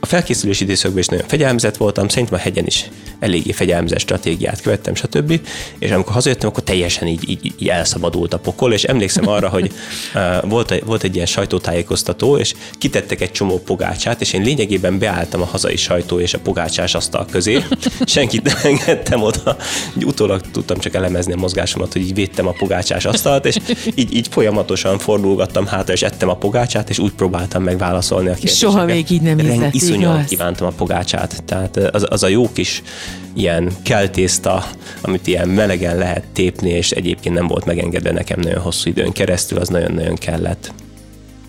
a 0.00 0.06
felkészülési 0.06 0.64
időszakban 0.64 0.98
is 0.98 1.06
nagyon 1.06 1.28
fegyelmezett 1.28 1.76
voltam, 1.76 2.08
szerintem 2.08 2.38
a 2.38 2.42
hegyen 2.42 2.66
is 2.66 2.88
eléggé 3.20 3.52
fegyelmezett 3.52 3.98
stratégiát 3.98 4.60
követtem, 4.60 4.94
stb. 4.94 5.40
És 5.78 5.90
amikor 5.90 6.12
hazajöttem, 6.12 6.48
akkor 6.48 6.62
teljesen 6.62 7.08
így, 7.08 7.30
így, 7.30 7.54
így 7.58 7.68
elszabadult 7.68 8.34
a 8.34 8.38
pokol, 8.38 8.72
és 8.72 8.84
emlékszem 8.84 9.28
arra, 9.28 9.48
hogy 9.48 9.72
uh, 10.14 10.50
volt, 10.50 10.82
volt 10.84 11.02
egy 11.02 11.14
ilyen 11.14 11.26
sajtótájékoztató, 11.26 12.36
és 12.36 12.54
kitettek 12.78 13.20
egy 13.20 13.32
csomó 13.32 13.58
pogácsát, 13.58 14.20
és 14.20 14.32
én 14.32 14.42
lényegében 14.42 14.98
beálltam 14.98 15.42
a 15.42 15.44
hazai 15.44 15.76
sajtó 15.76 16.20
és 16.20 16.34
a 16.34 16.38
pogácsás 16.38 16.94
asztal 16.94 17.26
közé, 17.30 17.62
senkit 18.06 18.42
nem 18.42 18.56
engedtem 18.62 19.22
oda, 19.22 19.56
így 19.96 20.04
utólag 20.04 20.40
tudtam 20.52 20.78
csak 20.78 20.94
elemezni 20.94 21.32
a 21.32 21.36
mozgásomat, 21.36 21.92
hogy 21.92 22.02
így 22.02 22.14
védtem 22.14 22.46
a 22.46 22.52
pogácsás 22.58 23.04
asztalt, 23.04 23.46
és 23.46 23.56
így, 23.94 24.14
így 24.14 24.28
folyamatosan 24.30 24.98
fordulgattam 24.98 25.66
hátra, 25.66 25.92
és 25.92 26.02
ettem 26.02 26.28
a 26.28 26.36
pogácsát, 26.36 26.90
és 26.90 26.98
úgy 26.98 27.12
próbáltam 27.12 27.62
megválaszolni 27.62 28.28
a 28.28 28.34
kérdéseket. 28.34 28.72
Soha 28.72 28.84
még 28.84 29.10
így 29.10 29.22
nem 29.22 29.38
hiszett, 29.38 29.74
Iszonyúan 29.74 30.24
kívántam 30.24 30.66
a 30.66 30.70
pogácsát, 30.70 31.42
tehát 31.44 31.76
az, 31.76 32.06
az 32.08 32.22
a 32.22 32.28
jó 32.28 32.52
kis 32.52 32.82
ilyen 33.34 33.70
keltészta, 33.82 34.64
amit 35.02 35.26
ilyen 35.26 35.48
melegen 35.48 35.96
lehet 35.96 36.24
tépni, 36.32 36.70
és 36.70 36.90
egyébként 36.90 37.34
nem 37.34 37.46
volt 37.46 37.64
megengedve 37.64 38.12
nekem 38.12 38.40
nagyon 38.40 38.60
hosszú 38.60 38.90
időn 38.90 39.12
keresztül, 39.12 39.58
az 39.58 39.68
nagyon-nagyon 39.68 40.14
kellett. 40.14 40.72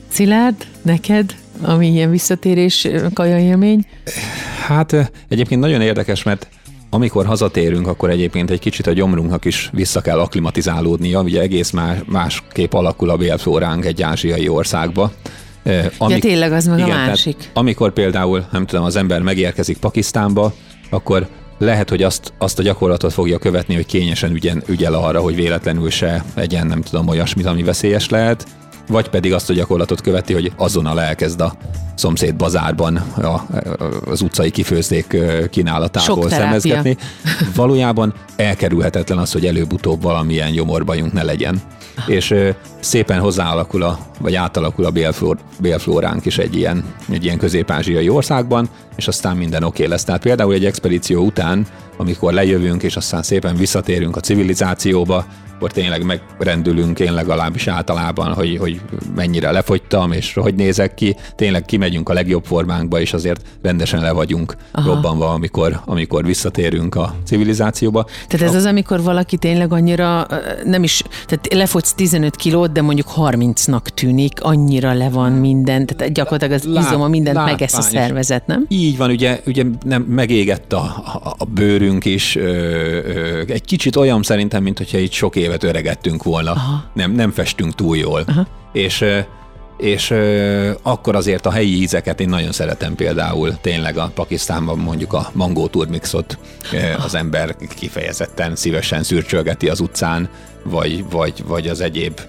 Szilárd, 0.07 0.55
neked, 0.81 1.35
ami 1.61 1.87
ilyen 1.87 2.09
visszatérés 2.09 2.87
kaja 3.13 3.39
élmény? 3.39 3.85
Hát 4.67 5.11
egyébként 5.29 5.61
nagyon 5.61 5.81
érdekes, 5.81 6.23
mert 6.23 6.47
amikor 6.89 7.25
hazatérünk, 7.25 7.87
akkor 7.87 8.09
egyébként 8.09 8.49
egy 8.49 8.59
kicsit 8.59 8.87
a 8.87 8.93
gyomrunknak 8.93 9.45
is 9.45 9.69
vissza 9.73 10.01
kell 10.01 10.19
aklimatizálódnia, 10.19 11.21
ugye 11.21 11.41
egész 11.41 11.71
más, 11.71 11.97
másképp 12.05 12.73
alakul 12.73 13.09
a 13.09 13.17
bélflóránk 13.17 13.85
egy 13.85 14.01
ázsiai 14.01 14.47
országba. 14.47 15.11
Amik, 15.97 16.23
ja, 16.23 16.29
tényleg 16.29 16.51
az 16.51 16.65
meg 16.65 16.79
igen, 16.79 16.89
a 16.91 17.05
másik. 17.05 17.49
amikor 17.53 17.93
például, 17.93 18.45
nem 18.51 18.65
tudom, 18.65 18.85
az 18.85 18.95
ember 18.95 19.21
megérkezik 19.21 19.77
Pakisztánba, 19.77 20.53
akkor 20.89 21.27
lehet, 21.59 21.89
hogy 21.89 22.03
azt, 22.03 22.33
azt 22.37 22.59
a 22.59 22.63
gyakorlatot 22.63 23.13
fogja 23.13 23.37
követni, 23.37 23.75
hogy 23.75 23.85
kényesen 23.85 24.31
ügyen, 24.31 24.63
ügyel 24.67 24.93
arra, 24.93 25.19
hogy 25.19 25.35
véletlenül 25.35 25.89
se 25.89 26.23
egyen, 26.33 26.67
nem 26.67 26.81
tudom, 26.81 27.07
olyasmit, 27.07 27.45
ami 27.45 27.63
veszélyes 27.63 28.09
lehet, 28.09 28.47
vagy 28.87 29.09
pedig 29.09 29.33
azt 29.33 29.49
a 29.49 29.53
gyakorlatot 29.53 30.01
követi, 30.01 30.33
hogy 30.33 30.51
azonnal 30.57 31.01
elkezd 31.01 31.41
a 31.41 31.53
szomszéd 31.95 32.35
bazárban 32.35 32.95
a, 32.95 33.41
az 34.05 34.21
utcai 34.21 34.51
kifőzdék 34.51 35.17
kínálatából 35.49 36.29
szemezgetni. 36.29 36.97
Valójában 37.55 38.13
elkerülhetetlen 38.35 39.17
az, 39.17 39.31
hogy 39.31 39.45
előbb-utóbb 39.45 40.01
valamilyen 40.01 40.51
gyomorbajunk 40.51 41.13
ne 41.13 41.23
legyen. 41.23 41.61
És 42.07 42.35
szépen 42.79 43.19
hozzáalakul 43.19 43.83
a, 43.83 43.99
vagy 44.19 44.35
átalakul 44.35 44.85
a 44.85 44.91
bélflór, 44.91 45.37
bélflóránk 45.59 46.25
is 46.25 46.37
egy 46.37 46.55
ilyen, 46.55 46.83
egy 47.11 47.23
ilyen 47.23 47.37
közép-ázsiai 47.37 48.09
országban, 48.09 48.69
és 48.95 49.07
aztán 49.07 49.37
minden 49.37 49.63
oké 49.63 49.77
okay 49.77 49.87
lesz. 49.87 50.03
Tehát 50.03 50.21
például 50.21 50.53
egy 50.53 50.65
expedíció 50.65 51.23
után, 51.23 51.67
amikor 51.97 52.33
lejövünk, 52.33 52.83
és 52.83 52.95
aztán 52.95 53.23
szépen 53.23 53.55
visszatérünk 53.55 54.15
a 54.15 54.19
civilizációba, 54.19 55.25
akkor 55.59 55.71
tényleg 55.71 56.03
megrendülünk 56.05 56.99
én 56.99 57.13
legalábbis 57.13 57.67
általában, 57.67 58.33
hogy, 58.33 58.57
hogy 58.57 58.81
mennyire 59.15 59.51
lefogytam, 59.51 60.11
és 60.11 60.33
hogy 60.33 60.55
nézek 60.55 60.93
ki. 60.93 61.15
Tényleg 61.35 61.65
kimegyünk 61.65 62.09
a 62.09 62.13
legjobb 62.13 62.45
formánkba, 62.45 62.99
és 62.99 63.13
azért 63.13 63.41
rendesen 63.61 64.01
le 64.01 64.11
vagyunk 64.11 64.55
Aha. 64.71 64.93
robbanva, 64.93 65.29
amikor, 65.29 65.81
amikor 65.85 66.25
visszatérünk 66.25 66.95
a 66.95 67.15
civilizációba. 67.25 68.05
Tehát 68.27 68.47
ez 68.47 68.53
a... 68.53 68.57
az, 68.57 68.65
amikor 68.65 69.01
valaki 69.01 69.37
tényleg 69.37 69.73
annyira 69.73 70.27
nem 70.63 70.83
is, 70.83 71.01
tehát 71.25 71.53
lefogysz 71.53 71.88
15 71.93 72.35
kilót, 72.35 72.71
de 72.71 72.81
mondjuk 72.81 73.07
30-nak 73.15 73.81
tűnik, 73.93 74.41
annyira 74.41 74.93
le 74.93 75.09
van 75.09 75.31
minden, 75.31 75.85
tehát 75.85 76.13
gyakorlatilag 76.13 76.53
az 76.53 76.63
Lát, 76.63 76.85
izom, 76.85 77.01
a 77.01 77.07
mindent 77.07 77.45
megesz 77.45 77.73
a 77.73 77.81
szervezet, 77.81 78.47
nem? 78.47 78.65
Így 78.67 78.97
van, 78.97 79.09
ugye, 79.09 79.41
ugye 79.45 79.63
nem, 79.85 80.01
megégett 80.01 80.73
a, 80.73 80.81
a, 81.23 81.35
a 81.37 81.45
bőrünk 81.45 82.05
is, 82.05 82.35
ö, 82.35 82.41
ö, 82.41 83.41
egy 83.47 83.65
kicsit 83.65 83.95
olyan 83.95 84.23
szerintem, 84.23 84.63
mint 84.63 84.77
hogyha 84.77 84.97
itt 84.97 85.11
sok 85.11 85.35
év 85.35 85.49
évet 85.49 85.63
öregettünk 85.63 86.23
volna, 86.23 86.55
nem, 86.93 87.11
nem 87.11 87.31
festünk 87.31 87.75
túl 87.75 87.97
jól. 87.97 88.23
Aha. 88.27 88.47
És 88.71 89.05
és 89.77 90.13
akkor 90.81 91.15
azért 91.15 91.45
a 91.45 91.51
helyi 91.51 91.81
ízeket 91.81 92.19
én 92.19 92.29
nagyon 92.29 92.51
szeretem 92.51 92.95
például 92.95 93.57
tényleg 93.61 93.97
a 93.97 94.11
Pakisztánban 94.13 94.77
mondjuk 94.77 95.13
a 95.13 95.29
mangó 95.33 95.67
turmixot 95.67 96.37
az 97.05 97.15
ember 97.15 97.55
kifejezetten 97.75 98.55
szívesen 98.55 99.03
szürcsölgeti 99.03 99.69
az 99.69 99.79
utcán, 99.79 100.29
vagy, 100.63 101.09
vagy, 101.09 101.43
vagy 101.47 101.67
az 101.67 101.81
egyéb 101.81 102.19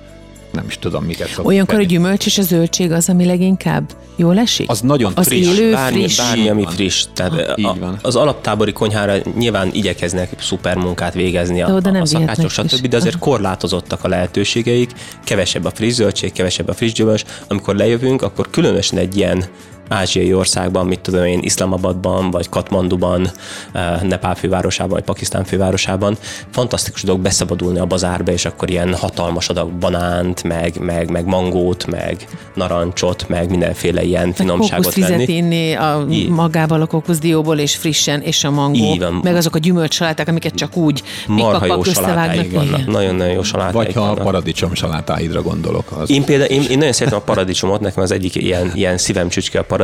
nem 0.53 0.65
is 0.69 0.79
tudom, 0.79 1.05
miket 1.05 1.27
szoktuk 1.27 1.47
Olyankor 1.47 1.79
a 1.79 1.83
gyümölcs 1.83 2.27
és 2.27 2.39
a 2.39 2.43
zöldség 2.43 2.93
az, 2.93 3.09
ami 3.09 3.25
leginkább 3.25 3.91
jól 4.17 4.39
esik? 4.39 4.71
Az 4.71 4.81
nagyon 4.81 5.13
az 5.15 5.27
friss. 5.27 5.59
Élő, 5.59 5.73
bármi, 5.73 5.99
friss. 5.99 6.17
Bármi, 6.17 6.49
ami 6.49 6.67
friss. 6.69 7.07
Tehát 7.15 7.33
ah, 7.33 7.71
a, 7.71 7.77
van. 7.81 7.99
Az 8.03 8.17
alaptábori 8.17 8.73
konyhára 8.73 9.15
nyilván 9.37 9.71
igyekeznek 9.73 10.31
szuper 10.39 10.77
munkát 10.77 11.15
végezni 11.15 11.63
a, 11.63 11.81
a, 11.85 12.01
a 12.01 12.07
szakácsok, 12.07 12.51
stb., 12.51 12.87
de 12.87 12.97
azért 12.97 13.19
korlátozottak 13.19 14.05
a 14.05 14.09
lehetőségeik, 14.09 14.91
kevesebb 15.25 15.65
a 15.65 15.71
friss 15.71 15.95
zöldség, 15.95 16.33
kevesebb 16.33 16.69
a 16.69 16.75
friss 16.75 16.93
gyümölcs. 16.93 17.25
Amikor 17.49 17.77
lejövünk, 17.77 18.23
akkor 18.23 18.51
különösen 18.51 18.99
egy 18.99 19.17
ilyen 19.17 19.45
ázsiai 19.91 20.35
országban, 20.35 20.87
mit 20.87 21.01
tudom 21.01 21.25
én, 21.25 21.39
Iszlamabadban, 21.43 22.31
vagy 22.31 22.49
Katmanduban, 22.49 23.31
eh, 23.73 24.01
Nepál 24.03 24.35
fővárosában, 24.35 24.93
vagy 24.93 25.05
Pakisztán 25.05 25.45
fővárosában, 25.45 26.17
fantasztikus 26.51 27.03
dolog 27.03 27.21
beszabadulni 27.21 27.79
a 27.79 27.87
bazárba, 27.87 28.33
és 28.33 28.45
akkor 28.45 28.71
ilyen 28.71 28.95
hatalmas 28.95 29.49
adag 29.49 29.71
banánt, 29.71 30.43
meg, 30.43 30.79
meg, 30.81 31.11
meg 31.11 31.27
mangót, 31.27 31.87
meg 31.87 32.27
narancsot, 32.55 33.29
meg 33.29 33.51
mindenféle 33.51 34.03
ilyen 34.03 34.33
finomságot 34.33 34.95
venni. 34.95 35.25
inni 35.33 35.75
a 35.75 36.07
magával 36.29 36.81
a 36.81 36.87
kókuszdióból, 36.87 37.59
és 37.59 37.77
frissen, 37.77 38.21
és 38.21 38.45
a 38.45 38.51
mangó, 38.51 38.97
van. 38.99 39.21
meg 39.23 39.37
azok 39.37 39.55
a 39.55 39.59
gyümölcsaláták, 39.59 40.29
amiket 40.29 40.55
csak 40.55 40.77
úgy 40.77 41.03
Marha 41.27 41.67
jó 41.67 41.83
salátáig 41.83 42.53
vannak. 42.53 42.87
Nagyon-nagyon 42.87 43.33
jó 43.33 43.43
salátáig 43.43 43.75
Vagy 43.75 43.95
ha 43.95 44.01
vannak. 44.01 44.19
a 44.19 44.23
paradicsom 44.23 44.75
salátáidra 44.75 45.43
gondolok. 45.43 45.93
Az 46.01 46.11
én 46.11 46.25
például, 46.25 46.51
én, 46.51 46.63
én 46.71 46.79
nagyon 46.79 46.93
szeretem 46.93 47.19
a 47.19 47.23
paradicsomot, 47.23 47.81
nekem 47.81 48.03
az 48.03 48.11
egyik 48.11 48.35
ilyen, 48.35 48.71
ilyen 48.75 48.99
szívem 48.99 49.29
csücske 49.29 49.59
a 49.59 49.63
paradicsom, 49.63 49.79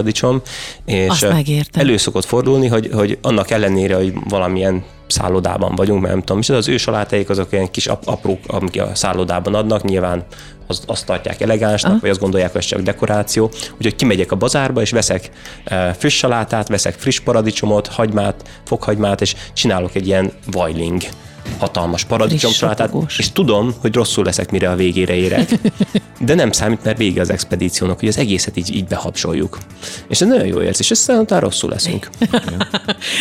és 0.84 1.26
elő 1.72 1.96
szokott 1.96 2.24
fordulni, 2.24 2.66
hogy, 2.66 2.90
hogy 2.92 3.18
annak 3.22 3.50
ellenére, 3.50 3.96
hogy 3.96 4.12
valamilyen 4.28 4.84
szállodában 5.06 5.74
vagyunk, 5.74 6.00
mert 6.00 6.12
nem 6.12 6.22
tudom, 6.22 6.40
és 6.40 6.48
az 6.48 6.68
ő 6.68 6.76
salátáik 6.76 7.30
azok 7.30 7.52
ilyen 7.52 7.70
kis 7.70 7.86
aprók, 7.86 8.38
amik 8.46 8.80
a 8.80 8.94
szállodában 8.94 9.54
adnak, 9.54 9.82
nyilván 9.82 10.24
az, 10.66 10.82
azt 10.86 11.06
tartják 11.06 11.40
elegánsnak, 11.40 11.90
Aha. 11.90 12.00
vagy 12.00 12.10
azt 12.10 12.20
gondolják, 12.20 12.52
hogy 12.52 12.60
ez 12.60 12.66
csak 12.66 12.80
dekoráció. 12.80 13.50
Úgyhogy 13.76 13.96
kimegyek 13.96 14.32
a 14.32 14.36
bazárba, 14.36 14.80
és 14.80 14.90
veszek 14.90 15.30
friss 15.98 16.16
salátát, 16.16 16.68
veszek 16.68 16.94
friss 16.94 17.20
paradicsomot, 17.20 17.86
hagymát, 17.86 18.48
fokhagymát, 18.64 19.20
és 19.20 19.34
csinálok 19.52 19.94
egy 19.94 20.06
ilyen 20.06 20.32
vajling 20.50 21.02
hatalmas 21.58 22.04
paradicsomsalátát, 22.04 22.92
és 23.18 23.32
tudom, 23.32 23.74
hogy 23.80 23.94
rosszul 23.94 24.24
leszek, 24.24 24.50
mire 24.50 24.70
a 24.70 24.76
végére 24.76 25.14
érek, 25.14 25.50
de 26.20 26.34
nem 26.34 26.52
számít, 26.52 26.84
mert 26.84 26.98
vége 26.98 27.20
az 27.20 27.30
expedíciónak, 27.30 27.98
hogy 27.98 28.08
az 28.08 28.18
egészet 28.18 28.56
így, 28.56 28.74
így 28.74 28.84
behapsoljuk. 28.84 29.58
És 30.08 30.20
ez 30.20 30.28
nagyon 30.28 30.46
jó 30.46 30.60
érzés, 30.60 30.90
és 30.90 30.98
aztán 30.98 31.18
utána 31.18 31.40
rosszul 31.40 31.70
leszünk. 31.70 32.10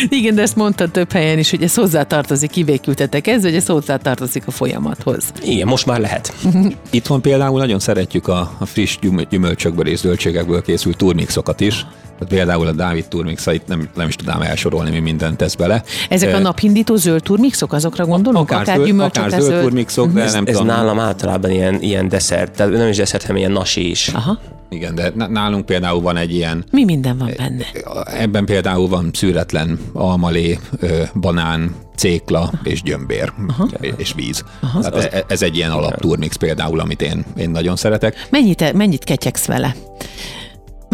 Igen, 0.08 0.34
de 0.36 0.42
ezt 0.42 0.56
mondta 0.56 0.88
több 0.88 1.12
helyen 1.12 1.38
is, 1.38 1.50
hogy 1.50 1.62
ez 1.62 1.74
hozzátartozik, 1.74 2.50
kivékültetek 2.50 3.26
ez, 3.26 3.42
hogy 3.42 3.54
ez 3.54 3.66
hozzátartozik 3.66 4.46
a 4.46 4.50
folyamathoz. 4.50 5.24
Igen, 5.42 5.66
most 5.66 5.86
már 5.86 6.00
lehet. 6.00 6.34
Itthon 6.90 7.20
például 7.20 7.58
nagyon 7.58 7.78
szeretjük 7.78 8.28
a, 8.28 8.56
a 8.58 8.66
friss 8.66 8.98
gyümölcsökből 9.30 9.86
és 9.86 9.98
zöldségekből 9.98 10.62
készült 10.62 10.96
turmixokat 10.96 11.60
is, 11.60 11.86
például 12.28 12.66
a 12.66 12.72
Dávid 12.72 13.08
turmixait 13.08 13.66
nem, 13.66 13.88
nem 13.94 14.08
is 14.08 14.16
tudnám 14.16 14.42
elsorolni, 14.42 14.90
mi 14.90 14.98
mindent 14.98 15.36
tesz 15.36 15.54
bele. 15.54 15.82
Ezek 16.08 16.34
a 16.34 16.38
napindító 16.38 16.96
zöld 16.96 17.22
turmixok, 17.22 17.72
azokra 17.72 18.06
gondolunk? 18.06 18.50
Akár, 18.50 18.60
akár 18.60 18.76
zöld, 18.86 19.00
akár 19.00 19.30
zöld, 19.30 19.42
zöld 19.42 19.62
turmixok, 19.62 20.12
de 20.12 20.22
ez, 20.22 20.32
nem 20.32 20.44
ez 20.46 20.52
tudom. 20.52 20.66
nálam 20.66 20.98
általában 20.98 21.50
ilyen, 21.50 21.82
ilyen 21.82 22.08
desszert, 22.08 22.56
tehát 22.56 22.72
nem 22.72 22.88
is 22.88 22.96
desszert, 22.96 23.22
hanem 23.22 23.36
ilyen 23.36 23.52
nasi 23.52 23.90
is. 23.90 24.08
Aha. 24.08 24.38
Igen, 24.68 24.94
de 24.94 25.12
nálunk 25.28 25.66
például 25.66 26.00
van 26.00 26.16
egy 26.16 26.34
ilyen... 26.34 26.64
Mi 26.70 26.84
minden 26.84 27.18
van 27.18 27.30
benne? 27.36 27.64
Ebben 28.04 28.44
például 28.44 28.88
van 28.88 29.10
szűretlen 29.12 29.78
almalé, 29.92 30.58
banán, 31.14 31.74
cékla 31.96 32.50
és 32.62 32.82
gyömbér 32.82 33.32
Aha. 33.48 33.68
és 33.96 34.12
víz. 34.14 34.44
Aha. 34.60 34.80
Tehát 34.80 35.14
ez, 35.14 35.22
ez 35.28 35.42
egy 35.42 35.56
ilyen 35.56 35.70
alapturmix 35.70 36.36
például, 36.36 36.80
amit 36.80 37.02
én, 37.02 37.24
én 37.36 37.50
nagyon 37.50 37.76
szeretek. 37.76 38.26
Mennyit, 38.30 38.72
mennyit 38.72 39.04
ketyegsz 39.04 39.46
vele? 39.46 39.74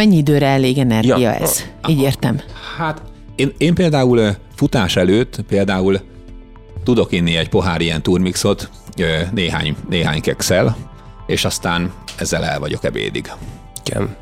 Mennyi 0.02 0.16
időre 0.16 0.46
elég 0.46 0.78
energia 0.78 1.18
ja, 1.18 1.34
ez? 1.34 1.64
Így 1.88 2.00
értem. 2.00 2.40
Hát 2.76 3.02
én, 3.36 3.52
én 3.58 3.74
például 3.74 4.36
futás 4.54 4.96
előtt 4.96 5.40
például 5.48 6.00
tudok 6.84 7.12
inni 7.12 7.36
egy 7.36 7.48
pohár 7.48 7.80
ilyen 7.80 8.02
turmixot, 8.02 8.70
néhány, 9.32 9.76
néhány 9.88 10.20
kekszel, 10.20 10.76
és 11.26 11.44
aztán 11.44 11.92
ezzel 12.18 12.44
el 12.44 12.58
vagyok 12.58 12.84
ebédig. 12.84 13.32
Igen. 13.84 14.16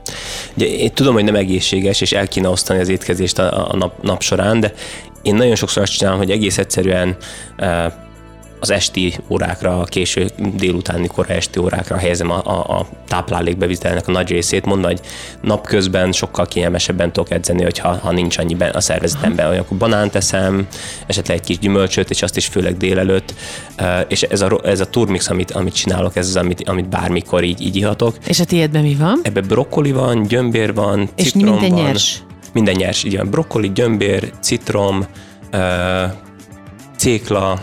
Ugye, 0.57 0.66
én 0.66 0.93
tudom, 0.95 1.14
hogy 1.14 1.24
nem 1.24 1.35
egészséges, 1.35 2.01
és 2.01 2.12
el 2.12 2.28
kéne 2.28 2.49
osztani 2.49 2.81
az 2.81 2.89
étkezést 2.89 3.39
a, 3.39 3.70
a 3.72 3.76
nap, 3.76 4.03
nap 4.03 4.22
során, 4.22 4.61
de 4.61 4.72
én 5.22 5.35
nagyon 5.35 5.55
sokszor 5.55 5.83
azt 5.83 5.97
csinálom, 5.97 6.18
hogy 6.18 6.31
egész 6.31 6.59
egyszerűen 6.59 7.16
az 8.61 8.71
esti 8.71 9.15
órákra, 9.29 9.81
a 9.81 9.85
késő 9.85 10.31
délutáni 10.57 11.07
korai 11.07 11.37
esti 11.37 11.59
órákra 11.59 11.97
helyezem 11.97 12.31
a, 12.31 12.43
a, 12.45 12.79
a 12.79 12.87
táplálékbevitelnek 13.09 14.09
a 14.09 14.11
nagy 14.11 14.29
részét. 14.31 14.65
Mondom, 14.65 14.91
hogy 14.91 15.01
napközben 15.43 16.13
sokkal 16.13 16.47
kényelmesebben 16.47 17.13
tudok 17.13 17.31
edzeni, 17.31 17.63
hogyha 17.63 17.97
ha 17.97 18.13
nincs 18.13 18.39
annyi 18.39 18.57
a 18.73 18.81
szervezetemben. 18.81 19.49
Olyankor 19.49 19.77
banánt 19.77 20.11
teszem, 20.11 20.67
esetleg 21.07 21.37
egy 21.37 21.45
kis 21.45 21.59
gyümölcsöt, 21.59 22.11
és 22.11 22.23
azt 22.23 22.37
is 22.37 22.47
főleg 22.47 22.77
délelőtt. 22.77 23.35
És 24.09 24.23
ez 24.23 24.41
a, 24.41 24.61
ez 24.65 24.81
a 24.81 24.87
turmix, 24.87 25.29
amit, 25.29 25.51
amit 25.51 25.75
csinálok, 25.75 26.17
ez 26.17 26.27
az, 26.27 26.37
amit, 26.37 26.69
amit 26.69 26.89
bármikor 26.89 27.45
így, 27.45 27.61
így 27.61 27.77
ihatok. 27.77 28.17
És 28.27 28.41
a 28.41 28.45
tiédben 28.45 28.83
mi 28.83 28.95
van? 28.95 29.21
Ebben 29.23 29.45
brokkoli 29.49 29.93
van, 29.93 30.23
gyömbér 30.23 30.75
van, 30.75 31.09
és 31.17 31.31
citrom 31.31 31.51
minden 31.51 31.71
van. 31.71 31.83
nyers? 31.83 32.23
Minden 32.53 32.75
nyers, 32.75 33.05
így 33.05 33.17
van. 33.17 33.31
Brokkoli, 33.31 33.73
gyömbér, 33.73 34.31
citrom, 34.41 35.07
cékla, 36.97 37.61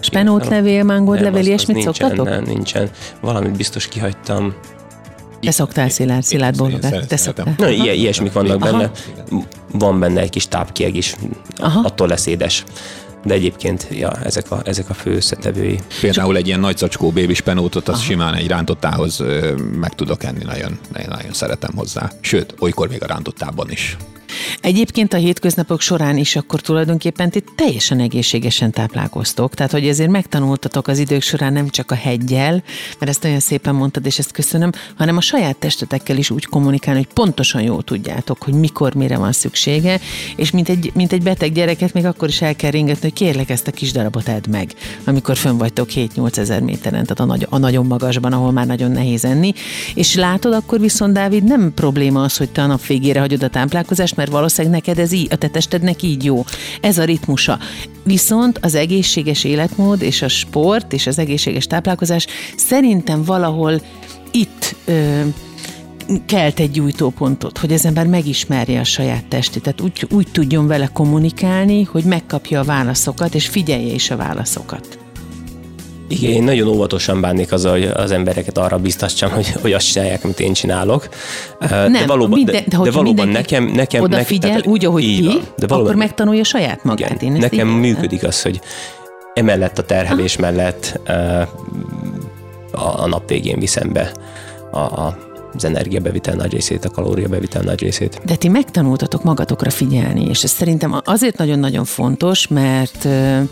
Spenótlevél, 0.00 0.82
mángódlevél, 0.82 1.46
ilyesmit 1.46 1.76
nincsen, 1.76 1.94
szoktatok? 1.94 2.28
Nem, 2.28 2.44
nincsen. 2.44 2.90
Valamit 3.20 3.56
biztos 3.56 3.88
kihagytam. 3.88 4.54
Te 5.40 5.50
szoktál 5.50 5.88
szilárd, 5.88 6.22
szilárd 6.22 6.56
bólogat. 6.56 7.06
Te 7.06 7.16
szoktál. 7.16 7.54
Na, 7.58 7.68
ilyen, 7.68 7.94
ilyesmik 7.94 8.32
vannak 8.32 8.64
Aha. 8.64 8.70
benne. 8.70 8.90
Van 9.72 10.00
benne 10.00 10.20
egy 10.20 10.30
kis 10.30 10.48
tápkieg 10.48 10.96
is. 10.96 11.14
Aha. 11.56 11.80
Attól 11.84 12.08
lesz 12.08 12.26
édes 12.26 12.64
de 13.24 13.34
egyébként 13.34 13.86
ja, 13.90 14.12
ezek, 14.12 14.50
a, 14.50 14.60
ezek 14.64 14.90
a 14.90 14.94
fő 14.94 15.14
összetevői. 15.14 15.78
Például 16.00 16.36
egy 16.36 16.46
ilyen 16.46 16.60
nagy 16.60 16.76
zacskó 16.76 17.10
bébi 17.10 17.34
spenótot, 17.34 17.88
az 17.88 17.94
Aha. 17.94 18.02
simán 18.02 18.34
egy 18.34 18.46
rántottához 18.46 19.22
meg 19.80 19.94
tudok 19.94 20.24
enni, 20.24 20.44
nagyon, 20.44 20.78
nagyon 20.92 21.32
szeretem 21.32 21.70
hozzá. 21.76 22.10
Sőt, 22.20 22.54
olykor 22.58 22.88
még 22.88 23.02
a 23.02 23.06
rántottában 23.06 23.70
is. 23.70 23.96
Egyébként 24.60 25.12
a 25.12 25.16
hétköznapok 25.16 25.80
során 25.80 26.16
is 26.16 26.36
akkor 26.36 26.60
tulajdonképpen 26.60 27.30
ti 27.30 27.44
teljesen 27.54 28.00
egészségesen 28.00 28.70
táplálkoztok, 28.70 29.54
tehát 29.54 29.72
hogy 29.72 29.88
ezért 29.88 30.10
megtanultatok 30.10 30.88
az 30.88 30.98
idők 30.98 31.22
során 31.22 31.52
nem 31.52 31.68
csak 31.68 31.90
a 31.90 31.94
hegyel, 31.94 32.62
mert 32.98 33.10
ezt 33.10 33.24
olyan 33.24 33.40
szépen 33.40 33.74
mondtad, 33.74 34.06
és 34.06 34.18
ezt 34.18 34.32
köszönöm, 34.32 34.70
hanem 34.96 35.16
a 35.16 35.20
saját 35.20 35.56
testetekkel 35.56 36.16
is 36.16 36.30
úgy 36.30 36.44
kommunikálni, 36.44 37.00
hogy 37.04 37.14
pontosan 37.14 37.62
jól 37.62 37.82
tudjátok, 37.82 38.42
hogy 38.42 38.54
mikor, 38.54 38.94
mire 38.94 39.16
van 39.16 39.32
szüksége, 39.32 40.00
és 40.36 40.50
mint 40.50 40.68
egy, 40.68 40.90
mint 40.94 41.12
egy 41.12 41.22
beteg 41.22 41.52
gyereket 41.52 41.92
még 41.92 42.04
akkor 42.04 42.28
is 42.28 42.42
el 42.42 42.56
kell 42.56 42.70
ringetni, 42.70 43.02
hogy 43.02 43.12
kérlek 43.12 43.50
ezt 43.50 43.66
a 43.66 43.70
kis 43.70 43.92
darabot 43.92 44.28
edd 44.28 44.50
meg, 44.50 44.74
amikor 45.04 45.36
fönn 45.36 45.58
vagytok 45.58 45.88
7-8 45.94 46.36
ezer 46.36 46.60
méteren, 46.60 47.02
tehát 47.02 47.20
a, 47.20 47.24
nagy, 47.24 47.46
a 47.50 47.58
nagyon 47.58 47.86
magasban, 47.86 48.32
ahol 48.32 48.52
már 48.52 48.66
nagyon 48.66 48.90
nehéz 48.90 49.24
enni. 49.24 49.52
És 49.94 50.14
látod, 50.14 50.52
akkor 50.52 50.80
viszont 50.80 51.12
Dávid 51.12 51.44
nem 51.44 51.72
probléma 51.74 52.22
az, 52.22 52.36
hogy 52.36 52.50
te 52.50 52.62
a 52.62 52.66
nap 52.66 52.86
végére 52.86 53.20
hagyod 53.20 53.42
a 53.42 53.48
táplálkozást, 53.48 54.16
mert 54.20 54.32
valószínűleg 54.32 54.76
neked 54.76 54.98
ez 54.98 55.12
így, 55.12 55.28
a 55.30 55.36
te 55.36 55.48
testednek 55.48 56.02
így 56.02 56.24
jó. 56.24 56.44
Ez 56.80 56.98
a 56.98 57.04
ritmusa. 57.04 57.58
Viszont 58.04 58.58
az 58.62 58.74
egészséges 58.74 59.44
életmód 59.44 60.02
és 60.02 60.22
a 60.22 60.28
sport 60.28 60.92
és 60.92 61.06
az 61.06 61.18
egészséges 61.18 61.66
táplálkozás 61.66 62.26
szerintem 62.56 63.24
valahol 63.24 63.80
itt 64.30 64.76
ö, 64.84 65.20
kelt 66.26 66.60
egy 66.60 66.70
gyújtópontot, 66.70 67.58
hogy 67.58 67.72
az 67.72 67.84
ember 67.84 68.06
megismerje 68.06 68.80
a 68.80 68.84
saját 68.84 69.24
testét, 69.24 69.62
tehát 69.62 69.80
úgy, 69.80 70.06
úgy 70.10 70.28
tudjon 70.32 70.66
vele 70.66 70.86
kommunikálni, 70.86 71.82
hogy 71.82 72.04
megkapja 72.04 72.60
a 72.60 72.64
válaszokat, 72.64 73.34
és 73.34 73.46
figyelje 73.46 73.92
is 73.92 74.10
a 74.10 74.16
válaszokat. 74.16 74.99
Igen, 76.10 76.30
én 76.30 76.42
nagyon 76.42 76.68
óvatosan 76.68 77.20
bánnék 77.20 77.52
azzal, 77.52 77.72
hogy 77.72 77.84
az 77.84 78.10
embereket 78.10 78.58
arra 78.58 78.78
biztassam, 78.78 79.30
hogy, 79.30 79.52
hogy 79.62 79.72
azt 79.72 79.92
csinálják, 79.92 80.24
amit 80.24 80.40
én 80.40 80.52
csinálok. 80.52 81.08
Nem, 81.58 81.92
de 81.92 82.06
valóban, 82.06 82.30
minden, 82.30 82.54
de, 82.54 82.76
de, 82.76 82.82
de 82.82 82.90
valóban 82.90 83.28
nekem, 83.28 83.64
nekem 83.64 84.02
odafigyel, 84.02 84.50
nekem, 84.50 84.72
úgy, 84.72 84.84
ahogy 84.84 85.02
ki, 85.02 85.22
van, 85.24 85.40
de 85.56 85.66
valóban, 85.66 85.88
akkor 85.88 86.02
megtanulja 86.02 86.44
saját 86.44 86.84
magát. 86.84 87.22
Igen, 87.22 87.34
én 87.34 87.40
nekem 87.40 87.68
így 87.68 87.80
működik 87.80 88.22
az, 88.22 88.42
hogy 88.42 88.60
emellett 89.34 89.78
a 89.78 89.82
terhelés 89.82 90.36
ha? 90.36 90.40
mellett 90.40 91.00
a, 92.72 93.02
a 93.02 93.06
nap 93.06 93.28
végén 93.28 93.58
viszem 93.58 93.92
be 93.92 94.12
a, 94.70 94.78
a 94.78 95.29
az 95.54 95.64
energiabevitel 95.64 96.34
nagy 96.34 96.52
részét, 96.52 96.84
a 96.84 96.90
kalóriabevitel 96.90 97.62
nagy 97.62 97.80
részét. 97.80 98.20
De 98.24 98.34
ti 98.34 98.48
megtanultatok 98.48 99.24
magatokra 99.24 99.70
figyelni, 99.70 100.24
és 100.24 100.42
ez 100.42 100.50
szerintem 100.50 101.00
azért 101.04 101.36
nagyon-nagyon 101.36 101.84
fontos, 101.84 102.48
mert 102.48 103.04
uh, 103.04 103.48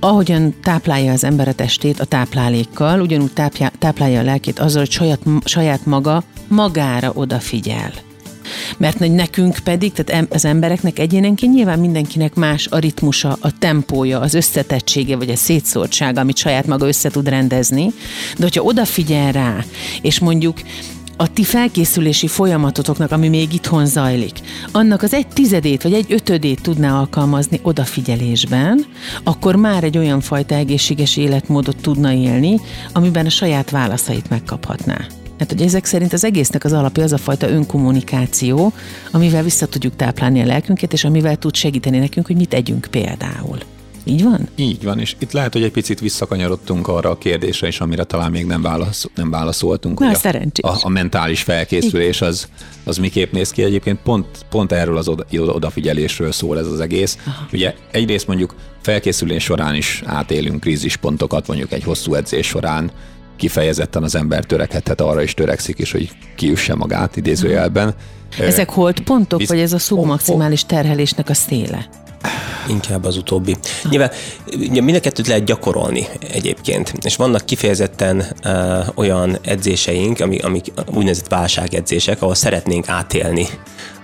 ahogyan 0.00 0.54
táplálja 0.62 1.12
az 1.12 1.24
ember 1.24 1.48
a 1.48 1.52
testét 1.52 2.00
a 2.00 2.04
táplálékkal, 2.04 3.00
ugyanúgy 3.00 3.32
tápja, 3.32 3.70
táplálja 3.78 4.20
a 4.20 4.22
lelkét 4.22 4.58
azzal, 4.58 4.80
hogy 4.80 4.90
saját, 4.90 5.20
saját 5.44 5.86
maga 5.86 6.22
magára 6.48 7.10
odafigyel. 7.14 7.92
Mert 8.76 8.98
nekünk 8.98 9.58
pedig, 9.64 9.92
tehát 9.92 10.34
az 10.34 10.44
embereknek 10.44 10.98
egyénenként 10.98 11.54
nyilván 11.54 11.78
mindenkinek 11.78 12.34
más 12.34 12.66
a 12.70 12.78
ritmusa, 12.78 13.36
a 13.40 13.58
tempója, 13.58 14.20
az 14.20 14.34
összetettsége, 14.34 15.16
vagy 15.16 15.30
a 15.30 15.36
szétszórtsága, 15.36 16.20
amit 16.20 16.36
saját 16.36 16.66
maga 16.66 16.86
össze 16.86 17.10
tud 17.10 17.28
rendezni. 17.28 17.92
De 18.36 18.42
hogyha 18.42 18.62
odafigyel 18.62 19.32
rá, 19.32 19.64
és 20.02 20.18
mondjuk 20.18 20.58
a 21.16 21.32
ti 21.32 21.44
felkészülési 21.44 22.26
folyamatotoknak, 22.26 23.10
ami 23.10 23.28
még 23.28 23.52
itthon 23.52 23.86
zajlik, 23.86 24.38
annak 24.72 25.02
az 25.02 25.14
egy 25.14 25.26
tizedét 25.26 25.82
vagy 25.82 25.92
egy 25.92 26.12
ötödét 26.12 26.62
tudná 26.62 26.98
alkalmazni 26.98 27.60
odafigyelésben, 27.62 28.84
akkor 29.24 29.56
már 29.56 29.84
egy 29.84 29.98
olyan 29.98 30.20
fajta 30.20 30.54
egészséges 30.54 31.16
életmódot 31.16 31.76
tudna 31.76 32.12
élni, 32.12 32.60
amiben 32.92 33.26
a 33.26 33.30
saját 33.30 33.70
válaszait 33.70 34.30
megkaphatná. 34.30 35.06
Hát, 35.38 35.48
hogy 35.48 35.62
ezek 35.62 35.84
szerint 35.84 36.12
az 36.12 36.24
egésznek 36.24 36.64
az 36.64 36.72
alapja 36.72 37.02
az 37.02 37.12
a 37.12 37.18
fajta 37.18 37.48
önkommunikáció, 37.48 38.72
amivel 39.10 39.42
vissza 39.42 39.66
tudjuk 39.66 39.96
táplálni 39.96 40.42
a 40.42 40.46
lelkünket, 40.46 40.92
és 40.92 41.04
amivel 41.04 41.36
tud 41.36 41.54
segíteni 41.54 41.98
nekünk, 41.98 42.26
hogy 42.26 42.36
mit 42.36 42.54
együnk 42.54 42.86
például. 42.90 43.58
Így 44.04 44.22
van? 44.22 44.48
Így 44.56 44.82
van, 44.82 44.98
és 44.98 45.16
itt 45.18 45.32
lehet, 45.32 45.52
hogy 45.52 45.62
egy 45.62 45.70
picit 45.70 46.00
visszakanyarodtunk 46.00 46.88
arra 46.88 47.10
a 47.10 47.18
kérdésre 47.18 47.66
is, 47.66 47.80
amire 47.80 48.04
talán 48.04 48.30
még 48.30 48.46
nem, 48.46 48.62
válasz, 48.62 49.06
nem 49.14 49.30
válaszoltunk. 49.30 49.98
Na, 49.98 50.10
a, 50.10 50.68
a, 50.68 50.76
a 50.82 50.88
mentális 50.88 51.42
felkészülés 51.42 52.20
az, 52.20 52.48
az 52.84 52.96
miképp 52.96 53.32
néz 53.32 53.50
ki. 53.50 53.62
Egyébként 53.62 53.98
pont, 54.02 54.26
pont 54.50 54.72
erről 54.72 54.96
az 54.96 55.08
oda, 55.08 55.24
odafigyelésről 55.32 56.32
szól 56.32 56.58
ez 56.58 56.66
az 56.66 56.80
egész. 56.80 57.18
Aha. 57.26 57.46
Ugye 57.52 57.74
egyrészt 57.90 58.26
mondjuk 58.26 58.54
felkészülés 58.82 59.42
során 59.42 59.74
is 59.74 60.02
átélünk 60.06 60.60
krízispontokat, 60.60 61.46
mondjuk 61.46 61.72
egy 61.72 61.84
hosszú 61.84 62.14
edzés 62.14 62.46
során, 62.46 62.90
kifejezetten 63.36 64.02
az 64.02 64.14
ember 64.14 64.44
törekedhet 64.44 65.00
arra 65.00 65.22
is 65.22 65.34
törekszik 65.34 65.78
is, 65.78 65.92
hogy 65.92 66.10
kiüsse 66.36 66.74
magát 66.74 67.16
idézőjelben. 67.16 67.94
Ezek 68.38 68.70
holt 68.70 69.00
pontok, 69.00 69.38
Visz... 69.38 69.48
vagy 69.48 69.58
ez 69.58 69.72
a 69.72 69.78
szubmaximális 69.78 70.64
terhelésnek 70.64 71.28
a 71.28 71.34
széle? 71.34 71.88
Inkább 72.68 73.04
az 73.04 73.16
utóbbi. 73.16 73.56
Nyilván 73.90 74.10
mind 74.68 74.94
a 74.94 75.00
kettőt 75.00 75.26
lehet 75.26 75.44
gyakorolni 75.44 76.06
egyébként, 76.32 76.92
és 77.02 77.16
vannak 77.16 77.44
kifejezetten 77.44 78.24
uh, 78.44 78.86
olyan 78.94 79.38
edzéseink, 79.42 80.20
amik, 80.20 80.44
amik 80.44 80.72
úgynevezett 80.86 81.28
válságedzések, 81.28 82.22
ahol 82.22 82.34
szeretnénk 82.34 82.88
átélni 82.88 83.46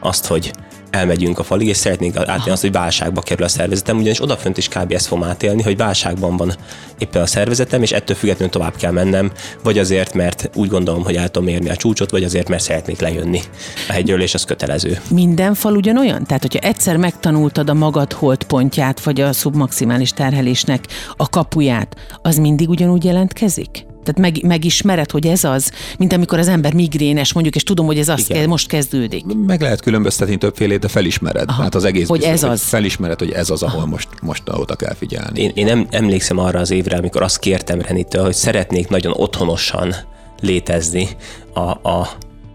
azt, 0.01 0.27
hogy 0.27 0.53
elmegyünk 0.91 1.39
a 1.39 1.43
falig, 1.43 1.69
és 1.69 1.77
szeretnénk 1.77 2.17
átélni 2.17 2.51
azt, 2.51 2.63
hogy 2.63 2.73
válságba 2.73 3.21
kerül 3.21 3.45
a 3.45 3.49
szervezetem, 3.49 3.97
ugyanis 3.97 4.23
odafönt 4.23 4.59
is 4.59 4.69
kb. 4.69 4.93
ezt 4.93 5.07
fogom 5.07 5.25
átélni, 5.25 5.63
hogy 5.63 5.77
válságban 5.77 6.37
van 6.37 6.55
éppen 6.99 7.23
a 7.23 7.27
szervezetem, 7.27 7.83
és 7.83 7.93
ettől 7.93 8.17
függetlenül 8.17 8.53
tovább 8.53 8.77
kell 8.77 8.91
mennem, 8.91 9.33
vagy 9.63 9.79
azért, 9.79 10.15
mert 10.15 10.51
úgy 10.55 10.69
gondolom, 10.69 11.05
hogy 11.05 11.17
el 11.17 11.29
tudom 11.29 11.49
érni 11.49 11.71
a 11.71 11.77
csúcsot, 11.77 12.11
vagy 12.11 12.25
azért, 12.25 12.49
mert 12.49 12.63
szeretnék 12.63 13.01
lejönni 13.01 13.41
a 13.89 13.93
hegyről, 13.93 14.23
és 14.23 14.35
az 14.35 14.45
kötelező. 14.45 15.01
Minden 15.11 15.55
fal 15.55 15.77
ugyanolyan? 15.77 16.25
Tehát, 16.25 16.43
hogyha 16.43 16.69
egyszer 16.69 16.97
megtanultad 16.97 17.71
a 17.71 17.75
magad 17.75 18.13
holdpontját, 18.13 19.01
vagy 19.03 19.21
a 19.21 19.33
szubmaximális 19.33 20.11
terhelésnek 20.11 20.85
a 21.17 21.29
kapuját, 21.29 21.97
az 22.23 22.37
mindig 22.37 22.69
ugyanúgy 22.69 23.05
jelentkezik? 23.05 23.89
Tehát 24.05 24.19
meg, 24.21 24.47
megismered, 24.47 25.11
hogy 25.11 25.27
ez 25.27 25.45
az, 25.45 25.73
mint 25.99 26.13
amikor 26.13 26.39
az 26.39 26.49
ember 26.49 26.75
migrénes 26.75 27.33
mondjuk, 27.33 27.55
és 27.55 27.63
tudom, 27.63 27.87
hogy 27.87 27.99
ez 27.99 28.09
az 28.09 28.27
kell, 28.27 28.47
most 28.47 28.69
kezdődik. 28.69 29.25
Meg 29.47 29.61
lehet 29.61 29.81
különböztetni 29.81 30.37
többfélét, 30.37 30.79
de 30.79 30.89
felismered. 30.89 31.49
Aha. 31.49 31.63
Hát 31.63 31.75
az 31.75 31.85
egész 31.85 32.09
hogy 32.09 32.19
biztos, 32.19 32.37
ez 32.37 32.43
az. 32.43 32.61
Hogy 32.61 32.69
felismered, 32.69 33.19
hogy 33.19 33.31
ez 33.31 33.51
az, 33.51 33.63
ahol 33.63 33.79
Aha. 33.79 33.87
most, 33.87 34.09
most 34.23 34.43
oda 34.47 34.75
kell 34.77 34.95
figyelni. 34.95 35.41
Én, 35.41 35.51
én 35.55 35.65
nem 35.65 35.87
emlékszem 35.91 36.39
arra 36.39 36.59
az 36.59 36.71
évre, 36.71 36.97
amikor 36.97 37.23
azt 37.23 37.39
kértem 37.39 37.81
Renitől, 37.81 38.23
hogy 38.23 38.35
szeretnék 38.35 38.89
nagyon 38.89 39.13
otthonosan 39.17 39.95
létezni 40.41 41.09
a, 41.55 41.89
a 41.89 42.09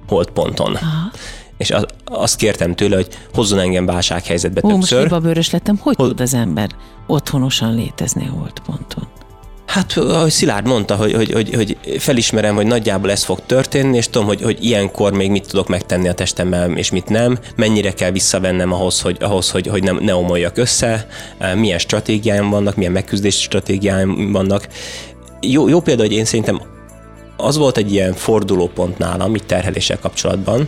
holdponton. 0.07 0.75
Aha 0.75 1.11
és 1.57 1.73
azt 2.05 2.35
kértem 2.35 2.75
tőle, 2.75 2.95
hogy 2.95 3.07
hozzon 3.33 3.59
engem 3.59 3.85
válsághelyzetbe 3.85 4.61
Ó, 4.63 4.69
többször. 4.69 5.09
most 5.09 5.21
bőrös 5.21 5.49
lettem, 5.49 5.77
hogy 5.77 5.95
Hol... 5.95 6.07
tud 6.07 6.21
az 6.21 6.33
ember 6.33 6.69
otthonosan 7.07 7.75
létezni 7.75 8.27
a 8.27 8.31
holdponton? 8.31 9.07
Hát, 9.76 9.97
ahogy 9.97 10.32
Szilárd 10.32 10.67
mondta, 10.67 10.95
hogy, 10.95 11.13
hogy, 11.13 11.32
hogy, 11.32 11.53
hogy 11.53 11.78
felismerem, 11.97 12.55
hogy 12.55 12.65
nagyjából 12.65 13.11
ez 13.11 13.23
fog 13.23 13.39
történni, 13.45 13.97
és 13.97 14.09
tudom, 14.09 14.28
hogy, 14.28 14.41
hogy 14.41 14.63
ilyenkor 14.63 15.13
még 15.13 15.32
mit 15.32 15.47
tudok 15.47 15.67
megtenni 15.67 16.07
a 16.07 16.13
testemmel, 16.13 16.71
és 16.71 16.91
mit 16.91 17.09
nem, 17.09 17.39
mennyire 17.55 17.91
kell 17.91 18.11
visszavennem 18.11 18.73
ahhoz, 18.73 19.01
hogy, 19.01 19.17
ahhoz, 19.19 19.51
hogy, 19.51 19.67
hogy 19.67 19.84
nem, 19.84 19.97
ne 20.01 20.15
omoljak 20.15 20.57
össze, 20.57 21.07
milyen 21.55 21.78
stratégiáim 21.78 22.49
vannak, 22.49 22.76
milyen 22.76 22.91
megküzdési 22.91 23.41
stratégiáim 23.41 24.32
vannak. 24.32 24.67
Jó, 25.41 25.67
jó 25.67 25.80
példa, 25.80 26.01
hogy 26.01 26.13
én 26.13 26.26
szerintem 26.26 26.61
az 27.38 27.57
volt 27.57 27.78
egy 27.78 27.91
ilyen 27.91 28.13
fordulópont 28.13 28.97
nálam, 28.97 29.36
itt 29.36 29.47
terheléssel 29.47 29.99
kapcsolatban, 29.99 30.67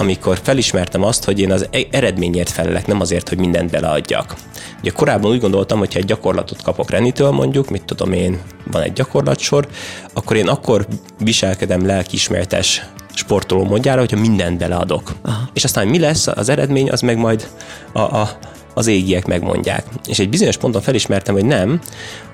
amikor 0.00 0.38
felismertem 0.42 1.02
azt, 1.02 1.24
hogy 1.24 1.40
én 1.40 1.52
az 1.52 1.68
e- 1.70 1.78
eredményért 1.90 2.50
felelek, 2.50 2.86
nem 2.86 3.00
azért, 3.00 3.28
hogy 3.28 3.38
mindent 3.38 3.70
beleadjak. 3.70 4.34
Ugye 4.80 4.90
korábban 4.90 5.30
úgy 5.30 5.40
gondoltam, 5.40 5.78
hogy 5.78 5.92
ha 5.92 5.98
egy 5.98 6.04
gyakorlatot 6.04 6.62
kapok 6.62 6.90
Renitől 6.90 7.30
mondjuk, 7.30 7.70
mit 7.70 7.84
tudom 7.84 8.12
én, 8.12 8.40
van 8.70 8.82
egy 8.82 8.92
gyakorlatsor, 8.92 9.68
akkor 10.12 10.36
én 10.36 10.48
akkor 10.48 10.86
viselkedem 11.18 11.86
lelkismertes 11.86 12.86
sportoló 13.14 13.64
módjára, 13.64 14.00
hogyha 14.00 14.20
mindent 14.20 14.58
beleadok. 14.58 15.12
Aha. 15.22 15.48
És 15.52 15.64
aztán 15.64 15.88
mi 15.88 15.98
lesz 15.98 16.26
az 16.26 16.48
eredmény, 16.48 16.90
az 16.90 17.00
meg 17.00 17.18
majd 17.18 17.48
a, 17.92 18.00
a, 18.00 18.38
az 18.74 18.86
égiek 18.86 19.26
megmondják. 19.26 19.84
És 20.06 20.18
egy 20.18 20.28
bizonyos 20.28 20.56
ponton 20.56 20.82
felismertem, 20.82 21.34
hogy 21.34 21.44
nem, 21.44 21.80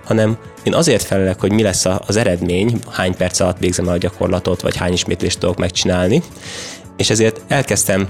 hanem 0.04 0.36
én 0.64 0.74
azért 0.74 1.02
felelek, 1.02 1.40
hogy 1.40 1.52
mi 1.52 1.62
lesz 1.62 1.84
az 2.06 2.16
eredmény, 2.16 2.78
hány 2.90 3.16
perc 3.16 3.40
alatt 3.40 3.58
végzem 3.58 3.88
el 3.88 3.94
a 3.94 3.98
gyakorlatot, 3.98 4.60
vagy 4.60 4.76
hány 4.76 4.92
ismétlést 4.92 5.38
tudok 5.38 5.56
megcsinálni, 5.56 6.22
és 6.96 7.10
ezért 7.10 7.40
elkezdtem 7.48 8.08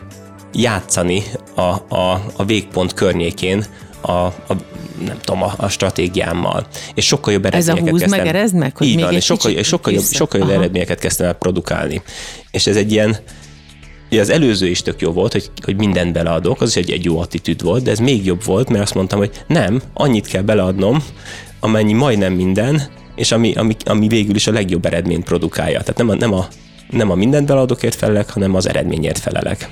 játszani 0.53 1.23
a, 1.55 1.95
a, 1.95 2.25
a 2.37 2.45
végpont 2.45 2.93
környékén 2.93 3.65
a, 4.01 4.11
a 4.13 4.57
nem 5.05 5.19
tudom, 5.21 5.43
a, 5.43 5.55
a 5.57 5.69
stratégiámmal. 5.69 6.67
És 6.95 7.07
sokkal 7.07 7.33
jobb 7.33 7.45
eredményeket 7.45 7.83
Ez 7.83 7.89
a 7.89 7.91
húz 7.91 8.01
kezdtem. 8.01 8.25
meg, 8.25 8.35
erezd 8.35 8.55
meg? 8.55 8.77
Hogy 8.77 8.87
Így 8.87 9.01
van, 9.01 9.13
és 9.13 9.25
sokkal, 9.25 9.63
sokkal, 9.63 9.93
jobb, 9.93 10.05
sokkal 10.05 10.41
jobb 10.41 10.51
eredményeket 10.51 10.99
kezdtem 10.99 11.27
el 11.27 11.33
produkálni. 11.33 12.03
És 12.51 12.67
ez 12.67 12.77
egy 12.77 12.93
ilyen, 12.93 13.17
Ugye 14.11 14.21
az 14.21 14.31
előző 14.31 14.67
is 14.67 14.83
tök 14.83 15.01
jó 15.01 15.13
volt, 15.13 15.33
hogy, 15.33 15.51
hogy 15.65 15.77
mindent 15.77 16.13
beleadok, 16.13 16.61
az 16.61 16.69
is 16.69 16.77
egy, 16.77 16.91
egy 16.91 17.05
jó 17.05 17.19
attitűd 17.19 17.63
volt, 17.63 17.83
de 17.83 17.91
ez 17.91 17.99
még 17.99 18.25
jobb 18.25 18.45
volt, 18.45 18.69
mert 18.69 18.83
azt 18.83 18.95
mondtam, 18.95 19.19
hogy 19.19 19.31
nem, 19.47 19.83
annyit 19.95 20.27
kell 20.27 20.43
beleadnom, 20.43 21.05
amennyi 21.61 21.93
majdnem 21.93 22.33
minden, 22.33 22.83
és 23.17 23.33
ami, 23.33 23.55
ami, 23.55 23.77
ami 23.85 24.09
végül 24.09 24.35
is 24.35 24.47
a 24.47 24.53
legjobb 24.53 24.87
eredményt 24.87 25.25
produkálja. 25.25 25.81
Tehát 25.81 25.97
nem 25.97 26.09
a, 26.09 26.15
nem 26.15 26.33
a 26.33 26.49
nem 26.91 27.11
a 27.11 27.15
mindent 27.15 27.47
beladókért 27.47 27.95
felelek, 27.95 28.31
hanem 28.31 28.55
az 28.55 28.69
eredményért 28.69 29.19
felelek. 29.19 29.69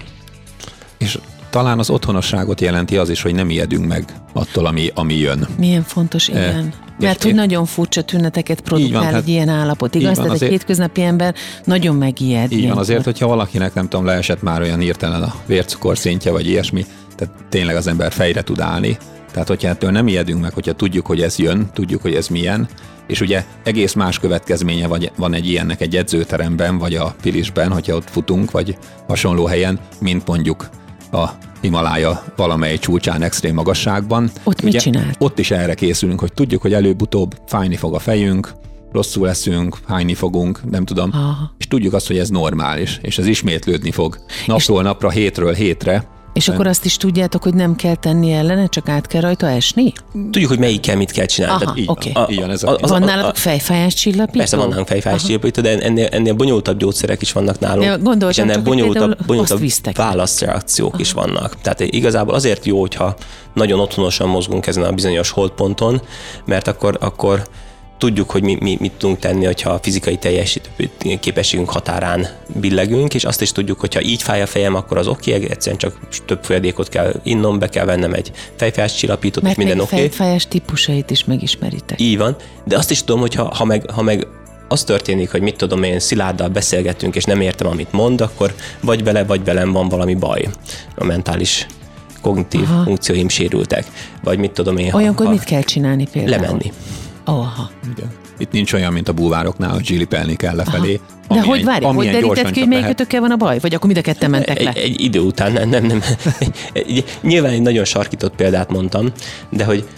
És 0.98 1.18
talán 1.50 1.78
az 1.78 1.90
otthonosságot 1.90 2.60
jelenti 2.60 2.96
az 2.96 3.08
is, 3.08 3.22
hogy 3.22 3.34
nem 3.34 3.50
ijedünk 3.50 3.86
meg 3.86 4.04
attól, 4.32 4.66
ami, 4.66 4.90
ami 4.94 5.14
jön. 5.14 5.46
Milyen 5.58 5.82
fontos, 5.82 6.28
igen. 6.28 6.72
Mert 6.98 7.22
hogy 7.22 7.34
nagyon 7.34 7.64
furcsa 7.64 8.02
tüneteket 8.02 8.60
produkál 8.60 9.02
van, 9.02 9.14
egy 9.14 9.28
ilyen 9.28 9.48
állapot, 9.48 9.94
igaz? 9.94 10.06
Van, 10.06 10.14
Tehát 10.14 10.30
azért, 10.30 10.50
egy 10.52 10.58
hétköznapi 10.58 11.02
ember 11.02 11.34
nagyon 11.64 11.96
megijed. 11.96 12.52
Így 12.52 12.68
van, 12.68 12.78
azért, 12.78 13.04
hogyha 13.04 13.26
valakinek 13.26 13.74
nem 13.74 13.88
tudom, 13.88 14.04
leesett 14.04 14.42
már 14.42 14.60
olyan 14.60 14.78
hirtelen 14.78 15.22
a 15.22 15.34
vércukorszintje, 15.46 16.30
vagy 16.30 16.46
ilyesmi, 16.46 16.84
tehát 17.16 17.34
tényleg 17.48 17.76
az 17.76 17.86
ember 17.86 18.12
fejre 18.12 18.42
tud 18.42 18.60
állni. 18.60 18.96
Tehát, 19.32 19.48
hogyha 19.48 19.68
ettől 19.68 19.90
nem 19.90 20.06
ijedünk 20.06 20.40
meg, 20.40 20.52
hogyha 20.52 20.72
tudjuk, 20.72 21.06
hogy 21.06 21.22
ez 21.22 21.38
jön, 21.38 21.70
tudjuk, 21.72 22.02
hogy 22.02 22.14
ez 22.14 22.28
milyen, 22.28 22.68
és 23.06 23.20
ugye 23.20 23.44
egész 23.64 23.92
más 23.92 24.18
következménye 24.18 24.86
vagy, 24.86 25.12
van 25.16 25.34
egy 25.34 25.48
ilyennek 25.48 25.80
egy 25.80 25.96
edzőteremben, 25.96 26.78
vagy 26.78 26.94
a 26.94 27.14
Pilisben, 27.22 27.72
hogyha 27.72 27.94
ott 27.96 28.10
futunk, 28.10 28.50
vagy 28.50 28.78
hasonló 29.06 29.46
helyen, 29.46 29.80
mint 30.00 30.26
mondjuk 30.26 30.68
a 31.12 31.28
Himalája 31.60 32.24
valamely 32.36 32.78
csúcsán 32.78 33.22
extrém 33.22 33.54
magasságban. 33.54 34.30
Ott 34.44 34.58
Ugye, 34.62 34.70
mit 34.72 34.80
csinált? 34.80 35.16
Ott 35.18 35.38
is 35.38 35.50
erre 35.50 35.74
készülünk, 35.74 36.20
hogy 36.20 36.32
tudjuk, 36.32 36.62
hogy 36.62 36.72
előbb-utóbb 36.72 37.34
fájni 37.46 37.76
fog 37.76 37.94
a 37.94 37.98
fejünk, 37.98 38.52
rosszul 38.92 39.26
leszünk, 39.26 39.78
hányni 39.86 40.14
fogunk, 40.14 40.70
nem 40.70 40.84
tudom, 40.84 41.10
Aha. 41.12 41.54
és 41.58 41.66
tudjuk 41.66 41.92
azt, 41.92 42.06
hogy 42.06 42.18
ez 42.18 42.28
normális, 42.28 42.98
és 43.02 43.18
ez 43.18 43.26
ismétlődni 43.26 43.90
fog. 43.90 44.18
Napról 44.46 44.78
és... 44.78 44.84
napra, 44.84 45.10
hétről 45.10 45.52
hétre, 45.52 46.04
és 46.34 46.48
akkor 46.48 46.66
azt 46.66 46.84
is 46.84 46.96
tudjátok, 46.96 47.42
hogy 47.42 47.54
nem 47.54 47.76
kell 47.76 47.94
tenni 47.94 48.32
ellene, 48.32 48.66
csak 48.66 48.88
át 48.88 49.06
kell 49.06 49.20
rajta 49.20 49.48
esni? 49.48 49.92
Tudjuk, 50.12 50.48
hogy 50.48 50.58
melyik 50.58 50.80
kell, 50.80 50.96
mit 50.96 51.10
kell 51.10 51.26
csinálni. 51.26 51.64
Aha, 51.64 51.74
oké. 51.86 52.10
Okay. 52.14 52.36
A, 52.36 52.66
a, 52.66 52.76
a, 52.80 52.86
van 52.86 53.02
nálatok 53.02 53.36
fejfájás 53.36 53.94
csillapító? 53.94 54.38
Persze 54.38 54.56
van 54.56 54.68
nálunk 54.68 54.86
fejfájás 54.86 55.22
csillapító, 55.22 55.62
de 55.62 55.78
ennél, 55.78 56.06
ennél 56.06 56.34
bonyolultabb 56.34 56.78
gyógyszerek 56.78 57.22
is 57.22 57.32
vannak 57.32 57.58
nálunk. 57.58 57.84
Ja, 57.84 57.98
gondoltam, 57.98 58.28
és 58.28 58.38
ennél 58.38 58.62
bonyolultabb, 58.62 59.26
bonyolultabb 59.26 59.62
válaszreakciók 59.94 60.94
is 60.98 61.12
vannak. 61.12 61.60
Tehát 61.60 61.80
igazából 61.80 62.34
azért 62.34 62.66
jó, 62.66 62.80
hogyha 62.80 63.16
nagyon 63.54 63.80
otthonosan 63.80 64.28
mozgunk 64.28 64.66
ezen 64.66 64.82
a 64.82 64.92
bizonyos 64.92 65.30
holdponton, 65.30 66.02
mert 66.44 66.68
akkor, 66.68 66.96
akkor 67.00 67.42
tudjuk, 68.04 68.30
hogy 68.30 68.42
mi, 68.42 68.56
mi 68.60 68.76
mit 68.80 68.92
tudunk 68.92 69.18
tenni, 69.18 69.44
hogyha 69.44 69.70
a 69.70 69.78
fizikai 69.82 70.16
teljesítő 70.16 70.70
képességünk 71.20 71.70
határán 71.70 72.26
billegünk, 72.60 73.14
és 73.14 73.24
azt 73.24 73.42
is 73.42 73.52
tudjuk, 73.52 73.80
hogyha 73.80 74.02
így 74.02 74.22
fáj 74.22 74.42
a 74.42 74.46
fejem, 74.46 74.74
akkor 74.74 74.98
az 74.98 75.06
oké, 75.06 75.34
okay, 75.34 75.50
egyszerűen 75.50 75.78
csak 75.78 75.98
több 76.26 76.44
folyadékot 76.44 76.88
kell 76.88 77.12
innom, 77.22 77.58
be 77.58 77.68
kell 77.68 77.84
vennem 77.84 78.12
egy 78.12 78.32
fejfájás 78.56 78.94
csillapítót, 78.94 79.42
Mert 79.42 79.58
és 79.58 79.64
minden 79.64 79.80
oké. 79.80 79.94
Okay. 79.94 80.08
fejfájás 80.08 80.46
típusait 80.46 81.10
is 81.10 81.24
megismeritek. 81.24 82.00
Így 82.00 82.18
van, 82.18 82.36
de 82.64 82.76
azt 82.76 82.90
is 82.90 83.04
tudom, 83.04 83.20
hogy 83.20 83.34
ha, 83.34 83.54
ha, 83.54 83.64
meg, 83.64 83.90
ha 83.90 84.02
meg 84.02 84.26
az 84.68 84.84
történik, 84.84 85.30
hogy 85.30 85.40
mit 85.40 85.56
tudom 85.56 85.82
én, 85.82 86.00
Szilárddal 86.00 86.48
beszélgetünk, 86.48 87.16
és 87.16 87.24
nem 87.24 87.40
értem, 87.40 87.66
amit 87.66 87.92
mond, 87.92 88.20
akkor 88.20 88.54
vagy 88.80 89.04
vele, 89.04 89.24
vagy 89.24 89.44
velem 89.44 89.72
van 89.72 89.88
valami 89.88 90.14
baj. 90.14 90.48
A 90.94 91.04
mentális 91.04 91.66
kognitív 92.20 92.62
Aha. 92.62 92.82
funkcióim 92.82 93.28
sérültek. 93.28 93.86
Vagy 94.22 94.38
mit 94.38 94.50
tudom 94.50 94.76
én. 94.76 94.92
Olyankor 94.92 95.26
ha, 95.26 95.32
mit 95.32 95.44
kell 95.44 95.62
csinálni 95.62 96.06
például? 96.12 96.40
Lemenni. 96.40 96.72
Aha. 97.24 97.70
Igen. 97.96 98.10
Itt 98.38 98.52
nincs 98.52 98.72
olyan, 98.72 98.92
mint 98.92 99.08
a 99.08 99.12
bulvároknál, 99.12 99.70
hogy 99.70 99.84
zsilipelni 99.84 100.36
kell 100.36 100.54
lefelé. 100.54 101.00
De 101.28 101.42
hogy 101.42 101.64
várj, 101.64 101.84
hogy 101.84 102.10
derített 102.10 102.50
ki, 102.50 102.58
hogy 102.58 102.68
melyikötökkel 102.68 103.20
van 103.20 103.30
a 103.30 103.36
baj? 103.36 103.58
Vagy 103.58 103.74
akkor 103.74 103.86
mind 103.86 103.98
a 103.98 104.02
ketten 104.02 104.30
mentek 104.30 104.62
le? 104.62 104.70
Egy, 104.70 104.82
egy 104.82 105.00
idő 105.00 105.20
után, 105.20 105.52
nem, 105.52 105.68
nem, 105.68 105.86
nem. 105.86 106.02
Nyilván 107.22 107.52
egy 107.52 107.62
nagyon 107.62 107.84
sarkított 107.84 108.34
példát 108.34 108.70
mondtam, 108.70 109.12
de 109.50 109.64
hogy 109.64 109.88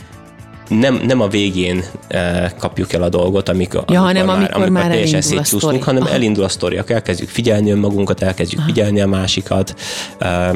nem, 0.68 1.00
nem 1.06 1.20
a 1.20 1.28
végén 1.28 1.84
e, 2.08 2.52
kapjuk 2.58 2.92
el 2.92 3.02
a 3.02 3.08
dolgot, 3.08 3.48
amikor, 3.48 3.84
ja, 3.86 4.00
amikor, 4.00 4.06
hanem 4.06 4.28
amikor, 4.28 4.54
amikor 4.54 4.72
már, 4.72 4.82
már 4.82 4.92
teljesen 4.92 5.20
szétcsúsztunk, 5.20 5.82
hanem 5.82 6.02
Aha. 6.02 6.14
elindul 6.14 6.44
a 6.44 6.48
sztori, 6.48 6.78
elkezdjük 6.86 7.28
figyelni 7.28 7.70
önmagunkat, 7.70 8.22
elkezdjük 8.22 8.60
Aha. 8.60 8.68
figyelni 8.68 9.00
a 9.00 9.06
másikat. 9.06 9.74
E, 10.18 10.52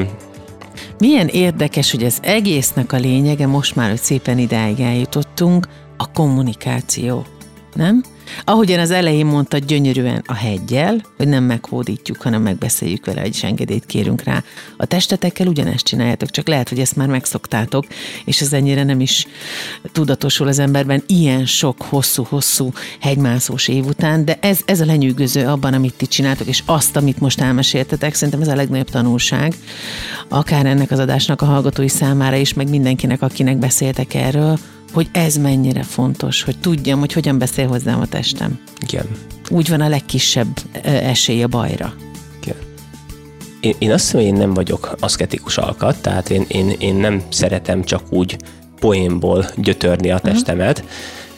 milyen 0.99 1.27
érdekes, 1.27 1.91
hogy 1.91 2.03
az 2.03 2.17
egésznek 2.21 2.93
a 2.93 2.97
lényege, 2.97 3.47
most 3.47 3.75
már, 3.75 3.89
hogy 3.89 4.01
szépen 4.01 4.37
idáig 4.37 4.79
eljutottunk, 4.79 5.67
a 6.01 6.11
kommunikáció. 6.13 7.25
Nem? 7.73 8.03
Ahogyan 8.43 8.79
az 8.79 8.91
elején 8.91 9.25
mondta 9.25 9.57
gyönyörűen 9.57 10.23
a 10.25 10.33
hegyel, 10.33 11.01
hogy 11.17 11.27
nem 11.27 11.43
meghódítjuk, 11.43 12.21
hanem 12.21 12.41
megbeszéljük 12.41 13.05
vele, 13.05 13.21
hogy 13.21 13.39
engedélyt 13.41 13.85
kérünk 13.85 14.23
rá. 14.23 14.43
A 14.77 14.85
testetekkel 14.85 15.47
ugyanezt 15.47 15.85
csináljátok, 15.85 16.29
csak 16.29 16.47
lehet, 16.47 16.69
hogy 16.69 16.79
ezt 16.79 16.95
már 16.95 17.07
megszoktátok, 17.07 17.85
és 18.25 18.41
ez 18.41 18.53
ennyire 18.53 18.83
nem 18.83 18.99
is 18.99 19.27
tudatosul 19.91 20.47
az 20.47 20.59
emberben 20.59 21.03
ilyen 21.07 21.45
sok 21.45 21.81
hosszú-hosszú 21.81 22.71
hegymászós 22.99 23.67
év 23.67 23.85
után, 23.85 24.25
de 24.25 24.37
ez, 24.41 24.59
ez 24.65 24.81
a 24.81 24.85
lenyűgöző 24.85 25.47
abban, 25.47 25.73
amit 25.73 25.93
ti 25.93 26.05
csináltok, 26.07 26.47
és 26.47 26.63
azt, 26.65 26.95
amit 26.95 27.19
most 27.19 27.41
elmeséltetek, 27.41 28.13
szerintem 28.13 28.41
ez 28.41 28.47
a 28.47 28.55
legnagyobb 28.55 28.89
tanulság, 28.89 29.55
akár 30.27 30.65
ennek 30.65 30.91
az 30.91 30.99
adásnak 30.99 31.41
a 31.41 31.45
hallgatói 31.45 31.89
számára 31.89 32.35
is, 32.35 32.53
meg 32.53 32.69
mindenkinek, 32.69 33.21
akinek 33.21 33.57
beszéltek 33.57 34.13
erről, 34.13 34.57
hogy 34.93 35.09
ez 35.11 35.35
mennyire 35.35 35.83
fontos, 35.83 36.43
hogy 36.43 36.59
tudjam, 36.59 36.99
hogy 36.99 37.13
hogyan 37.13 37.37
beszél 37.37 37.67
hozzám 37.67 37.99
a 37.99 38.05
testem. 38.05 38.59
Igen. 38.87 39.05
Úgy 39.49 39.69
van 39.69 39.81
a 39.81 39.87
legkisebb 39.87 40.59
esély 40.83 41.43
a 41.43 41.47
bajra. 41.47 41.93
Igen. 42.41 42.55
Én, 43.59 43.75
én 43.79 43.91
azt 43.91 44.03
hiszem, 44.03 44.19
én 44.19 44.33
nem 44.33 44.53
vagyok 44.53 44.95
aszketikus 44.99 45.57
alkat, 45.57 46.01
tehát 46.01 46.29
én, 46.29 46.45
én, 46.47 46.75
én 46.79 46.95
nem 46.95 47.21
szeretem 47.29 47.83
csak 47.83 48.03
úgy 48.09 48.37
poénból 48.79 49.45
gyötörni 49.55 50.11
a 50.11 50.19
mhm. 50.23 50.25
testemet, 50.25 50.83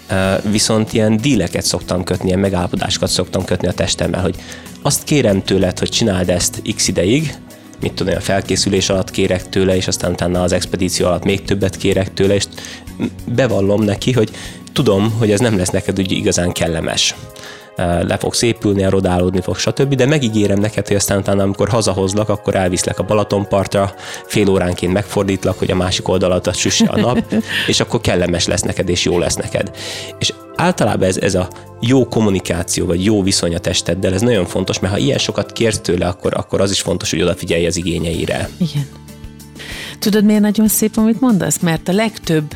uh-huh. 0.10 0.52
viszont 0.52 0.94
ilyen 0.94 1.18
díleket 1.18 1.64
szoktam 1.66 2.04
kötni, 2.04 2.28
ilyen 2.28 2.40
megállapodásokat 2.40 3.10
szoktam 3.10 3.46
kötni 3.46 3.68
a 3.68 3.74
testemmel, 3.74 4.22
hogy 4.22 4.36
azt 4.82 5.04
kérem 5.04 5.44
tőled, 5.44 5.80
hogy 5.80 5.90
csináld 5.90 6.30
ezt 6.30 6.62
x 6.76 6.88
ideig, 6.88 7.34
mit 7.84 7.94
tudom, 7.94 8.16
a 8.16 8.20
felkészülés 8.20 8.90
alatt 8.90 9.12
kérek 9.12 9.50
tőle, 9.50 9.76
és 9.76 9.88
aztán 9.88 10.12
utána 10.12 10.42
az 10.42 10.52
expedíció 10.52 11.06
alatt 11.06 11.24
még 11.24 11.44
többet 11.44 11.78
kérek 11.78 12.14
tőle, 12.14 12.36
és 12.36 12.44
bevallom 13.36 13.84
neki, 13.84 14.12
hogy 14.12 14.32
tudom, 14.74 15.16
hogy 15.20 15.32
ez 15.32 15.40
nem 15.40 15.58
lesz 15.58 15.70
neked 15.70 16.00
úgy 16.00 16.12
igazán 16.12 16.52
kellemes 16.52 17.16
le 17.78 18.18
fogsz 18.18 18.42
épülni, 18.42 18.84
erodálódni 18.84 19.42
fog, 19.42 19.58
stb. 19.58 19.96
De 19.96 20.06
megígérem 20.06 20.60
neked, 20.60 20.88
hogy 20.88 20.96
aztán 20.96 21.18
utána, 21.18 21.44
amikor 21.44 21.70
hazahozlak, 21.70 22.30
akkor 22.30 22.56
elviszlek 22.56 23.00
a 23.00 23.04
Balatonpartra, 23.04 23.94
fél 24.28 24.50
óránként 24.50 24.94
megfordítlak, 24.94 25.60
hogy 25.60 25.72
a 25.72 25.76
másik 25.76 26.08
oldalat 26.08 26.56
süsse 26.56 26.86
a 26.86 27.00
nap, 27.00 27.34
és 27.68 27.80
akkor 27.80 28.02
kellemes 28.02 28.46
lesz 28.46 28.62
neked, 28.62 28.90
és 28.90 29.06
jó 29.06 29.20
lesz 29.20 29.36
neked. 29.36 29.72
És 30.20 30.34
általában 30.56 31.08
ez, 31.08 31.18
ez 31.18 31.36
a 31.36 31.48
jó 31.82 32.08
kommunikáció, 32.08 32.86
vagy 32.86 33.04
jó 33.06 33.24
viszony 33.24 33.56
a 33.56 33.60
testeddel, 33.60 34.14
ez 34.14 34.22
nagyon 34.22 34.46
fontos, 34.46 34.80
mert 34.80 34.94
ha 34.94 35.00
ilyen 35.00 35.18
sokat 35.18 35.52
kérsz 35.52 35.80
tőle, 35.80 36.08
akkor, 36.08 36.34
akkor 36.36 36.62
az 36.62 36.72
is 36.72 36.82
fontos, 36.82 37.10
hogy 37.10 37.22
odafigyelj 37.22 37.66
az 37.66 37.78
igényeire. 37.78 38.50
Igen. 38.58 38.88
Tudod, 40.04 40.24
miért 40.24 40.42
nagyon 40.42 40.68
szép, 40.68 40.98
amit 40.98 41.20
mondasz? 41.20 41.60
Mert 41.60 41.88
a 41.88 41.94
legtöbb 41.94 42.54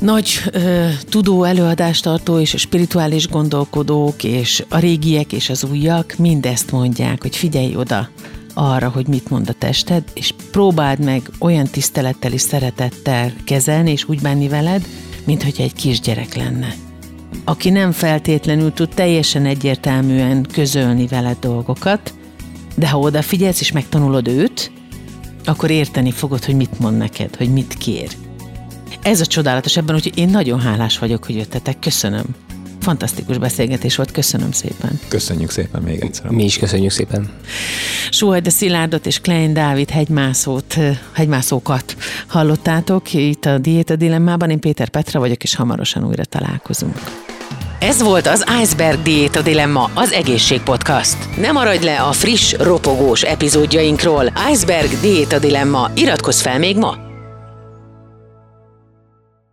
nagy 0.00 0.40
ö, 0.52 0.88
tudó 1.08 1.44
előadástartó 1.44 2.38
és 2.38 2.54
a 2.54 2.58
spirituális 2.58 3.28
gondolkodók 3.28 4.24
és 4.24 4.64
a 4.68 4.78
régiek 4.78 5.32
és 5.32 5.50
az 5.50 5.64
újak 5.64 6.14
mindezt 6.18 6.70
mondják, 6.70 7.22
hogy 7.22 7.36
figyelj 7.36 7.76
oda 7.76 8.08
arra, 8.54 8.88
hogy 8.88 9.06
mit 9.06 9.30
mond 9.30 9.48
a 9.48 9.52
tested, 9.52 10.04
és 10.14 10.34
próbáld 10.50 11.04
meg 11.04 11.30
olyan 11.38 11.66
tisztelettel 11.66 12.32
és 12.32 12.40
szeretettel 12.40 13.32
kezelni 13.44 13.90
és 13.90 14.08
úgy 14.08 14.20
bánni 14.20 14.48
veled, 14.48 14.86
mint 15.24 15.42
hogy 15.42 15.56
egy 15.58 15.74
kisgyerek 15.74 16.34
lenne 16.34 16.74
aki 17.44 17.70
nem 17.70 17.92
feltétlenül 17.92 18.72
tud 18.72 18.88
teljesen 18.88 19.46
egyértelműen 19.46 20.46
közölni 20.52 21.06
veled 21.06 21.36
dolgokat, 21.40 22.14
de 22.76 22.88
ha 22.88 22.98
odafigyelsz 22.98 23.60
és 23.60 23.72
megtanulod 23.72 24.28
őt, 24.28 24.70
akkor 25.50 25.70
érteni 25.70 26.10
fogod, 26.10 26.44
hogy 26.44 26.54
mit 26.54 26.78
mond 26.78 26.96
neked, 26.96 27.36
hogy 27.36 27.52
mit 27.52 27.74
kér. 27.74 28.10
Ez 29.02 29.20
a 29.20 29.26
csodálatos 29.26 29.76
ebben, 29.76 29.94
úgyhogy 29.94 30.18
én 30.18 30.28
nagyon 30.28 30.60
hálás 30.60 30.98
vagyok, 30.98 31.24
hogy 31.24 31.36
jöttetek. 31.36 31.78
Köszönöm. 31.78 32.24
Fantasztikus 32.80 33.38
beszélgetés 33.38 33.96
volt, 33.96 34.10
köszönöm 34.10 34.52
szépen. 34.52 35.00
Köszönjük 35.08 35.50
szépen 35.50 35.82
még 35.82 36.00
egyszer. 36.00 36.30
Mi 36.30 36.44
is 36.44 36.58
köszönjük 36.58 36.90
szépen. 36.90 37.30
de 38.42 38.50
Szilárdot 38.50 39.06
és 39.06 39.20
Klein 39.20 39.52
Dávid 39.52 39.90
hegymászót, 39.90 40.76
hegymászókat 41.12 41.96
hallottátok 42.26 43.12
itt 43.12 43.44
a 43.44 43.58
Diéta 43.58 43.96
Dilemmában. 43.96 44.50
Én 44.50 44.60
Péter 44.60 44.88
Petra 44.88 45.20
vagyok, 45.20 45.42
és 45.42 45.54
hamarosan 45.54 46.06
újra 46.06 46.24
találkozunk. 46.24 46.98
Ez 47.80 48.02
volt 48.02 48.26
az 48.26 48.44
Iceberg 48.62 49.02
Diéta 49.02 49.42
Dilemma, 49.42 49.90
az 49.94 50.12
Egészség 50.12 50.60
Podcast. 50.60 51.16
Ne 51.36 51.52
maradj 51.52 51.84
le 51.84 52.00
a 52.00 52.12
friss, 52.12 52.54
ropogós 52.58 53.22
epizódjainkról. 53.22 54.32
Iceberg 54.52 55.00
Diéta 55.00 55.38
Dilemma. 55.38 55.90
Iratkozz 55.94 56.40
fel 56.40 56.58
még 56.58 56.76
ma! 56.76 57.09